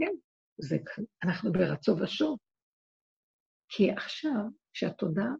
[0.00, 0.12] כן,
[0.60, 0.76] זה,
[1.24, 2.38] אנחנו ברצו ושוב.
[3.68, 4.42] כי עכשיו,
[4.72, 5.32] כשהתודעה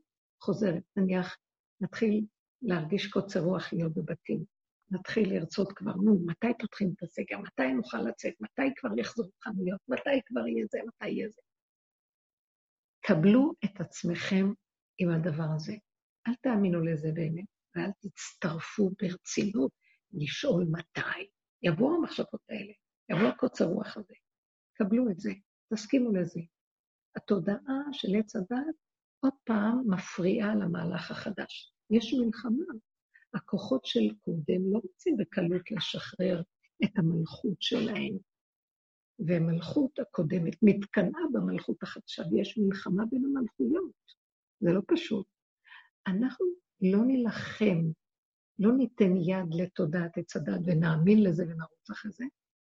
[0.42, 1.36] חוזרת, נניח,
[1.80, 2.24] נתחיל
[2.62, 4.44] להרגיש קוצר רוח להיות בבתים,
[4.90, 7.38] נתחיל לרצות כבר, נו, מתי פותחים את הסגר?
[7.38, 8.34] מתי נוכל לצאת?
[8.40, 9.80] מתי כבר יחזרו חנויות?
[9.88, 10.78] מתי כבר יהיה זה?
[10.86, 11.40] מתי יהיה זה?
[13.00, 14.46] קבלו את עצמכם
[14.98, 15.74] עם הדבר הזה.
[16.28, 17.44] אל תאמינו לזה באמת,
[17.76, 19.72] ואל תצטרפו ברצינות
[20.12, 21.28] לשאול מתי.
[21.62, 22.72] יבואו המחשבות האלה,
[23.10, 24.14] יבוא הקוצר רוח הזה.
[24.78, 25.32] קבלו את זה,
[25.74, 26.40] תסכימו לזה.
[27.16, 28.74] התודעה של עץ הדת
[29.20, 31.72] עוד פעם מפריעה למהלך החדש.
[31.90, 32.64] יש מלחמה.
[33.34, 36.42] הכוחות של קודם לא רוצים בקלות לשחרר
[36.84, 38.18] את המלכות שלהם.
[39.18, 43.92] והמלכות הקודמת מתקנאה במלכות החדשה, ויש מלחמה בין המלכויות.
[44.60, 45.26] זה לא פשוט.
[46.06, 46.46] אנחנו
[46.80, 47.82] לא נילחם,
[48.58, 52.24] לא ניתן יד לתודעת עץ הדת ונאמין לזה ונרוץ אחרי זה.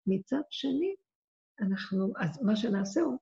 [0.06, 0.94] מצד שני,
[1.60, 3.18] אנחנו, אז מה שנעשה הוא,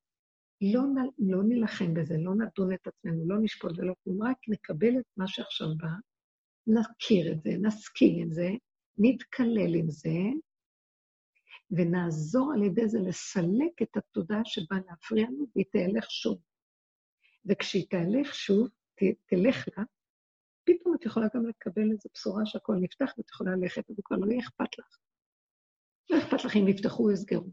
[0.60, 0.82] לא,
[1.18, 5.26] לא נילחם בזה, לא נדון את עצמנו, לא נשפוט ולא כלום, רק נקבל את מה
[5.28, 5.88] שעכשיו בא,
[6.66, 8.48] נכיר את זה, נסכים עם זה,
[8.98, 10.18] נתקלל עם זה,
[11.70, 16.40] ונעזור על ידי זה לסלק את התודעה שבאה להפריע לנו, והיא תהלך שוב.
[17.46, 19.84] וכשהיא תהלך שוב, ת, תלך לה,
[20.64, 24.40] פתאום את יכולה גם לקבל איזו בשורה שהכל נפתח ואת יכולה ללכת, וכבר לא יהיה
[24.40, 24.98] אכפת לך.
[26.10, 27.50] לא אכפת לך אם יפתחו או יסגרו.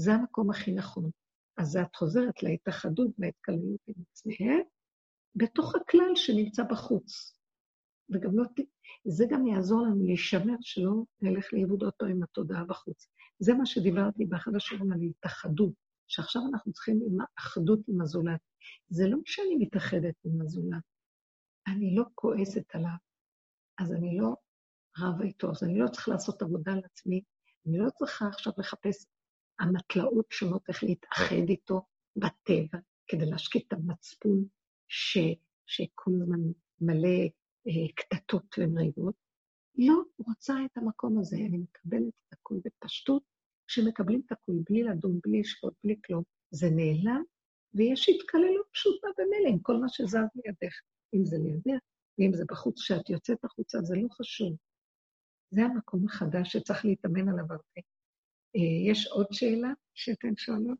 [0.00, 1.10] זה המקום הכי נכון.
[1.56, 4.36] אז את חוזרת להתאחדות וההתקללות עם עצמך,
[5.34, 7.38] בתוך הכלל שנמצא בחוץ.
[8.10, 8.44] וגם לא...
[9.04, 13.08] זה גם יעזור לנו להישמר שלא נלך לאיבוד פעם עם התודעה בחוץ.
[13.38, 15.72] זה מה שדיברתי באחד השיעורים על התאחדות,
[16.06, 18.40] שעכשיו אנחנו צריכים עם האחדות עם הזולת.
[18.88, 20.82] זה לא שאני מתאחדת עם הזולת,
[21.66, 22.96] אני לא כועסת עליו,
[23.78, 24.34] אז אני לא
[24.98, 27.22] רבה איתו, אז אני לא צריכה לעשות עבודה על עצמי,
[27.66, 29.06] אני לא צריכה עכשיו לחפש
[29.60, 31.86] המטלאות שונות איך להתאחד איתו
[32.16, 32.78] בטבע,
[33.08, 34.44] כדי להשקיט את המצפון
[34.88, 35.18] ש,
[35.66, 36.40] שכל הזמן
[36.80, 37.18] מלא
[37.66, 39.14] אה, קטטות ומריבות.
[39.78, 43.22] לא רוצה את המקום הזה, אני מקבלת את הכול בפשטות.
[43.66, 47.22] כשמקבלים את הכול בלי לדון, בלי לשפוט, בלי כלום, זה נעלם,
[47.74, 50.74] ויש התקללות פשוטה במילא עם כל מה שזז לידך.
[51.14, 51.80] אם זה לידך,
[52.18, 54.56] ואם זה בחוץ, כשאת יוצאת החוצה, זה לא חשוב.
[55.50, 57.80] זה המקום החדש שצריך להתאמן עליו הרבה.
[58.56, 60.78] אה, יש עוד שאלה שאתן שואלות?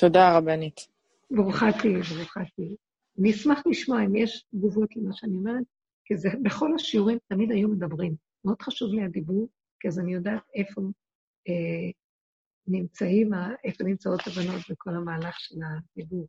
[0.00, 0.88] תודה, רבנית.
[1.30, 2.76] ברוכה תהיי, ברוכה תהיי.
[3.20, 5.64] אני אשמח לשמוע אם יש תגובות למה שאני אומרת,
[6.04, 8.16] כי זה, בכל השיעורים תמיד היו מדברים.
[8.44, 9.48] מאוד חשוב לי הדיבור,
[9.80, 10.80] כי אז אני יודעת איפה
[11.48, 11.90] אה,
[12.66, 13.30] נמצאים,
[13.64, 16.28] איפה נמצאות הבנות בכל המהלך של הדיבור.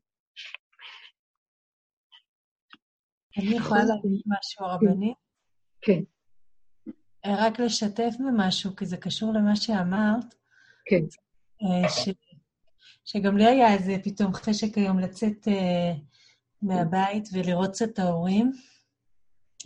[3.37, 5.17] אני יכולה להגיד משהו, הרבנית?
[5.81, 5.99] כן.
[7.25, 10.38] רק לשתף במשהו, כי זה קשור למה שאמרת.
[10.89, 11.03] כן.
[11.63, 12.09] אה, ש...
[13.05, 15.97] שגם לי היה איזה פתאום חשק היום לצאת uh,
[16.61, 18.51] מהבית ולראות קצת את ההורים,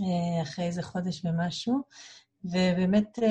[0.02, 1.82] uh, אחרי איזה חודש ומשהו,
[2.44, 3.24] ובאמת uh,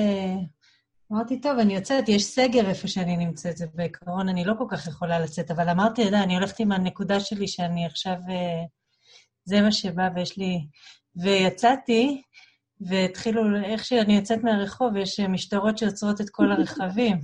[1.11, 4.87] אמרתי, טוב, אני יוצאת, יש סגר איפה שאני נמצאת, זה בעיקרון אני לא כל כך
[4.87, 8.67] יכולה לצאת, אבל אמרתי, אתה יודע, אני הולכת עם הנקודה שלי שאני עכשיו, uh,
[9.45, 10.67] זה מה שבא ויש לי...
[11.15, 12.21] ויצאתי,
[12.81, 17.19] והתחילו, איך שאני יוצאת מהרחוב, יש משטרות שעוצרות את כל הרכבים.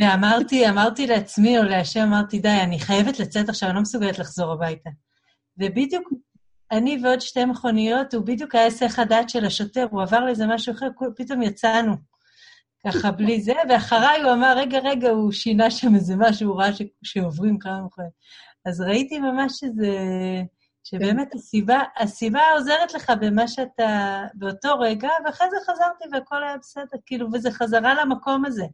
[0.00, 4.52] ואמרתי, אמרתי לעצמי או להשם, אמרתי, די, אני חייבת לצאת עכשיו, אני לא מסוגלת לחזור
[4.52, 4.90] הביתה.
[5.58, 6.08] ובדיוק,
[6.70, 10.72] אני ועוד שתי מכוניות, הוא בדיוק היה היסח הדעת של השוטר, הוא עבר לאיזה משהו
[10.72, 10.86] אחר,
[11.16, 11.96] פתאום יצאנו.
[12.86, 16.72] ככה בלי זה, ואחריי הוא אמר, רגע, רגע, הוא שינה שם איזה משהו, הוא ראה
[16.72, 16.82] ש...
[17.02, 18.12] שעוברים כמה מכוניות.
[18.66, 19.96] אז ראיתי ממש שזה...
[20.84, 26.98] שבאמת הסיבה, הסיבה עוזרת לך במה שאתה, באותו רגע, ואחרי זה חזרתי והכל היה בסדר,
[27.06, 28.64] כאילו, וזה חזרה למקום הזה.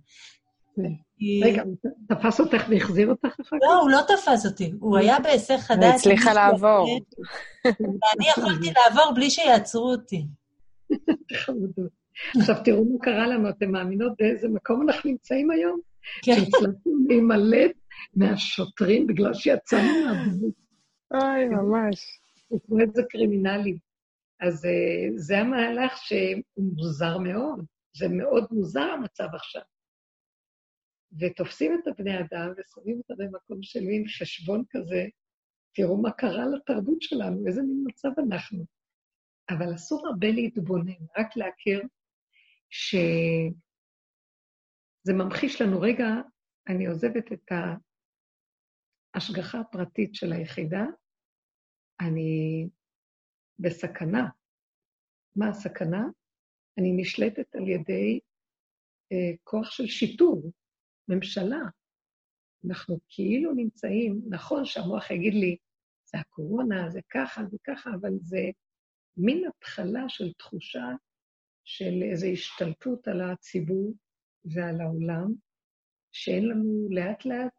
[1.42, 1.76] רגע, הוא
[2.08, 3.52] תפס אותך והחזיר אותך אחר כך?
[3.62, 5.94] לא, הוא לא תפס אותי, הוא היה בהיסח הדעת.
[5.94, 7.00] הצליחה לעבור.
[7.64, 10.26] ואני יכולתי לעבור בלי שיעצרו אותי.
[11.34, 11.98] חמודות.
[12.40, 15.80] עכשיו תראו מה קרה לנו, אתם מאמינות באיזה מקום אנחנו נמצאים היום?
[16.22, 16.34] כן.
[16.34, 17.72] שהצלחנו להימלט
[18.14, 20.54] מהשוטרים בגלל שיצאנו מהבנות.
[21.14, 22.20] אוי, ממש.
[22.48, 23.76] תראו איזה קרימינלים.
[24.40, 24.68] אז uh,
[25.16, 27.64] זה המהלך שהוא מוזר מאוד.
[27.96, 29.62] זה מאוד מוזר המצב עכשיו.
[31.20, 35.06] ותופסים את הבני אדם ושמים אותם במקום של מין חשבון כזה,
[35.74, 38.64] תראו מה קרה לתרבות שלנו, איזה מין מצב אנחנו.
[39.50, 41.82] אבל אסור הרבה להתבונן, רק להכיר
[42.70, 43.52] שזה
[45.14, 46.06] ממחיש לנו, רגע,
[46.68, 47.52] אני עוזבת את
[49.14, 50.84] ההשגחה הפרטית של היחידה,
[52.00, 52.68] אני
[53.58, 54.28] בסכנה.
[55.36, 56.04] מה הסכנה?
[56.78, 58.20] אני נשלטת על ידי
[59.12, 60.52] אה, כוח של שיטור,
[61.08, 61.60] ממשלה.
[62.68, 65.56] אנחנו כאילו נמצאים, נכון שהמוח יגיד לי,
[66.04, 68.40] זה הקורונה, זה ככה, זה ככה, אבל זה
[69.16, 70.86] מין התחלה של תחושה
[71.64, 73.94] של איזו השתלטות על הציבור
[74.44, 75.32] ועל העולם,
[76.12, 77.52] שאין לנו לאט לאט,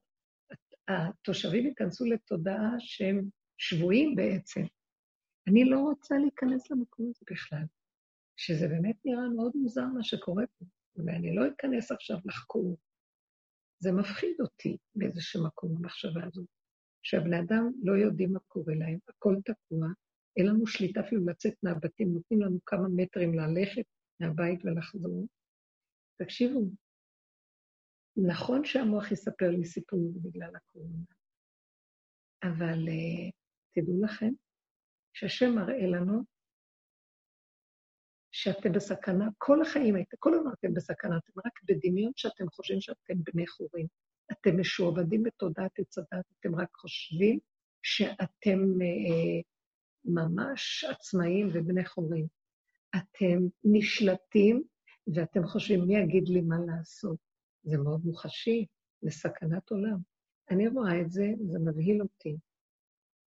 [0.88, 4.62] התושבים ייכנסו לתודעה שהם שבויים בעצם.
[5.48, 7.64] אני לא רוצה להיכנס למקום הזה בכלל,
[8.38, 10.66] שזה באמת נראה מאוד מוזר מה שקורה פה,
[10.96, 12.78] ואני לא אכנס עכשיו לחקור.
[13.80, 16.48] זה מפחיד אותי באיזשהו מקום, המחשבה הזאת,
[17.04, 19.88] שהבני אדם לא יודעים מה קורה להם, הכל תקוע,
[20.38, 23.86] אין לנו שליטה אפילו לצאת מהבתים, נותנים לנו כמה מטרים ללכת
[24.20, 25.28] מהבית ולחזור.
[26.22, 26.70] תקשיבו,
[28.18, 31.04] נכון שהמוח יספר לי סיפור בגלל הקורונה,
[32.44, 33.32] אבל uh,
[33.76, 34.32] תדעו לכם
[35.14, 36.24] שהשם מראה לנו
[38.42, 43.48] שאתם בסכנה, כל החיים, כל הזמן אתם בסכנה, אתם רק בדמיון שאתם חושבים שאתם בני
[43.48, 43.88] חורים.
[44.32, 47.40] אתם משועבדים בתודעת עץ הדת, אתם רק חושבים
[47.84, 49.42] שאתם אה,
[50.06, 52.28] ממש עצמאים ובני חורים.
[52.96, 54.64] אתם נשלטים
[55.14, 57.18] ואתם חושבים, מי יגיד לי מה לעשות?
[57.64, 58.66] זה מאוד מוחשי,
[59.04, 59.98] לסכנת עולם.
[60.52, 62.38] אני רואה את זה, זה מבהיל אותי.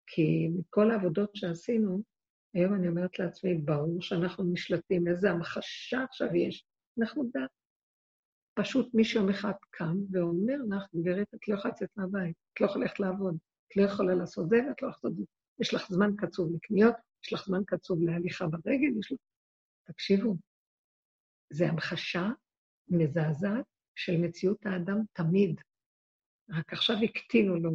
[0.07, 2.03] כי מכל העבודות שעשינו,
[2.55, 6.65] היום אני אומרת לעצמי, ברור שאנחנו נשלטים, איזה המחשה עכשיו יש.
[7.01, 7.51] אנחנו דת.
[8.55, 12.67] פשוט מישהו יום אחד קם ואומר לך, גברת, את לא יכולה לצאת מהבית, את לא
[12.67, 13.37] יכולה ללכת לעבוד,
[13.69, 15.25] את לא יכולה לעשות זה ואת לא יכולה לעשות זה.
[15.61, 19.19] יש לך זמן קצוב לקניות, יש לך זמן קצוב להליכה ברגל, יש לך...
[19.85, 20.37] תקשיבו,
[21.53, 22.29] זה המחשה
[22.89, 23.65] מזעזעת
[23.95, 25.61] של מציאות האדם תמיד.
[26.51, 27.71] רק עכשיו הקטינו לו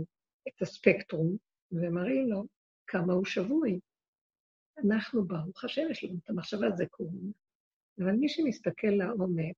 [0.47, 1.37] את הספקטרום
[1.71, 2.43] ומראים לו
[2.87, 3.79] כמה הוא שבוי.
[4.85, 7.31] אנחנו, ברוך השם, יש לנו את המחשבה, זה קורונה.
[7.99, 9.55] אבל מי שמסתכל לעומק,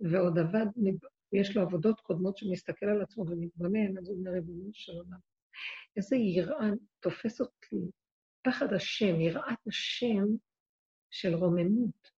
[0.00, 0.66] ועוד עבד,
[1.32, 5.18] יש לו עבודות קודמות שמסתכל על עצמו ומתבונן, אז הוא אומר, ריבונו של עולם,
[5.96, 6.70] איזה יראה
[7.00, 7.90] תופס אותי,
[8.42, 10.24] פחד השם, יראת השם
[11.10, 12.10] של רוממות.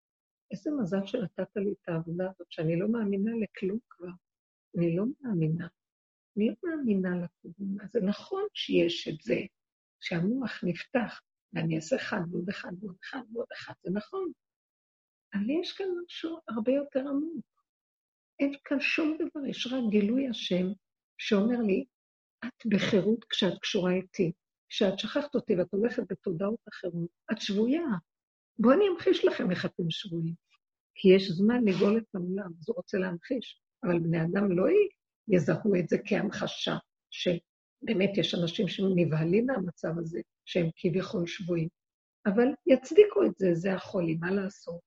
[0.50, 4.08] איזה מזל שנתת לי את העבודה הזאת, שאני לא מאמינה לכלום כבר.
[4.78, 5.66] אני לא מאמינה.
[6.36, 7.84] אני לא מאמינה לקורונה.
[7.92, 9.40] זה נכון שיש את זה,
[10.00, 11.20] שהמוח נפתח,
[11.56, 14.32] ואני אעשה אחד ועוד אחד ועוד אחד ועוד אחד, זה נכון.
[15.34, 17.44] אבל יש כאן משהו הרבה יותר עמוק.
[18.40, 20.66] אין כאן שום דבר, יש רק גילוי השם
[21.18, 21.84] שאומר לי,
[22.44, 24.32] את בחירות כשאת קשורה איתי.
[24.68, 27.84] כשאת שכחת אותי ואת הולכת בתודעות אחרות, את שבויה.
[28.58, 30.34] בואו אני אמחיש לכם איך אתם שבויים.
[30.94, 33.60] כי יש זמן לגאול את העולם, אז הוא רוצה להמחיש.
[33.84, 34.64] אבל בני אדם לא
[35.28, 36.76] יזהו את זה כהמחשה,
[37.10, 41.68] שבאמת יש אנשים שנבהלים מהמצב הזה, שהם כביכול שבויים.
[42.26, 44.80] אבל יצדיקו את זה, זה החולי, מה לעשות?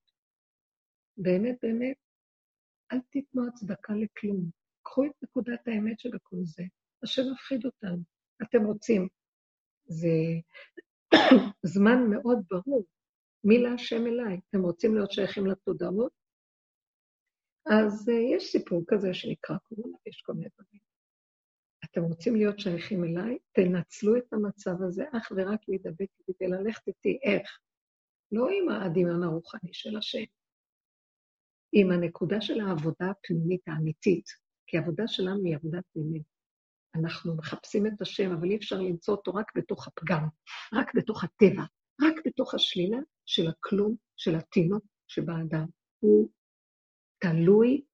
[1.16, 1.96] באמת, באמת,
[2.92, 4.50] אל תיתנו הצדקה לכלום.
[4.82, 6.62] קחו את נקודת האמת שבכל זה.
[7.02, 8.02] השם מפחיד אותנו.
[8.42, 9.08] אתם רוצים.
[9.86, 10.08] זה
[11.74, 12.86] זמן מאוד ברור.
[13.44, 14.40] מי להשם אליי?
[14.48, 16.12] אתם רוצים להיות שייכים לתודעות?
[17.66, 20.89] אז uh, יש סיפור כזה שנקרא קורונה, יש כל מיני דברים.
[21.90, 23.38] אתם רוצים להיות שייכים אליי?
[23.52, 27.18] תנצלו את המצב הזה אך ורק להידבק איתי וללכת איתי.
[27.22, 27.58] איך?
[28.32, 30.24] לא עם הדמיון הרוחני של השם,
[31.72, 34.24] עם הנקודה של העבודה הפנימית האמיתית,
[34.66, 36.22] כי העבודה שלנו היא עבודה פנימית.
[36.94, 40.28] אנחנו מחפשים את השם, אבל אי אפשר למצוא אותו רק בתוך הפגם,
[40.74, 41.62] רק בתוך הטבע,
[42.02, 45.66] רק בתוך השלילה של הכלום, של התינוק שבאדם.
[45.98, 46.30] הוא
[47.18, 47.84] תלוי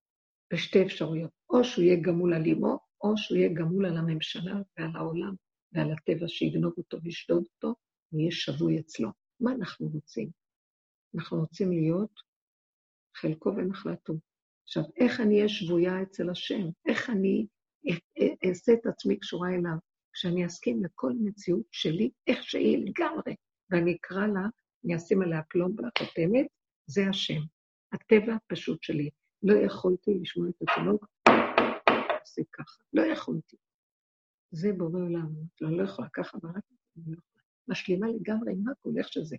[0.53, 2.79] בשתי אפשרויות, או שהוא יהיה גמול על אמו,
[3.11, 5.35] או שהוא יהיה גמול על הממשלה ועל העולם
[5.73, 7.75] ועל הטבע שיגנוב אותו וישדוד אותו,
[8.13, 9.09] ויהיה שבוי אצלו.
[9.41, 10.31] מה אנחנו רוצים?
[11.15, 12.21] אנחנו רוצים להיות
[13.17, 14.15] חלקו ונחלתו.
[14.65, 16.63] עכשיו, איך אני אהיה שבויה אצל השם?
[16.87, 17.47] איך אני
[18.49, 19.77] אעשה את עצמי קשורה אליו?
[20.13, 23.35] כשאני אסכים לכל מציאות שלי, איך שהיא לגמרי,
[23.71, 24.49] ואני אקרא לה,
[24.85, 26.47] אני אשים עליה פלום בחותמת,
[26.87, 27.41] זה השם.
[27.93, 29.11] הטבע הפשוט שלי.
[29.43, 31.07] לא יכולתי לשמוע את התינוק,
[32.27, 32.83] עושה ככה.
[32.93, 33.57] לא יכולתי.
[34.51, 35.29] זה בורא עולם.
[35.63, 36.65] אני לא יכולה ככה, ורק
[36.97, 37.45] אני לא יכולה.
[37.69, 39.37] משלימה לגמרי עם הכל, איך שזה.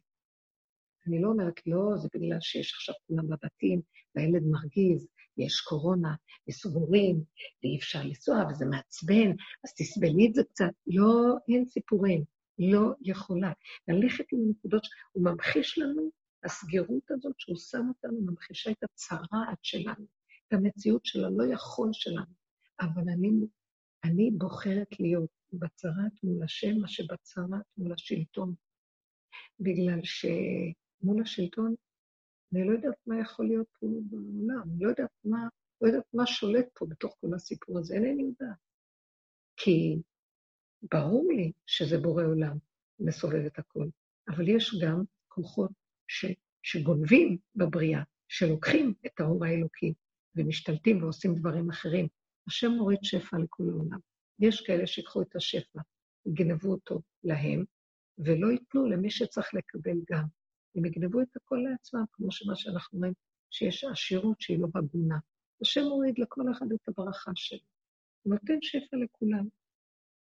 [1.07, 3.81] אני לא אומרת, לא, זה בגלל שיש עכשיו כולם בבתים,
[4.15, 5.07] והילד מרגיז,
[5.37, 6.15] יש קורונה,
[6.49, 7.23] וסגורים,
[7.63, 9.31] ואי אפשר לנסוע, וזה מעצבן,
[9.63, 10.71] אז תסבלי את זה קצת.
[10.87, 12.23] לא, אין סיפורים.
[12.59, 13.51] לא יכולה.
[13.87, 16.09] ללכת עם הנקודות, הוא ממחיש לנו,
[16.43, 20.05] הסגירות הזאת שהוא שם אותנו, ממחישה את הצרעת שלנו,
[20.47, 22.46] את המציאות של הלא יכול שלנו.
[22.79, 23.29] אבל אני,
[24.03, 28.55] אני בוחרת להיות בצרעת מול השם, מה שבצרעת מול השלטון.
[29.59, 31.75] בגלל שמול השלטון,
[32.53, 35.47] אני לא יודעת מה יכול להיות פה בעולם, לא יודעת מה,
[35.81, 38.57] לא יודעת מה שולט פה בתוך כל הסיפור הזה, אינני יודעת.
[39.57, 39.95] כי
[40.91, 42.57] ברור לי שזה בורא עולם,
[42.99, 43.89] מסובב את הכול,
[44.27, 45.71] אבל יש גם כוחות
[46.07, 46.25] ש,
[46.63, 49.93] שגונבים בבריאה, שלוקחים את האור האלוקי
[50.35, 52.07] ומשתלטים ועושים דברים אחרים.
[52.47, 53.99] השם מוריד שפע לכל העולם.
[54.39, 55.79] יש כאלה שיקחו את השפע,
[56.25, 57.63] יגנבו אותו להם,
[58.17, 60.23] ולא ייתנו למי שצריך לקבל גם.
[60.75, 63.13] הם יגנבו את הכל לעצמם, כמו שמה שאנחנו רואים,
[63.51, 65.17] שיש עשירות שהיא לא הגונה.
[65.61, 67.59] השם מוריד לכל אחד את הברכה שלו.
[68.23, 69.47] הוא נותן שפע לכולם.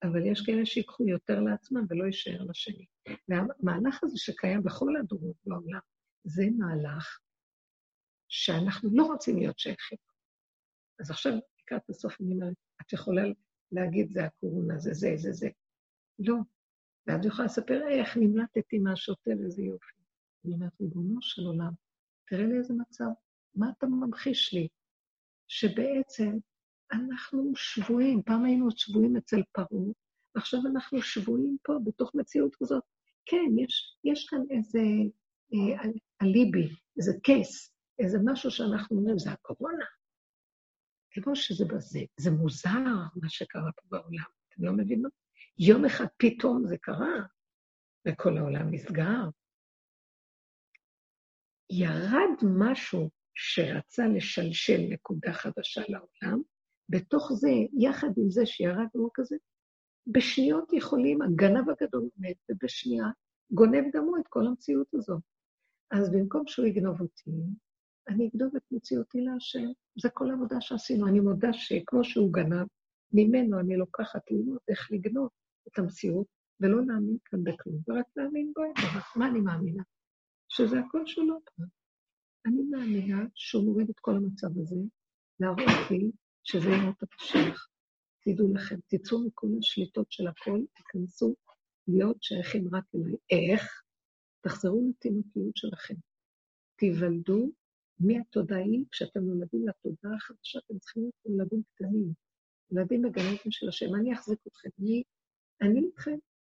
[0.02, 2.86] אבל יש כאלה שיקחו יותר לעצמם ולא יישאר לשני.
[3.28, 5.80] והמהלך הזה שקיים בכל הדורות בעולם,
[6.24, 7.18] זה מהלך
[8.28, 9.98] שאנחנו לא רוצים להיות שייכים.
[11.00, 11.32] אז עכשיו,
[11.64, 13.22] לקראת הסוף אני אומרת, את יכולה
[13.72, 15.48] להגיד, זה הקורונה, זה זה, זה זה.
[16.18, 16.36] לא.
[17.06, 19.94] ואז יכולה לספר איך נמלטתי מהשוטה איזה יופי.
[20.44, 21.72] אני אומרת, ריבונו של עולם,
[22.28, 23.04] תראה לי איזה מצב,
[23.54, 24.68] מה אתה ממחיש לי?
[25.48, 26.38] שבעצם
[26.92, 29.92] אנחנו שבויים, פעם היינו שבויים אצל פרעה,
[30.34, 32.82] ועכשיו אנחנו שבויים פה בתוך מציאות כזאת.
[33.26, 34.80] כן, יש, יש כאן איזה
[35.54, 35.90] אה,
[36.22, 36.68] אליבי,
[36.98, 39.84] איזה קייס, איזה משהו שאנחנו אומרים, זה הקורונה.
[41.22, 42.70] כמו שזה בזה, זה מוזר
[43.22, 45.08] מה שקרה פה בעולם, אתם לא מבינים?
[45.58, 47.22] יום אחד פתאום זה קרה,
[48.08, 49.28] וכל העולם נסגר.
[51.70, 56.42] ירד משהו שרצה לשלשל נקודה חדשה לעולם,
[56.88, 59.36] בתוך זה, יחד עם זה שירד אור כזה,
[60.06, 63.06] בשניות יכולים, הגנב הגדול עומד, ובשנייה
[63.50, 65.22] גונב גם הוא את כל המציאות הזאת.
[65.90, 67.30] אז במקום שהוא יגנוב אותי,
[68.08, 69.66] אני אגנוב את מציאותי להשם.
[70.02, 71.08] זה כל העבודה שעשינו.
[71.08, 72.66] אני מודה שכמו שהוא גנב,
[73.12, 75.28] ממנו אני לוקחת ללמוד איך לגנוב
[75.68, 76.26] את המציאות,
[76.60, 78.62] ולא להאמין כאן בכלום, ורק להאמין בו.
[79.16, 79.82] מה אני מאמינה?
[80.48, 81.62] שזה הכל שלו פה.
[82.46, 84.76] אני מאמינה שהוא מוריד את כל המצב הזה,
[85.40, 86.10] להראות לי
[86.42, 87.68] שזה ימות הפשיח.
[88.24, 91.34] תדעו לכם, תצאו מכל השליטות של הכל, תיכנסו
[91.88, 93.16] להיות שייכים רק אליי.
[93.30, 93.82] איך?
[94.40, 95.94] תחזרו לתינוקיות שלכם.
[96.76, 97.50] תיוולדו
[98.00, 102.12] מהתודעי, כשאתם נולדים לתודעה החדשה, אתם צריכים להיות ילדים קטנים,
[102.72, 103.94] ילדים בגנטים של השם.
[103.94, 105.02] אני אחזיק אתכם, אני,
[105.62, 106.16] אני איתכם.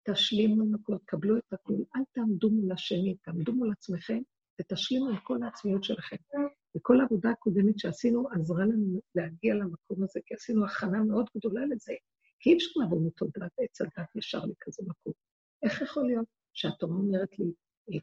[0.10, 4.22] תשלימו עם הכל, קבלו את הכול, אל תעמדו מול השני, תעמדו מול עצמכם
[4.62, 6.16] ותשלימו עם כל העצמיות שלכם.
[6.78, 11.94] וכל העבודה הקודמת שעשינו עזרה לנו להגיע למקום הזה, כי עשינו הכנה מאוד גדולה לזה.
[12.40, 15.14] כי אי אפשר לבוא מתודעת עץ הדת ישר לכזה מקום.
[15.64, 17.45] איך יכול להיות שהתורה אומרת לי,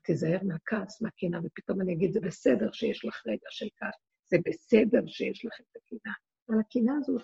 [0.02, 3.94] תיזהר מהכעס, מהקנאה, ופתאום אני אגיד, זה בסדר שיש לך רגע של כעס,
[4.30, 6.14] זה בסדר שיש לך את הקנאה.
[6.48, 7.22] אבל הקנאה הזאת,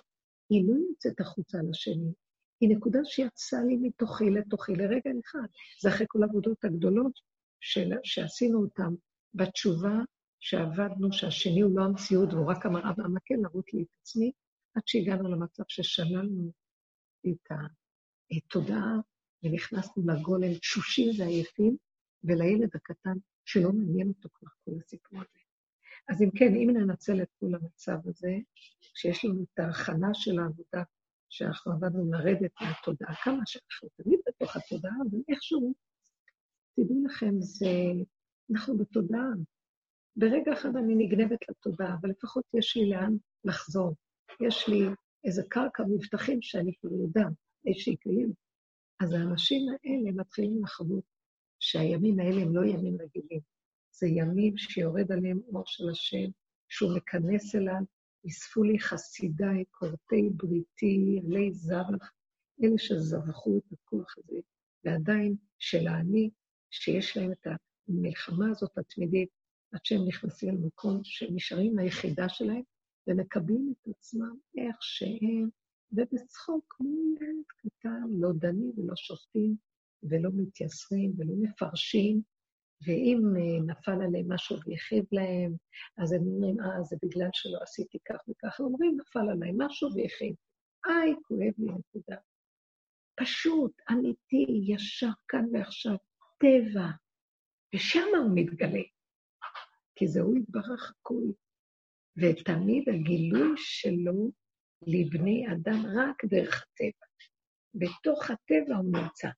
[0.49, 2.13] היא לא יוצאת החוצה לשני,
[2.61, 5.47] היא נקודה שיצאה לי מתוכי לתוכי לרגע אחד.
[5.81, 7.19] זה אחרי כל העבודות הגדולות
[7.59, 8.93] של, שעשינו אותן
[9.33, 9.99] בתשובה
[10.39, 14.31] שעבדנו, שהשני הוא לא המציאות והוא רק המראה והמקל, להראות לי את עצמי,
[14.75, 16.51] עד שהגענו למצב ששללנו
[17.27, 17.51] את
[18.31, 18.95] התודעה
[19.43, 21.77] ונכנסנו לגולם תשושים ועייפים,
[22.23, 25.39] ולילד הקטן שלא מעניין אותו כבר כל הסיפור הזה.
[26.09, 28.37] אז אם כן, אם ננצל את כל המצב הזה,
[28.93, 30.83] כשיש לנו את ההכנה של העבודה,
[31.29, 35.73] שאנחנו עבדנו לרדת מהתודעה, כמה שאנחנו תמיד בתוך התודעה, אבל איכשהו,
[36.75, 37.65] תדעו לכם, זה,
[38.51, 39.29] אנחנו בתודעה,
[40.15, 43.95] ברגע אחד אני נגנבת לתודעה, אבל לפחות יש לי לאן לחזור.
[44.41, 44.85] יש לי
[45.23, 47.33] איזה קרקע מבטחים שאני כבר יודעת
[47.73, 48.35] שהיא קיימת.
[48.99, 51.03] אז האנשים האלה מתחילים לחוות
[51.59, 53.41] שהימים האלה הם לא ימים רגילים.
[53.91, 56.29] זה ימים שיורד עליהם אור של השם,
[56.69, 57.81] שהוא מכנס אליו,
[58.27, 62.11] אספו לי חסידיי, כורתי בריתי, עלי זרח,
[62.63, 64.39] אלה שזבחו את הכוח הזה,
[64.83, 66.29] ועדיין של האני,
[66.69, 67.47] שיש להם את
[67.87, 69.29] המלחמה הזאת התמידית,
[69.71, 72.61] עד שהם נכנסים למקום שהם נשארים היחידה שלהם,
[73.07, 75.49] ומקבלים את עצמם איך שהם,
[75.91, 76.89] ובצחוק, כמו
[77.21, 79.55] ילד קטן, לא דנים ולא שופטים,
[80.03, 82.21] ולא מתייסרים ולא מפרשים,
[82.87, 85.55] ואם אה, נפל עליהם משהו והכאיב להם,
[85.97, 88.59] אז הם אומרים, אה, זה בגלל שלא עשיתי כך וכך.
[88.59, 90.35] אומרים, נפל עליי משהו והכאיב.
[90.87, 92.15] איי, כואב לי, נקודה.
[93.15, 95.95] פשוט, אמיתי, ישר, כאן ועכשיו,
[96.39, 96.87] טבע.
[97.75, 98.83] ושם הוא מתגלה.
[99.95, 101.33] כי זה הוא יתברך הכול.
[102.17, 104.31] ותמיד הגילוי שלו
[104.87, 107.05] לבני אדם רק דרך הטבע.
[107.73, 109.29] בתוך הטבע הוא נמצא.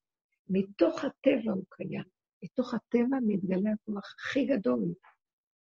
[0.52, 2.04] מתוך הטבע הוא קיים.
[2.44, 4.94] מתוך הטבע מתגלה הכוח הכי גדול,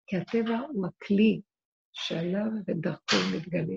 [0.06, 1.40] כי הטבע הוא הכלי
[1.92, 3.76] שעליו ודרכו מתגלה.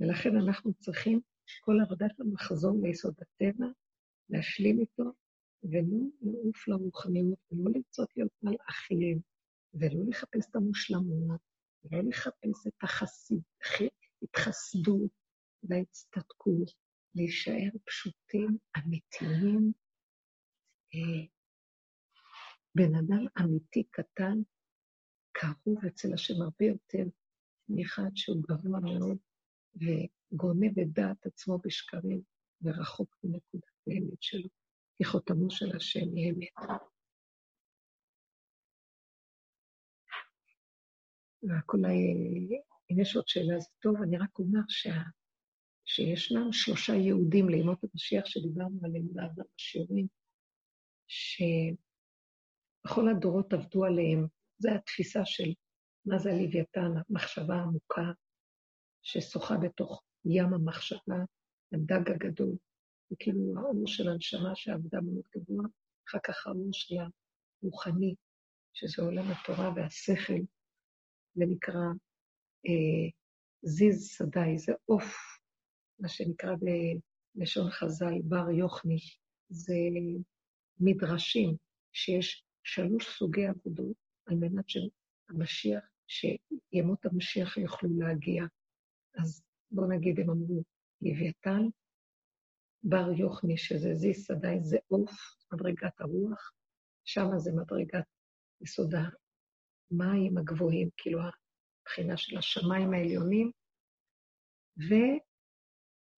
[0.00, 1.20] ולכן אנחנו צריכים
[1.60, 3.66] כל עבודת המחזור ליסוד הטבע,
[4.30, 5.04] להשלים איתו,
[5.62, 9.20] ולא לעוף לרוחניות, ולא לרצות להיות מלאכים,
[9.74, 11.40] ולא לחפש את המושלמות,
[11.84, 13.40] ולא לחפש את החסיד,
[14.22, 15.10] התחסדות
[15.62, 16.70] וההצטדקות,
[17.14, 19.72] להישאר פשוטים, אמיתיים,
[22.74, 24.38] בן אדם אמיתי קטן,
[25.32, 27.04] קרוב אצל השם הרבה יותר
[27.68, 29.18] מאחד שהוא גבוה מאוד
[29.74, 32.22] וגונב את דעת עצמו בשקרים
[32.62, 34.48] ורחוק מנקודת האמת שלו,
[34.96, 36.70] כי חותמו של השם היא אמת.
[41.42, 41.94] רק אולי,
[42.90, 45.02] אם יש עוד שאלה זה טוב, אני רק אומר שה,
[45.84, 50.06] שישנם שלושה יהודים לימות המשיח שדיברנו עליהם בעבר בשיעורים,
[51.08, 54.26] שבכל הדורות עבדו עליהם.
[54.58, 55.52] זו התפיסה של
[56.06, 58.12] מה זה הלוויתן, המחשבה העמוקה
[59.02, 61.16] ששוחה בתוך ים המחשבה,
[61.72, 62.56] הדג הגדול.
[63.10, 65.64] זה כאילו האור של הנשמה שעבדה מאוד גבוה,
[66.08, 66.96] אחר כך האור של
[67.62, 68.14] הרוחני,
[68.74, 70.40] שזה עולם התורה והשכל,
[71.34, 71.84] זה נקרא
[72.66, 73.10] אה,
[73.62, 75.14] זיז שדי, זה עוף,
[75.98, 76.50] מה שנקרא
[77.34, 78.98] בלשון חז"ל, בר יוחני,
[79.48, 79.74] זה
[80.80, 81.56] מדרשים,
[81.92, 83.96] שיש שלוש סוגי עבודות
[84.26, 88.44] על מנת שהמשיח, שימות המשיח יוכלו להגיע.
[89.14, 90.62] אז בואו נגיד, הם אמרו,
[91.02, 91.62] לוויתן,
[92.82, 95.10] בר יוחני, שזה זיס שדי, זה עוף,
[95.52, 96.52] מדרגת הרוח,
[97.04, 98.04] שם זה מדרגת
[98.60, 98.94] יסוד
[99.90, 103.50] המים הגבוהים, כאילו הבחינה של השמיים העליונים,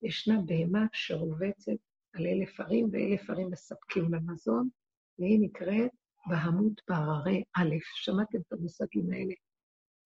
[0.02, 1.72] וישנה בהמה שרובצת
[2.12, 4.68] על אלף ערים, ואלף ערים מספקים לה מזון,
[5.18, 5.90] והיא נקראת
[6.26, 7.74] בהמות בהררי א'.
[7.94, 9.34] שמעתם את המושגים האלה?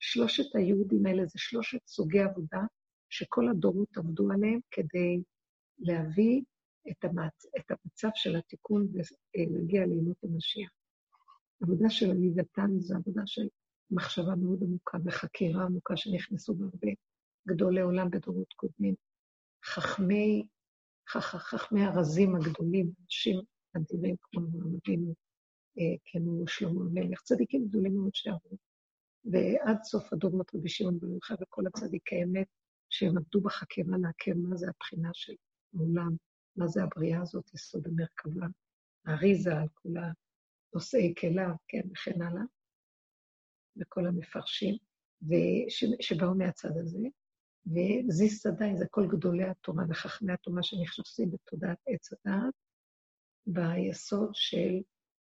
[0.00, 2.60] שלושת היהודים האלה זה שלושת סוגי עבודה
[3.08, 5.22] שכל הדורות עבדו עליהם כדי
[5.78, 6.42] להביא
[6.90, 7.46] את, המצ...
[7.58, 10.70] את המצב של התיקון ולהגיע לימות המשיח.
[11.62, 13.48] עבודה של הלוויתן זו עבודה של
[13.90, 16.88] מחשבה מאוד עמוקה וחקירה עמוקה שנכנסו בהרבה
[17.48, 18.94] גדולי עולם בדורות קודמים.
[19.64, 20.46] חכמי
[21.08, 23.40] חכמי הרזים הגדולים, אנשים
[23.76, 25.14] אדירים כמו אבינו,
[25.78, 28.56] אה, כמו שלמה המלך, צדיקים גדולים מאוד שעברו.
[29.24, 32.46] ועד סוף הדוגמות רבי שמעון בר יוחאי וכל הצדיקי אמת,
[32.90, 35.34] שהם עבדו בחקירה לעקר מה זה הבחינה של
[35.74, 36.10] העולם,
[36.56, 38.46] מה זה הבריאה הזאת, יסוד המרכבה,
[39.06, 39.88] האריזה על כל
[40.72, 42.42] הנושאי כליו, כן, וכן הלאה,
[43.76, 44.76] וכל המפרשים,
[46.00, 46.98] שבאו מהצד הזה.
[47.66, 52.54] וזיס שדי זה כל גדולי התורה וחכמי התורה שנכנסים בתודעת עץ הדעת,
[53.46, 54.80] ביסוד של,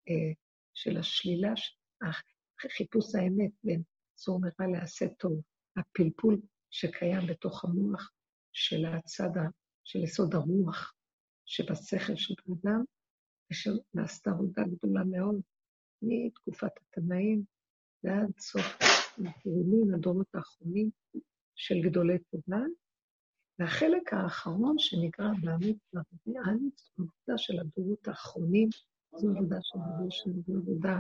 [0.10, 0.34] אה,
[0.74, 1.54] של השלילה,
[2.78, 3.82] חיפוש האמת בין
[4.16, 5.42] צור מרע לעשה טוב,
[5.78, 8.12] הפלפול שקיים בתוך המוח
[8.52, 9.30] של הצד,
[9.84, 10.94] של יסוד הרוח
[11.46, 12.84] שבשכל של בן אדם,
[13.52, 15.42] ושנעשתה עבודה גדולה מאוד
[16.02, 17.44] מתקופת התנאים
[18.04, 18.66] ועד סוף
[19.18, 20.90] הפעולים, הדורות האחרונים,
[21.58, 22.64] של גדולי תודה,
[23.60, 28.70] והחלק האחרון שנקרא והרביענית, זו עבודה של הדורות האחרונים,
[29.16, 30.10] זו עבודה של הדור
[30.48, 30.98] זו עבודה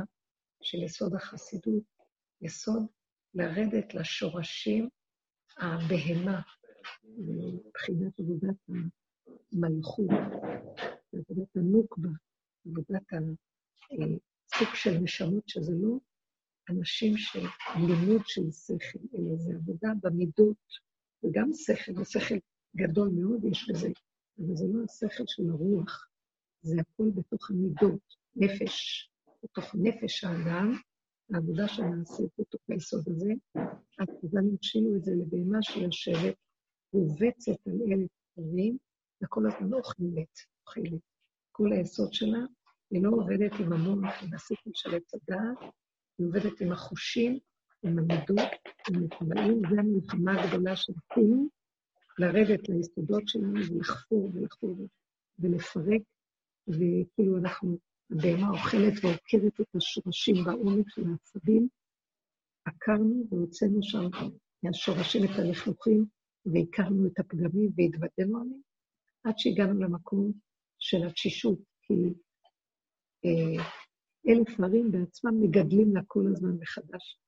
[0.62, 1.84] של יסוד החסידות,
[2.42, 2.86] יסוד
[3.34, 4.90] לרדת לשורשים
[5.58, 6.42] הבהמה,
[7.04, 8.56] מבחינת עבודת
[9.54, 10.10] המלכות,
[11.14, 12.10] עבודת הנוקבה,
[12.66, 15.98] עבודת הסוג של נשמות שזה לא
[16.69, 17.45] אנשים של
[17.76, 20.65] לימוד של שכל, אלא זה עבודה במידות,
[21.23, 22.35] וגם שכל, ושכל
[22.76, 23.88] גדול מאוד יש בזה,
[24.39, 26.07] אבל זה לא השכל של הרוח,
[26.61, 29.10] זה הכול בתוך המידות, נפש,
[29.44, 30.73] בתוך נפש האדם,
[31.34, 33.34] העבודה שנעשית בתוך היסוד הזה,
[33.99, 36.35] אז נמשילו את זה לבהמה שיושבת,
[36.94, 38.77] רובצת על אלף דברים,
[39.23, 41.02] וכל הזמן אוכלת, אוכלת.
[41.52, 42.39] כל היסוד שלה,
[42.91, 45.73] היא לא עובדת עם המוח, עם השכל של עץ הדעת,
[46.18, 47.39] היא עובדת עם החושים,
[47.84, 48.52] עם המידות,
[48.89, 51.49] עם הטבעים, זו המלחמה הגדולה שעשינו,
[52.19, 54.88] לרדת ליסודות שלנו ולחפור ולחפור
[55.39, 56.02] ולפרק,
[56.68, 57.77] וכאילו אנחנו,
[58.11, 61.68] הבהמה אוכלת ועוקרת את השורשים בעומק של העצבים,
[62.65, 64.10] עקרנו והוצאנו שם
[64.64, 66.06] מהשורשים את הלכלוכים,
[66.45, 68.61] והכרנו את הפגמים והתוודענו עליהם,
[69.23, 70.31] עד שהגענו למקום
[70.80, 71.94] של התשישות, כי
[73.26, 73.64] אה,
[74.28, 77.20] אלף מרים בעצמם מגדלים לה כל הזמן מחדש.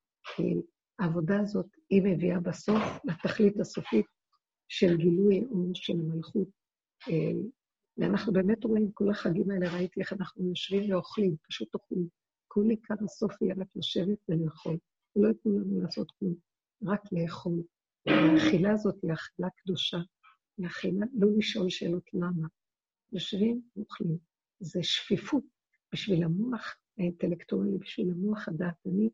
[0.99, 4.05] העבודה הזאת, היא מביאה בסוף לתכלית הסופית
[4.67, 6.47] של גילוי האור של המלכות.
[7.09, 7.41] אה,
[7.97, 12.07] ואנחנו באמת רואים, כל החגים האלה, ראיתי איך אנחנו יושבים ואוכלים, פשוט אוכלים.
[12.47, 14.77] כל עיקר הסוף יהיה רק לשבת ולאכול.
[15.15, 16.35] לא ייתנו לנו לעשות כלום,
[16.83, 17.63] רק לאכול.
[18.07, 19.97] האכילה הזאת היא אכילה קדושה.
[20.57, 22.47] היא אכילה, לא לשאול שאלות למה.
[23.11, 24.17] יושבים ואוכלים.
[24.59, 25.43] זה שפיפות
[25.93, 29.09] בשביל המוח האינטלקטואלי, בשביל המוח הדעתני,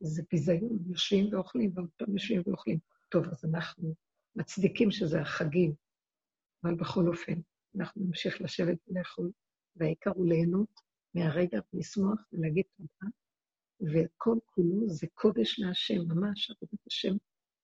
[0.00, 2.78] זה ביזיון, יושבים ואוכלים, ועוד פעם יושבים ואוכלים.
[3.08, 3.94] טוב, אז אנחנו
[4.36, 5.74] מצדיקים שזה החגים,
[6.64, 7.40] אבל בכל אופן,
[7.76, 9.30] אנחנו נמשיך לשבת ולאכול,
[9.76, 10.80] והעיקר הוא ליהנות
[11.14, 13.10] מהרגע ולשמוח ולהגיד תודה,
[13.80, 17.16] וכל כולו זה קודש להשם, ממש עבודת השם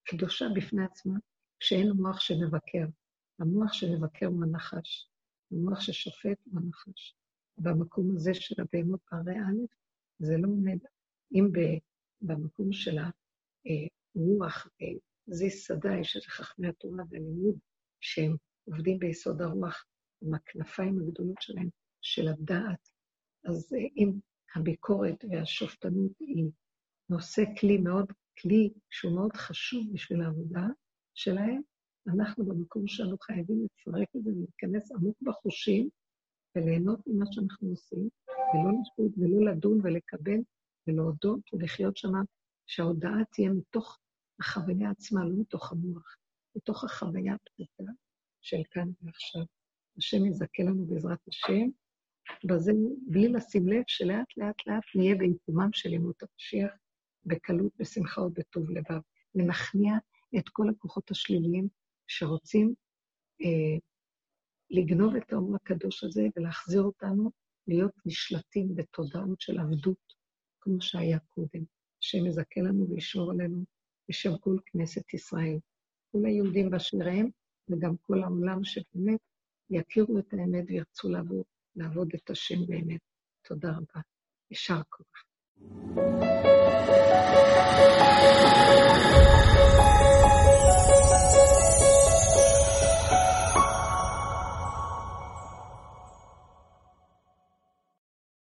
[0.05, 1.19] קדושה בפני עצמה,
[1.61, 2.87] שאין מוח שמבקר.
[3.39, 5.09] המוח שמבקר הוא הנחש,
[5.53, 7.17] המוח ששופט הוא הנחש.
[7.63, 9.53] במקום הזה של הבהמות א',
[10.19, 10.79] זה לא עומד.
[11.35, 11.49] אם
[12.21, 14.69] במקום של הרוח,
[15.27, 17.59] זיס סדאי, שזה חכמי התורה והלימוד,
[18.01, 19.85] שהם עובדים ביסוד הרוח,
[20.23, 21.69] עם הכנפיים הגדולות שלהם,
[22.01, 22.89] של הדעת,
[23.45, 24.13] אז אם
[24.57, 26.51] הביקורת והשופטנות היא
[27.09, 30.67] נושא כלי מאוד, כלי שהוא מאוד חשוב בשביל העבודה
[31.15, 31.61] שלהם,
[32.09, 35.89] אנחנו במקום שלנו חייבים לפרק את זה ולהיכנס עמוק בחושים
[36.57, 40.41] וליהנות ממה שאנחנו עושים, ולא לשפוט ולא לדון ולקבל
[40.87, 42.21] ולהודות ולחיות שמה,
[42.67, 43.99] שההודעה תהיה מתוך
[44.41, 46.17] החוויה עצמה, לא מתוך המוח,
[46.57, 47.93] מתוך החוויה הפשוטה
[48.41, 49.43] של כאן ועכשיו.
[49.99, 51.69] השם יזכה לנו בעזרת השם,
[52.45, 52.73] בזה,
[53.07, 56.73] בלי לשים לב שלאט לאט לאט נהיה בעיצומם של ימות המשיח,
[57.25, 59.01] בקלות, בשמחה ובטוב לבב.
[59.35, 59.95] ונכניע
[60.39, 61.69] את כל הכוחות השליליים
[62.07, 62.75] שרוצים
[63.43, 63.79] אה,
[64.73, 67.31] לגנוב את האור הקדוש הזה ולהחזיר אותנו
[67.67, 70.15] להיות נשלטים בתודעות של עבדות,
[70.61, 71.65] כמו שהיה קודם.
[72.03, 73.65] השם יזכה לנו וישמור עלינו
[74.09, 75.59] בשם כל כנסת ישראל.
[76.13, 77.29] כל היהודים באשר הם,
[77.69, 79.21] וגם כל העולם שבאמת
[79.71, 81.45] יכירו את האמת וירצו לעבוד,
[81.77, 83.01] לעבוד את השם באמת.
[83.45, 84.01] תודה רבה.
[84.51, 85.07] יישר כוח.
[88.75, 89.42] thank you